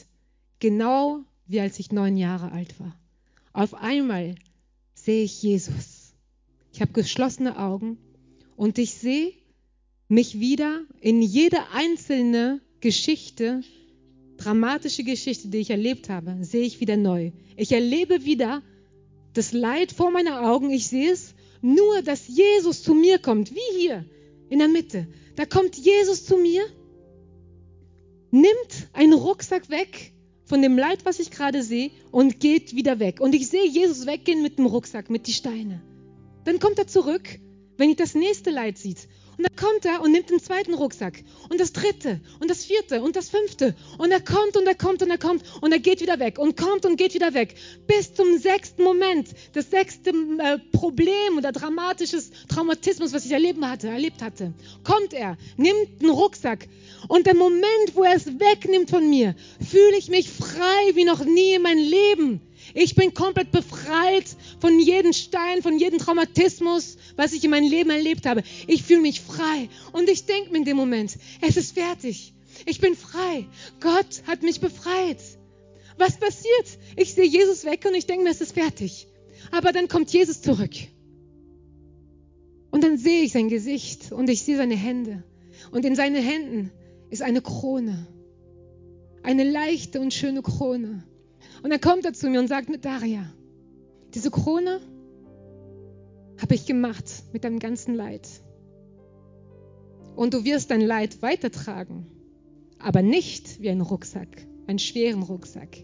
Genau 0.58 1.24
wie 1.46 1.60
als 1.60 1.78
ich 1.78 1.92
neun 1.92 2.16
Jahre 2.16 2.52
alt 2.52 2.78
war. 2.80 2.96
Auf 3.52 3.74
einmal 3.74 4.36
sehe 4.94 5.24
ich 5.24 5.42
Jesus. 5.42 6.14
Ich 6.72 6.80
habe 6.80 6.92
geschlossene 6.92 7.58
Augen 7.58 7.98
und 8.56 8.78
ich 8.78 8.94
sehe 8.94 9.32
mich 10.08 10.40
wieder 10.40 10.82
in 11.00 11.22
jede 11.22 11.58
einzelne 11.72 12.60
Geschichte, 12.80 13.62
dramatische 14.36 15.04
Geschichte, 15.04 15.48
die 15.48 15.58
ich 15.58 15.70
erlebt 15.70 16.08
habe, 16.08 16.36
sehe 16.42 16.64
ich 16.64 16.80
wieder 16.80 16.96
neu. 16.96 17.32
Ich 17.56 17.72
erlebe 17.72 18.24
wieder 18.24 18.62
das 19.34 19.52
Leid 19.52 19.92
vor 19.92 20.10
meinen 20.10 20.32
Augen. 20.32 20.70
Ich 20.70 20.88
sehe 20.88 21.12
es 21.12 21.34
nur, 21.60 22.02
dass 22.02 22.28
Jesus 22.28 22.82
zu 22.82 22.94
mir 22.94 23.18
kommt, 23.18 23.54
wie 23.54 23.78
hier 23.78 24.04
in 24.48 24.58
der 24.58 24.68
Mitte. 24.68 25.06
Da 25.36 25.46
kommt 25.46 25.76
Jesus 25.76 26.26
zu 26.26 26.36
mir, 26.36 26.62
nimmt 28.32 28.88
einen 28.92 29.12
Rucksack 29.12 29.70
weg 29.70 30.12
von 30.44 30.60
dem 30.60 30.76
Leid, 30.76 31.04
was 31.04 31.20
ich 31.20 31.30
gerade 31.30 31.62
sehe, 31.62 31.92
und 32.10 32.40
geht 32.40 32.74
wieder 32.74 32.98
weg. 32.98 33.20
Und 33.20 33.34
ich 33.34 33.48
sehe 33.48 33.68
Jesus 33.68 34.06
weggehen 34.06 34.42
mit 34.42 34.58
dem 34.58 34.66
Rucksack, 34.66 35.08
mit 35.08 35.28
die 35.28 35.32
Steine. 35.32 35.80
Dann 36.44 36.58
kommt 36.58 36.78
er 36.78 36.88
zurück, 36.88 37.38
wenn 37.82 37.90
ich 37.90 37.96
das 37.96 38.14
nächste 38.14 38.50
Leid 38.50 38.78
sieht. 38.78 39.08
Und 39.36 39.44
dann 39.48 39.56
kommt 39.56 39.84
er 39.84 40.02
und 40.02 40.12
nimmt 40.12 40.30
den 40.30 40.38
zweiten 40.38 40.72
Rucksack 40.72 41.24
und 41.48 41.60
das 41.60 41.72
dritte 41.72 42.20
und 42.38 42.48
das 42.48 42.64
vierte 42.64 43.02
und 43.02 43.16
das 43.16 43.28
fünfte. 43.28 43.74
Und 43.98 44.12
er 44.12 44.20
kommt 44.20 44.56
und 44.56 44.68
er 44.68 44.76
kommt 44.76 45.02
und 45.02 45.10
er 45.10 45.18
kommt 45.18 45.42
und 45.60 45.72
er 45.72 45.80
geht 45.80 46.00
wieder 46.00 46.20
weg 46.20 46.38
und 46.38 46.56
kommt 46.56 46.86
und 46.86 46.96
geht 46.96 47.12
wieder 47.12 47.34
weg. 47.34 47.56
Bis 47.88 48.14
zum 48.14 48.38
sechsten 48.38 48.84
Moment, 48.84 49.30
das 49.54 49.68
sechste 49.70 50.10
äh, 50.10 50.58
Problem 50.70 51.38
oder 51.38 51.50
dramatisches 51.50 52.30
Traumatismus, 52.46 53.12
was 53.12 53.24
ich 53.24 53.32
erleben 53.32 53.68
hatte, 53.68 53.88
erlebt 53.88 54.22
hatte, 54.22 54.52
kommt 54.84 55.12
er, 55.12 55.36
nimmt 55.56 56.02
einen 56.02 56.10
Rucksack 56.10 56.68
und 57.08 57.26
der 57.26 57.34
Moment, 57.34 57.94
wo 57.94 58.04
er 58.04 58.14
es 58.14 58.26
wegnimmt 58.26 58.90
von 58.90 59.10
mir, 59.10 59.34
fühle 59.58 59.96
ich 59.96 60.08
mich 60.08 60.30
frei 60.30 60.94
wie 60.94 61.04
noch 61.04 61.24
nie 61.24 61.54
in 61.54 61.62
meinem 61.62 61.84
Leben. 61.84 62.40
Ich 62.74 62.94
bin 62.94 63.14
komplett 63.14 63.50
befreit 63.50 64.24
von 64.60 64.78
jedem 64.78 65.12
Stein, 65.12 65.62
von 65.62 65.78
jedem 65.78 65.98
Traumatismus, 65.98 66.96
was 67.16 67.32
ich 67.32 67.44
in 67.44 67.50
meinem 67.50 67.70
Leben 67.70 67.90
erlebt 67.90 68.26
habe. 68.26 68.42
Ich 68.66 68.82
fühle 68.82 69.00
mich 69.00 69.20
frei. 69.20 69.68
Und 69.92 70.08
ich 70.08 70.26
denke 70.26 70.50
mir 70.50 70.58
in 70.58 70.64
dem 70.64 70.76
Moment, 70.76 71.18
es 71.40 71.56
ist 71.56 71.74
fertig. 71.74 72.32
Ich 72.66 72.80
bin 72.80 72.94
frei. 72.94 73.46
Gott 73.80 74.22
hat 74.26 74.42
mich 74.42 74.60
befreit. 74.60 75.18
Was 75.98 76.18
passiert? 76.18 76.78
Ich 76.96 77.14
sehe 77.14 77.24
Jesus 77.24 77.64
weg 77.64 77.84
und 77.86 77.94
ich 77.94 78.06
denke 78.06 78.24
mir, 78.24 78.30
es 78.30 78.40
ist 78.40 78.54
fertig. 78.54 79.06
Aber 79.50 79.72
dann 79.72 79.88
kommt 79.88 80.12
Jesus 80.12 80.42
zurück. 80.42 80.74
Und 82.70 82.82
dann 82.82 82.96
sehe 82.96 83.22
ich 83.24 83.32
sein 83.32 83.48
Gesicht 83.48 84.12
und 84.12 84.30
ich 84.30 84.42
sehe 84.42 84.56
seine 84.56 84.76
Hände. 84.76 85.22
Und 85.70 85.84
in 85.84 85.94
seinen 85.94 86.22
Händen 86.22 86.72
ist 87.10 87.22
eine 87.22 87.42
Krone. 87.42 88.06
Eine 89.22 89.44
leichte 89.44 90.00
und 90.00 90.14
schöne 90.14 90.42
Krone. 90.42 91.04
Und 91.62 91.70
dann 91.70 91.80
kommt 91.80 92.04
er 92.04 92.12
zu 92.12 92.28
mir 92.28 92.40
und 92.40 92.48
sagt 92.48 92.68
mit 92.68 92.84
Daria, 92.84 93.32
diese 94.14 94.30
Krone 94.30 94.80
habe 96.40 96.54
ich 96.54 96.66
gemacht 96.66 97.04
mit 97.32 97.44
deinem 97.44 97.60
ganzen 97.60 97.94
Leid. 97.94 98.28
Und 100.16 100.34
du 100.34 100.44
wirst 100.44 100.70
dein 100.70 100.80
Leid 100.80 101.22
weitertragen, 101.22 102.06
aber 102.78 103.00
nicht 103.00 103.60
wie 103.62 103.70
ein 103.70 103.80
Rucksack, 103.80 104.46
einen 104.66 104.78
schweren 104.78 105.22
Rucksack, 105.22 105.78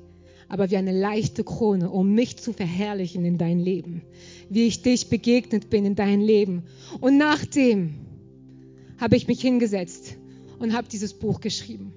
aber 0.49 0.71
wie 0.71 0.77
eine 0.77 0.99
leichte 0.99 1.45
Krone, 1.45 1.91
um 1.91 2.13
mich 2.13 2.39
zu 2.39 2.53
verherrlichen 2.53 3.25
in 3.25 3.39
dein 3.39 3.61
Leben, 3.61 4.03
wie 4.51 4.67
ich 4.67 4.83
dich 4.83 5.09
begegnet 5.09 5.71
bin 5.71 5.85
in 5.85 5.95
dein 5.95 6.21
Leben. 6.21 6.65
Und 7.01 7.19
nachdem 7.19 7.95
habe 8.99 9.17
ich 9.17 9.29
mich 9.29 9.41
hingesetzt 9.41 10.17
und 10.59 10.75
habe 10.75 10.89
dieses 10.89 11.15
Buch 11.15 11.41
geschrieben. 11.41 11.93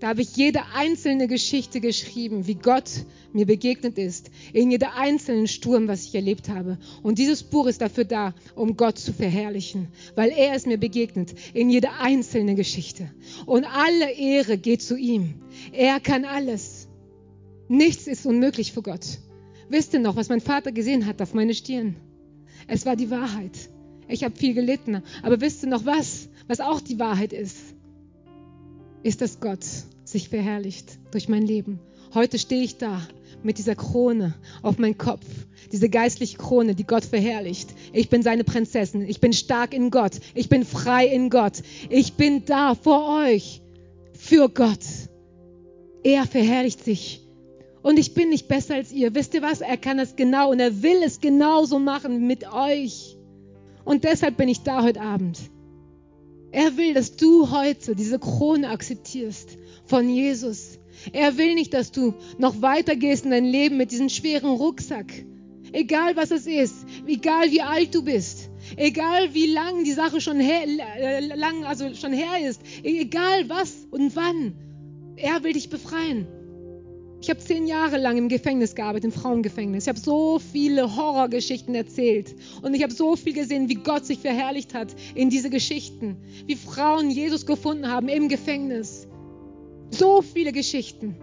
Da 0.00 0.08
habe 0.08 0.22
ich 0.22 0.34
jede 0.34 0.60
einzelne 0.74 1.28
Geschichte 1.28 1.78
geschrieben, 1.80 2.46
wie 2.46 2.54
Gott 2.54 2.90
mir 3.34 3.44
begegnet 3.44 3.98
ist, 3.98 4.30
in 4.54 4.70
jeder 4.70 4.94
einzelnen 4.94 5.46
Sturm, 5.46 5.88
was 5.88 6.04
ich 6.04 6.14
erlebt 6.14 6.48
habe. 6.48 6.78
Und 7.02 7.18
dieses 7.18 7.42
Buch 7.42 7.66
ist 7.66 7.82
dafür 7.82 8.04
da, 8.04 8.34
um 8.54 8.78
Gott 8.78 8.98
zu 8.98 9.12
verherrlichen, 9.12 9.88
weil 10.14 10.30
er 10.30 10.56
ist 10.56 10.66
mir 10.66 10.78
begegnet 10.78 11.34
in 11.52 11.68
jeder 11.68 12.00
einzelnen 12.00 12.56
Geschichte. 12.56 13.10
Und 13.44 13.66
alle 13.66 14.10
Ehre 14.12 14.56
geht 14.56 14.80
zu 14.80 14.96
ihm. 14.96 15.34
Er 15.70 16.00
kann 16.00 16.24
alles. 16.24 16.88
Nichts 17.68 18.06
ist 18.06 18.24
unmöglich 18.24 18.72
für 18.72 18.82
Gott. 18.82 19.18
Wisst 19.68 19.92
ihr 19.92 20.00
noch, 20.00 20.16
was 20.16 20.30
mein 20.30 20.40
Vater 20.40 20.72
gesehen 20.72 21.04
hat 21.04 21.20
auf 21.20 21.34
meine 21.34 21.52
Stirn? 21.52 21.94
Es 22.66 22.86
war 22.86 22.96
die 22.96 23.10
Wahrheit. 23.10 23.52
Ich 24.08 24.24
habe 24.24 24.34
viel 24.34 24.54
gelitten. 24.54 25.02
Aber 25.22 25.42
wisst 25.42 25.62
ihr 25.62 25.68
noch 25.68 25.84
was, 25.84 26.28
was 26.48 26.60
auch 26.60 26.80
die 26.80 26.98
Wahrheit 26.98 27.34
ist? 27.34 27.69
Ist, 29.02 29.20
dass 29.20 29.40
Gott 29.40 29.64
sich 30.04 30.28
verherrlicht 30.28 30.98
durch 31.10 31.28
mein 31.28 31.42
Leben. 31.42 31.80
Heute 32.14 32.38
stehe 32.38 32.62
ich 32.62 32.78
da 32.78 33.00
mit 33.42 33.58
dieser 33.58 33.74
Krone 33.74 34.34
auf 34.62 34.78
meinem 34.78 34.98
Kopf, 34.98 35.24
diese 35.72 35.88
geistliche 35.88 36.36
Krone, 36.36 36.74
die 36.74 36.84
Gott 36.84 37.04
verherrlicht. 37.04 37.70
Ich 37.92 38.08
bin 38.10 38.22
seine 38.22 38.44
Prinzessin, 38.44 39.02
ich 39.02 39.20
bin 39.20 39.32
stark 39.32 39.72
in 39.72 39.90
Gott, 39.90 40.20
ich 40.34 40.48
bin 40.48 40.64
frei 40.64 41.06
in 41.06 41.30
Gott, 41.30 41.62
ich 41.88 42.14
bin 42.14 42.44
da 42.44 42.74
vor 42.74 43.24
euch 43.24 43.62
für 44.12 44.48
Gott. 44.48 44.84
Er 46.02 46.26
verherrlicht 46.26 46.84
sich. 46.84 47.26
Und 47.82 47.98
ich 47.98 48.12
bin 48.12 48.28
nicht 48.28 48.46
besser 48.46 48.74
als 48.74 48.92
ihr. 48.92 49.14
Wisst 49.14 49.32
ihr 49.32 49.42
was? 49.42 49.62
Er 49.62 49.78
kann 49.78 49.98
es 49.98 50.16
genau 50.16 50.50
und 50.50 50.60
er 50.60 50.82
will 50.82 51.02
es 51.02 51.20
genauso 51.20 51.78
machen 51.78 52.26
mit 52.26 52.52
euch. 52.52 53.16
Und 53.84 54.04
deshalb 54.04 54.36
bin 54.36 54.48
ich 54.48 54.60
da 54.60 54.82
heute 54.82 55.00
Abend. 55.00 55.38
Er 56.52 56.76
will, 56.76 56.94
dass 56.94 57.16
du 57.16 57.50
heute 57.50 57.94
diese 57.94 58.18
Krone 58.18 58.70
akzeptierst 58.70 59.56
von 59.86 60.08
Jesus. 60.08 60.78
Er 61.12 61.38
will 61.38 61.54
nicht, 61.54 61.72
dass 61.72 61.92
du 61.92 62.14
noch 62.38 62.60
weiter 62.60 62.96
gehst 62.96 63.24
in 63.24 63.30
dein 63.30 63.44
Leben 63.44 63.76
mit 63.76 63.92
diesem 63.92 64.08
schweren 64.08 64.50
Rucksack. 64.50 65.24
Egal 65.72 66.16
was 66.16 66.32
es 66.32 66.46
ist, 66.46 66.74
egal 67.06 67.52
wie 67.52 67.62
alt 67.62 67.94
du 67.94 68.02
bist, 68.02 68.50
egal 68.76 69.32
wie 69.34 69.46
lang 69.46 69.84
die 69.84 69.92
Sache 69.92 70.20
schon 70.20 70.40
her, 70.40 70.66
lang, 71.36 71.64
also 71.64 71.94
schon 71.94 72.12
her 72.12 72.48
ist, 72.48 72.60
egal 72.82 73.48
was 73.48 73.86
und 73.90 74.16
wann. 74.16 74.54
Er 75.16 75.44
will 75.44 75.52
dich 75.52 75.70
befreien. 75.70 76.26
Ich 77.22 77.28
habe 77.28 77.38
zehn 77.38 77.66
Jahre 77.66 77.98
lang 77.98 78.16
im 78.16 78.28
Gefängnis 78.30 78.74
gearbeitet, 78.74 79.04
im 79.04 79.12
Frauengefängnis. 79.12 79.84
Ich 79.84 79.88
habe 79.88 79.98
so 79.98 80.38
viele 80.38 80.96
Horrorgeschichten 80.96 81.74
erzählt. 81.74 82.34
Und 82.62 82.72
ich 82.72 82.82
habe 82.82 82.94
so 82.94 83.14
viel 83.14 83.34
gesehen, 83.34 83.68
wie 83.68 83.74
Gott 83.74 84.06
sich 84.06 84.20
verherrlicht 84.20 84.72
hat 84.72 84.94
in 85.14 85.28
diese 85.28 85.50
Geschichten. 85.50 86.16
Wie 86.46 86.56
Frauen 86.56 87.10
Jesus 87.10 87.44
gefunden 87.44 87.88
haben 87.88 88.08
im 88.08 88.28
Gefängnis. 88.28 89.06
So 89.90 90.22
viele 90.22 90.52
Geschichten. 90.52 91.14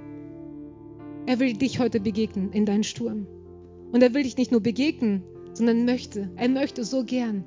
Er 1.25 1.39
will 1.39 1.53
dich 1.53 1.79
heute 1.79 1.99
begegnen 1.99 2.51
in 2.51 2.65
deinen 2.65 2.83
Sturm. 2.83 3.25
Und 3.91 4.03
er 4.03 4.13
will 4.13 4.23
dich 4.23 4.37
nicht 4.37 4.51
nur 4.51 4.61
begegnen, 4.61 5.23
sondern 5.53 5.85
möchte, 5.85 6.29
er 6.35 6.49
möchte 6.49 6.83
so 6.83 7.03
gern. 7.03 7.43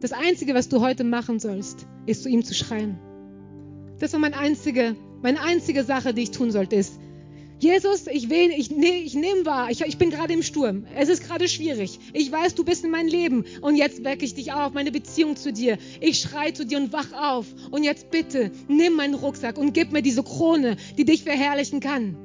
Das 0.00 0.12
Einzige, 0.12 0.54
was 0.54 0.68
du 0.68 0.80
heute 0.80 1.02
machen 1.02 1.40
sollst, 1.40 1.88
ist 2.06 2.22
zu 2.22 2.28
ihm 2.28 2.44
zu 2.44 2.54
schreien. 2.54 2.98
Das 3.98 4.12
war 4.12 4.20
mein 4.20 4.34
einzige, 4.34 4.94
meine 5.20 5.40
einzige 5.40 5.82
Sache, 5.82 6.14
die 6.14 6.22
ich 6.22 6.30
tun 6.30 6.52
sollte, 6.52 6.76
ist, 6.76 7.00
Jesus, 7.60 8.06
ich, 8.06 8.30
will, 8.30 8.50
ich, 8.56 8.70
nee, 8.70 9.02
ich 9.04 9.14
nehme 9.14 9.44
wahr, 9.44 9.70
ich, 9.70 9.80
ich 9.80 9.98
bin 9.98 10.10
gerade 10.10 10.32
im 10.32 10.42
Sturm. 10.42 10.86
Es 10.96 11.08
ist 11.08 11.24
gerade 11.24 11.48
schwierig. 11.48 11.98
Ich 12.12 12.30
weiß, 12.30 12.54
du 12.54 12.64
bist 12.64 12.84
in 12.84 12.90
meinem 12.90 13.08
Leben. 13.08 13.44
Und 13.62 13.74
jetzt 13.76 14.04
wecke 14.04 14.24
ich 14.24 14.34
dich 14.34 14.52
auf, 14.52 14.74
meine 14.74 14.92
Beziehung 14.92 15.34
zu 15.34 15.52
dir. 15.52 15.76
Ich 16.00 16.20
schreie 16.20 16.52
zu 16.52 16.64
dir 16.64 16.78
und 16.78 16.92
wach 16.92 17.12
auf. 17.12 17.46
Und 17.72 17.82
jetzt 17.82 18.10
bitte, 18.10 18.52
nimm 18.68 18.94
meinen 18.94 19.14
Rucksack 19.14 19.58
und 19.58 19.74
gib 19.74 19.90
mir 19.92 20.02
diese 20.02 20.22
Krone, 20.22 20.76
die 20.96 21.04
dich 21.04 21.24
verherrlichen 21.24 21.80
kann. 21.80 22.16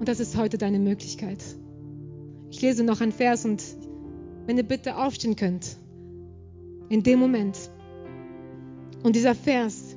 Und 0.00 0.08
das 0.08 0.18
ist 0.18 0.36
heute 0.36 0.58
deine 0.58 0.80
Möglichkeit. 0.80 1.44
Ich 2.50 2.60
lese 2.62 2.82
noch 2.82 3.00
einen 3.00 3.12
Vers 3.12 3.44
und 3.44 3.62
wenn 4.46 4.56
ihr 4.56 4.64
bitte 4.64 4.96
aufstehen 4.96 5.36
könnt, 5.36 5.76
in 6.88 7.04
dem 7.04 7.20
Moment. 7.20 7.56
Und 9.04 9.14
dieser 9.14 9.36
Vers 9.36 9.89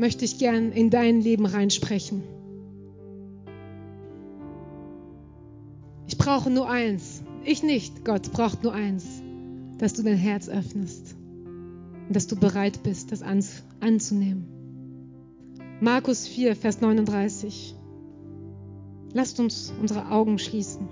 möchte 0.00 0.24
ich 0.24 0.38
gern 0.38 0.72
in 0.72 0.88
dein 0.88 1.20
Leben 1.20 1.44
reinsprechen. 1.44 2.22
Ich 6.08 6.16
brauche 6.16 6.50
nur 6.50 6.68
eins. 6.68 7.22
Ich 7.44 7.62
nicht. 7.62 8.04
Gott 8.04 8.32
braucht 8.32 8.64
nur 8.64 8.72
eins. 8.72 9.04
Dass 9.78 9.92
du 9.92 10.02
dein 10.02 10.16
Herz 10.16 10.48
öffnest. 10.48 11.14
Und 12.08 12.16
dass 12.16 12.26
du 12.26 12.34
bereit 12.34 12.82
bist, 12.82 13.12
das 13.12 13.22
anzunehmen. 13.22 14.46
Markus 15.80 16.26
4, 16.26 16.56
Vers 16.56 16.80
39. 16.80 17.76
Lasst 19.12 19.38
uns 19.38 19.72
unsere 19.80 20.10
Augen 20.10 20.38
schließen. 20.38 20.88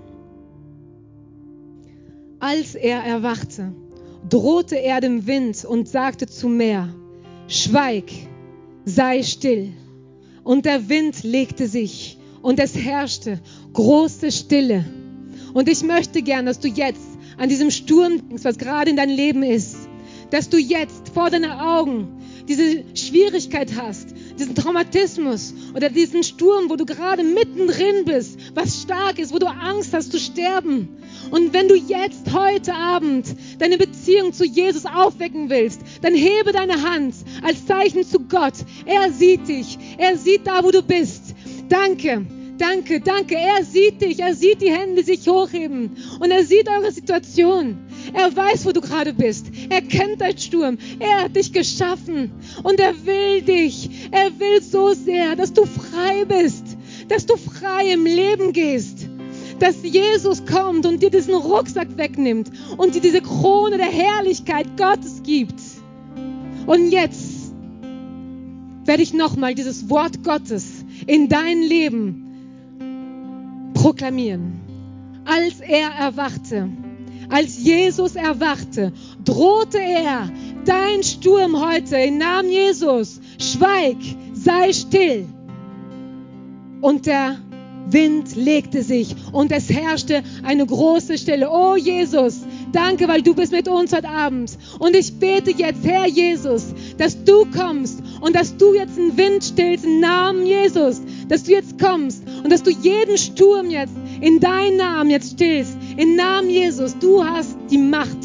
Als 2.39 2.75
er 2.75 3.03
erwachte, 3.03 3.73
drohte 4.29 4.75
er 4.75 5.01
dem 5.01 5.25
Wind 5.25 5.65
und 5.65 5.87
sagte 5.87 6.27
zum 6.27 6.57
Meer, 6.57 6.93
Schweig, 7.47 8.11
sei 8.89 9.23
still. 9.23 9.73
Und 10.43 10.65
der 10.65 10.89
Wind 10.89 11.23
legte 11.23 11.67
sich 11.67 12.17
und 12.41 12.59
es 12.59 12.75
herrschte 12.75 13.39
große 13.73 14.31
Stille. 14.31 14.85
Und 15.53 15.69
ich 15.69 15.83
möchte 15.83 16.21
gern, 16.21 16.45
dass 16.45 16.59
du 16.59 16.67
jetzt 16.67 17.01
an 17.37 17.49
diesem 17.49 17.71
Sturm 17.71 18.17
denkst, 18.27 18.43
was 18.43 18.57
gerade 18.57 18.89
in 18.89 18.97
deinem 18.97 19.15
Leben 19.15 19.43
ist, 19.43 19.77
dass 20.31 20.49
du 20.49 20.57
jetzt 20.57 21.09
vor 21.13 21.29
deinen 21.29 21.51
Augen 21.51 22.07
diese 22.47 22.83
Schwierigkeit 22.95 23.71
hast, 23.75 24.15
diesen 24.39 24.55
Traumatismus 24.55 25.53
oder 25.75 25.89
diesen 25.89 26.23
Sturm, 26.23 26.69
wo 26.69 26.75
du 26.75 26.85
gerade 26.85 27.23
mittendrin 27.23 28.05
bist, 28.05 28.39
was 28.55 28.81
stark 28.81 29.19
ist, 29.19 29.33
wo 29.33 29.39
du 29.39 29.47
Angst 29.47 29.93
hast 29.93 30.11
zu 30.11 30.19
sterben. 30.19 30.97
Und 31.31 31.53
wenn 31.53 31.67
du 31.67 31.75
jetzt 31.75 32.33
heute 32.33 32.73
Abend 32.73 33.27
deine 33.59 33.77
Beziehung 33.77 34.33
zu 34.33 34.45
Jesus 34.45 34.85
aufwecken 34.85 35.49
willst, 35.49 35.81
dann 36.01 36.15
hebe 36.15 36.51
deine 36.51 36.81
Hand 36.81 37.15
als 37.43 37.65
Zeichen 37.65 38.03
zu 38.03 38.19
Gott. 38.21 38.53
Er 38.85 39.11
sieht 39.11 39.47
dich. 39.47 39.77
Er 39.97 40.17
sieht 40.17 40.47
da, 40.47 40.63
wo 40.63 40.71
du 40.71 40.81
bist. 40.81 41.35
Danke. 41.67 42.25
Danke, 42.57 42.99
danke. 42.99 43.35
Er 43.35 43.63
sieht 43.63 44.01
dich. 44.01 44.19
Er 44.19 44.35
sieht 44.35 44.61
die 44.61 44.71
Hände 44.71 45.03
sich 45.03 45.27
hochheben. 45.27 45.97
Und 46.19 46.31
er 46.31 46.43
sieht 46.43 46.67
eure 46.67 46.91
Situation. 46.91 47.77
Er 48.13 48.35
weiß, 48.35 48.65
wo 48.65 48.71
du 48.71 48.81
gerade 48.81 49.13
bist. 49.13 49.47
Er 49.69 49.81
kennt 49.81 50.21
deinen 50.21 50.37
Sturm. 50.37 50.77
Er 50.99 51.23
hat 51.23 51.35
dich 51.35 51.51
geschaffen. 51.53 52.31
Und 52.63 52.79
er 52.79 53.05
will 53.05 53.41
dich. 53.41 54.09
Er 54.11 54.39
will 54.39 54.61
so 54.61 54.93
sehr, 54.93 55.35
dass 55.35 55.53
du 55.53 55.65
frei 55.65 56.25
bist. 56.25 56.63
Dass 57.07 57.25
du 57.25 57.37
frei 57.37 57.93
im 57.93 58.05
Leben 58.05 58.53
gehst. 58.53 59.07
Dass 59.59 59.83
Jesus 59.83 60.45
kommt 60.45 60.85
und 60.85 61.03
dir 61.03 61.09
diesen 61.09 61.35
Rucksack 61.35 61.97
wegnimmt 61.97 62.51
und 62.77 62.95
dir 62.95 63.01
diese 63.01 63.21
Krone 63.21 63.77
der 63.77 63.91
Herrlichkeit 63.91 64.77
Gottes 64.77 65.21
gibt. 65.23 65.59
Und 66.65 66.91
jetzt 66.91 67.51
werde 68.85 69.03
ich 69.03 69.13
nochmal 69.13 69.53
dieses 69.55 69.89
Wort 69.89 70.23
Gottes 70.23 70.85
in 71.05 71.29
dein 71.29 71.61
Leben 71.61 72.25
proklamieren. 73.73 74.61
Als 75.25 75.59
er 75.59 75.89
erwachte, 75.91 76.69
als 77.29 77.63
Jesus 77.63 78.15
erwachte, 78.15 78.91
drohte 79.23 79.79
er, 79.79 80.29
dein 80.65 81.03
Sturm 81.03 81.59
heute 81.59 81.97
im 81.97 82.17
Namen 82.17 82.49
Jesus, 82.49 83.19
schweig, 83.39 83.97
sei 84.33 84.73
still. 84.73 85.25
Und 86.81 87.05
der 87.05 87.37
Wind 87.91 88.35
legte 88.35 88.83
sich 88.83 89.15
und 89.31 89.51
es 89.51 89.69
herrschte 89.69 90.23
eine 90.43 90.65
große 90.65 91.17
Stille. 91.17 91.49
Oh 91.49 91.75
Jesus, 91.75 92.41
danke, 92.71 93.07
weil 93.07 93.21
du 93.21 93.33
bist 93.33 93.51
mit 93.51 93.67
uns 93.67 93.93
heute 93.93 94.09
Abend. 94.09 94.57
Und 94.79 94.95
ich 94.95 95.19
bete 95.19 95.51
jetzt, 95.51 95.83
Herr 95.83 96.07
Jesus, 96.07 96.73
dass 96.97 97.23
du 97.23 97.45
kommst 97.45 98.01
und 98.21 98.35
dass 98.35 98.55
du 98.57 98.73
jetzt 98.75 98.97
den 98.97 99.17
Wind 99.17 99.43
stillst 99.43 99.85
im 99.85 99.99
Namen 99.99 100.45
Jesus, 100.45 101.01
dass 101.27 101.43
du 101.43 101.51
jetzt 101.51 101.79
kommst 101.79 102.23
und 102.43 102.51
dass 102.51 102.63
du 102.63 102.71
jeden 102.71 103.17
Sturm 103.17 103.69
jetzt 103.69 103.93
in 104.21 104.39
deinen 104.39 104.77
Namen 104.77 105.09
jetzt 105.09 105.33
stillst. 105.33 105.77
Im 105.97 106.15
Namen 106.15 106.49
Jesus, 106.49 106.97
du 106.97 107.23
hast 107.23 107.57
die 107.69 107.77
Macht. 107.77 108.17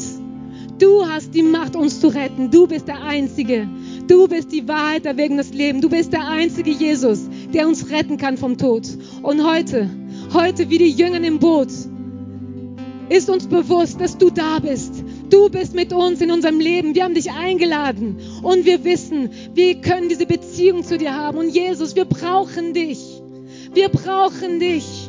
Du 0.77 1.05
hast 1.07 1.33
die 1.33 1.41
Macht, 1.41 1.75
uns 1.75 2.01
zu 2.01 2.07
retten. 2.09 2.51
Du 2.51 2.67
bist 2.67 2.87
der 2.87 3.01
Einzige. 3.01 3.67
Du 4.07 4.27
bist 4.27 4.51
die 4.51 4.67
Wahrheit 4.67 5.05
der 5.05 5.17
wegen 5.17 5.37
des 5.37 5.53
Lebens. 5.53 5.81
Du 5.81 5.89
bist 5.89 6.11
der 6.11 6.27
einzige 6.27 6.71
Jesus, 6.71 7.29
der 7.53 7.67
uns 7.67 7.89
retten 7.89 8.17
kann 8.17 8.37
vom 8.37 8.57
Tod. 8.57 8.87
Und 9.21 9.45
heute, 9.45 9.89
heute 10.33 10.69
wie 10.69 10.77
die 10.77 10.91
Jünger 10.91 11.23
im 11.23 11.39
Boot, 11.39 11.69
ist 13.09 13.29
uns 13.29 13.47
bewusst, 13.47 14.01
dass 14.01 14.17
du 14.17 14.29
da 14.29 14.59
bist. 14.59 15.03
Du 15.29 15.49
bist 15.49 15.75
mit 15.75 15.93
uns 15.93 16.21
in 16.21 16.31
unserem 16.31 16.59
Leben. 16.59 16.93
Wir 16.93 17.03
haben 17.03 17.13
dich 17.13 17.31
eingeladen 17.31 18.17
und 18.43 18.65
wir 18.65 18.83
wissen, 18.83 19.29
wir 19.53 19.81
können 19.81 20.09
diese 20.09 20.25
Beziehung 20.25 20.83
zu 20.83 20.97
dir 20.97 21.13
haben. 21.15 21.37
Und 21.37 21.49
Jesus, 21.49 21.95
wir 21.95 22.05
brauchen 22.05 22.73
dich. 22.73 23.21
Wir 23.73 23.89
brauchen 23.89 24.59
dich. 24.59 25.04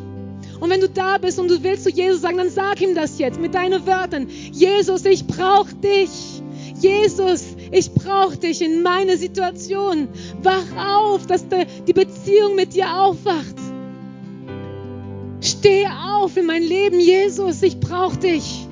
Und 0.61 0.71
wenn 0.71 0.81
du 0.81 0.89
da 0.89 1.19
bist 1.19 1.39
und 1.39 1.49
du 1.49 1.63
willst 1.63 1.85
zu 1.85 1.91
Jesus 1.91 2.23
sagen, 2.23 2.39
dann 2.39 2.51
sag 2.51 2.81
ihm 2.81 2.95
das 2.95 3.19
jetzt 3.19 3.41
mit 3.41 3.55
deinen 3.55 3.87
Wörtern. 3.87 4.29
Jesus, 4.53 5.05
ich 5.05 5.27
brauche 5.27 5.75
dich. 5.75 6.43
Jesus, 6.81 7.57
ich 7.71 7.93
brauche 7.93 8.37
dich 8.37 8.63
in 8.63 8.83
meine 8.83 9.17
Situation. 9.17 10.09
Wach 10.43 10.77
auf, 10.77 11.27
dass 11.27 11.47
die 11.49 11.93
Beziehung 11.93 12.55
mit 12.55 12.75
dir 12.75 13.01
aufwacht. 13.01 13.57
Steh 15.41 15.87
auf 15.87 16.37
in 16.37 16.47
mein 16.47 16.63
Leben, 16.63 17.01
Jesus, 17.01 17.63
ich 17.63 17.79
brauche 17.79 18.17
dich. 18.17 18.67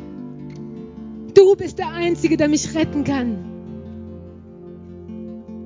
Du 1.35 1.57
bist 1.57 1.78
der 1.78 1.89
Einzige, 1.89 2.37
der 2.37 2.49
mich 2.49 2.74
retten 2.74 3.05
kann. 3.05 3.45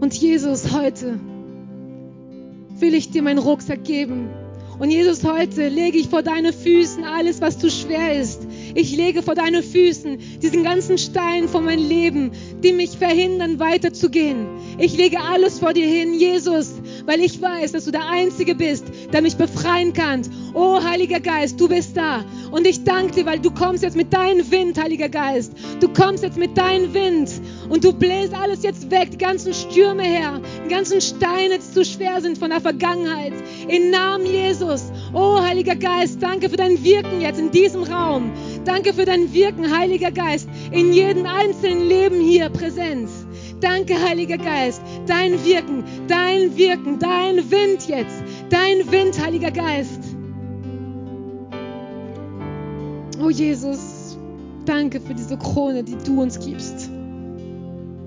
Und 0.01 0.15
Jesus, 0.15 0.73
heute 0.73 1.19
will 2.79 2.95
ich 2.95 3.11
dir 3.11 3.23
meinen 3.23 3.39
Rucksack 3.39 3.85
geben. 3.85 4.29
Und 4.79 4.91
Jesus, 4.91 5.25
heute 5.25 5.69
lege 5.69 5.99
ich 5.99 6.09
vor 6.09 6.23
deine 6.23 6.53
Füßen 6.53 7.05
alles, 7.05 7.41
was 7.41 7.59
zu 7.59 7.69
schwer 7.69 8.21
ist. 8.21 8.48
Ich 8.75 8.97
lege 8.97 9.23
vor 9.23 9.35
deine 9.35 9.63
Füßen 9.63 10.19
diesen 10.43 10.63
ganzen 10.63 10.99
Stein 10.99 11.49
von 11.49 11.65
meinem 11.65 11.89
Leben, 11.89 12.33
die 12.63 12.73
mich 12.73 12.99
verhindern, 12.99 13.59
weiterzugehen. 13.59 14.47
Ich 14.79 14.97
lege 14.97 15.21
alles 15.21 15.59
vor 15.59 15.73
dir 15.73 15.87
hin, 15.87 16.15
Jesus, 16.15 16.75
weil 17.07 17.21
ich 17.21 17.41
weiß, 17.41 17.73
dass 17.73 17.85
du 17.85 17.91
der 17.91 18.09
Einzige 18.09 18.55
bist, 18.55 18.85
der 19.13 19.23
mich 19.23 19.37
befreien 19.37 19.93
kann. 19.93 20.23
Oh, 20.55 20.83
Heiliger 20.83 21.21
Geist, 21.21 21.61
du 21.61 21.69
bist 21.69 21.97
da. 21.97 22.25
Und 22.51 22.67
ich 22.67 22.85
danke 22.85 23.13
dir, 23.13 23.27
weil 23.27 23.41
du 23.41 23.51
kommst 23.51 23.83
jetzt 23.83 23.97
mit 23.97 24.13
deinem 24.13 24.51
Wind, 24.51 24.81
Heiliger 24.81 25.09
Geist. 25.09 25.53
Du 25.81 25.89
kommst 25.89 26.23
jetzt 26.23 26.39
mit 26.39 26.57
deinem 26.57 26.95
Wind 26.95 27.31
und 27.69 27.85
du 27.85 27.93
bläst 27.93 28.35
alles 28.35 28.63
jetzt 28.63 28.91
weg, 28.91 29.11
die 29.13 29.19
ganzen 29.19 29.53
Stürme 29.53 30.03
her, 30.03 30.41
die 30.65 30.69
ganzen 30.69 31.01
Steine, 31.01 31.59
die 31.59 31.73
zu 31.73 31.85
schwer 31.85 32.21
sind 32.21 32.39
von 32.39 32.51
der 32.51 32.61
Vergangenheit. 32.61 33.33
Im 33.69 33.91
Namen 33.91 34.27
Jesus. 34.27 34.85
Oh, 35.13 35.41
Heiliger 35.41 35.77
Geist, 35.77 36.23
danke 36.23 36.49
für 36.49 36.57
dein 36.57 36.83
Wirken 36.83 37.21
jetzt 37.21 37.39
in 37.39 37.51
diesem 37.51 37.83
Raum. 37.83 38.33
Danke 38.65 38.93
für 38.93 39.05
dein 39.05 39.33
Wirken, 39.33 39.77
Heiliger 39.77 40.11
Geist, 40.11 40.49
in 40.71 40.93
jedem 40.93 41.27
einzelnen 41.27 41.89
Leben 41.89 42.21
hier 42.21 42.49
präsent. 42.49 43.09
Danke, 43.61 43.95
Heiliger 44.01 44.39
Geist, 44.39 44.83
dein 45.07 45.45
Wirken, 45.45 45.85
dein 46.07 46.57
Wirken, 46.57 46.99
dein 46.99 47.51
Wind 47.51 47.89
jetzt, 47.89 48.23
dein 48.51 48.91
Wind, 48.91 49.21
Heiliger 49.25 49.51
Geist. 49.51 50.01
Oh 53.21 53.31
Jesus, 53.31 54.17
danke 54.65 55.01
für 55.01 55.15
diese 55.15 55.37
Krone, 55.37 55.83
die 55.83 55.97
du 56.07 56.23
uns 56.23 56.39
gibst. 56.39 56.89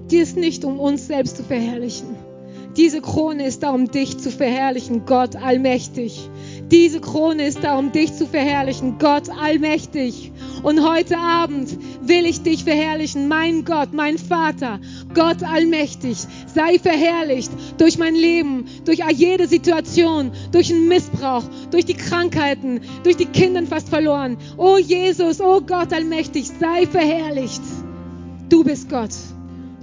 Die 0.10 0.18
ist 0.18 0.38
nicht, 0.38 0.64
um 0.64 0.80
uns 0.80 1.08
selbst 1.08 1.38
zu 1.38 1.44
verherrlichen. 1.44 2.16
Diese 2.78 3.02
Krone 3.02 3.46
ist 3.46 3.64
da, 3.64 3.72
um 3.72 3.92
dich 3.92 4.18
zu 4.18 4.32
verherrlichen, 4.32 5.06
Gott 5.06 5.36
allmächtig. 5.36 6.30
Diese 6.72 7.02
Krone 7.02 7.48
ist 7.48 7.66
da, 7.66 7.78
um 7.78 7.92
dich 7.92 8.14
zu 8.16 8.26
verherrlichen, 8.26 8.98
Gott 8.98 9.30
allmächtig. 9.30 10.32
Und 10.64 10.88
heute 10.88 11.18
Abend 11.18 11.78
will 12.02 12.26
ich 12.26 12.44
dich 12.44 12.64
verherrlichen. 12.64 13.28
Mein 13.28 13.66
Gott, 13.66 13.90
mein 13.92 14.18
Vater, 14.18 14.80
Gott 15.14 15.44
allmächtig, 15.44 16.18
sei 16.54 16.80
verherrlicht 16.80 17.52
durch 17.78 17.98
mein 17.98 18.16
Leben, 18.16 18.66
durch 18.86 19.00
jede 19.14 19.48
Situation, 19.48 20.32
durch 20.54 20.70
den 20.70 20.88
Missbrauch, 20.88 21.44
durch 21.72 21.84
die 21.84 21.94
Krankheiten, 21.94 22.80
durch 23.04 23.18
die 23.18 23.26
Kinder 23.26 23.64
fast 23.64 23.90
verloren. 23.90 24.38
Oh 24.56 24.78
Jesus, 24.78 25.42
oh 25.42 25.60
Gott 25.60 25.92
allmächtig, 25.92 26.48
sei 26.58 26.88
verherrlicht. 26.88 27.62
Du 28.48 28.64
bist 28.64 28.90
Gott. 28.90 29.12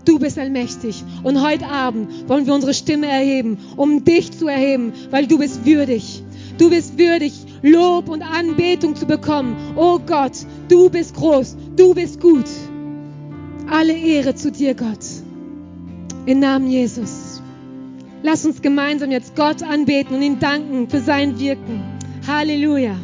Du 0.07 0.19
bist 0.19 0.39
allmächtig. 0.39 1.05
Und 1.23 1.43
heute 1.47 1.67
Abend 1.67 2.31
wollen 2.31 2.47
wir 2.47 2.55
unsere 2.55 2.73
Stimme 2.73 3.09
erheben, 3.09 3.59
um 3.77 4.05
dich 4.05 4.33
zu 4.33 4.49
erheben, 4.49 4.95
weil 5.11 5.27
du 5.27 5.37
bist 5.37 5.67
würdig. 5.67 6.23
Du 6.59 6.71
bist 6.71 6.99
würdig, 6.99 7.33
Lob 7.63 8.09
und 8.09 8.23
Anbetung 8.23 8.97
zu 8.97 9.07
bekommen. 9.07 9.57
Oh 9.77 9.99
Gott, 10.05 10.33
du 10.69 10.91
bist 10.91 11.15
groß, 11.15 11.57
du 11.77 11.95
bist 11.95 12.21
gut. 12.21 12.47
Alle 13.71 13.93
Ehre 13.97 14.35
zu 14.35 14.51
dir, 14.51 14.75
Gott. 14.75 15.05
Im 16.27 16.41
Namen 16.41 16.69
Jesus. 16.69 17.41
Lass 18.23 18.45
uns 18.45 18.61
gemeinsam 18.61 19.11
jetzt 19.11 19.37
Gott 19.37 19.63
anbeten 19.63 20.17
und 20.17 20.23
ihn 20.23 20.39
danken 20.41 20.91
für 20.91 21.01
sein 21.01 21.39
Wirken. 21.39 21.83
Halleluja. 22.27 22.97